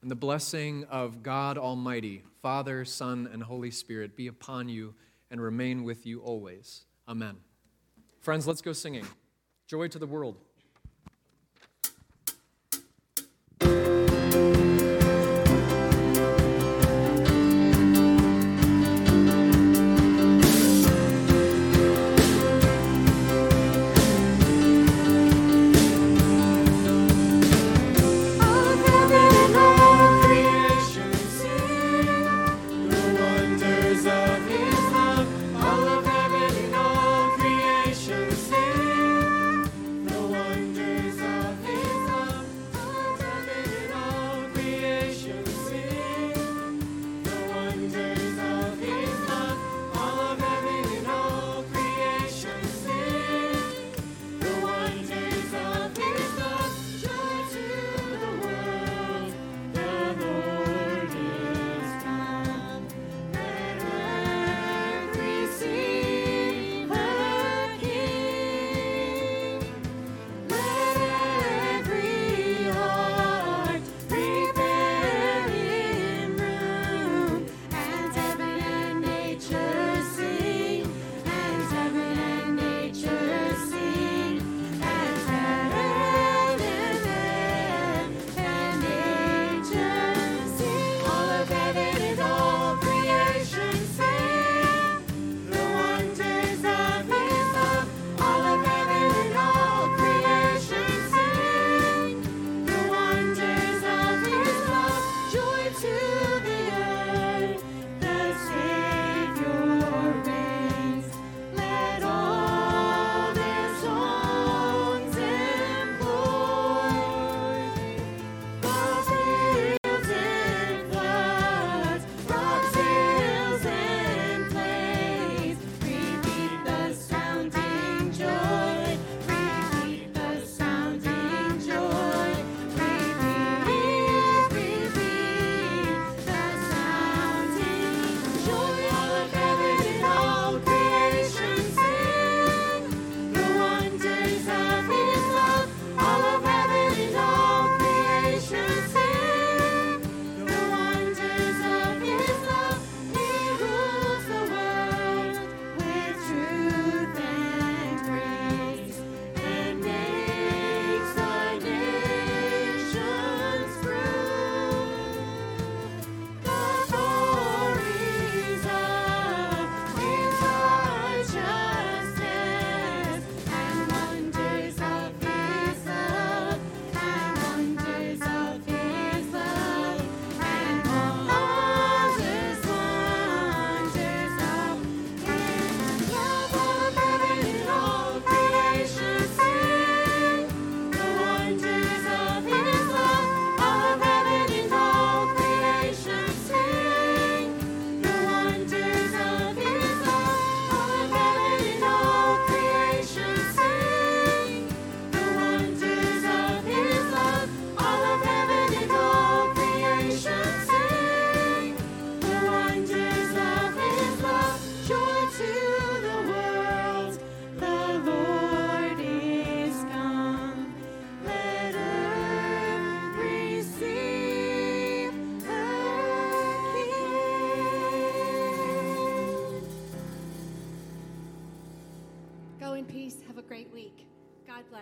And 0.00 0.10
the 0.10 0.16
blessing 0.16 0.84
of 0.90 1.22
God 1.22 1.58
Almighty, 1.58 2.22
Father, 2.40 2.84
Son, 2.84 3.28
and 3.32 3.42
Holy 3.42 3.70
Spirit 3.70 4.16
be 4.16 4.28
upon 4.28 4.68
you 4.68 4.94
and 5.30 5.40
remain 5.40 5.82
with 5.82 6.06
you 6.06 6.20
always. 6.20 6.84
Amen. 7.08 7.36
Friends, 8.20 8.46
let's 8.46 8.62
go 8.62 8.72
singing. 8.72 9.06
Joy 9.66 9.88
to 9.88 9.98
the 9.98 10.06
world. 10.06 10.36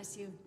Bless 0.02 0.16
you. 0.16 0.41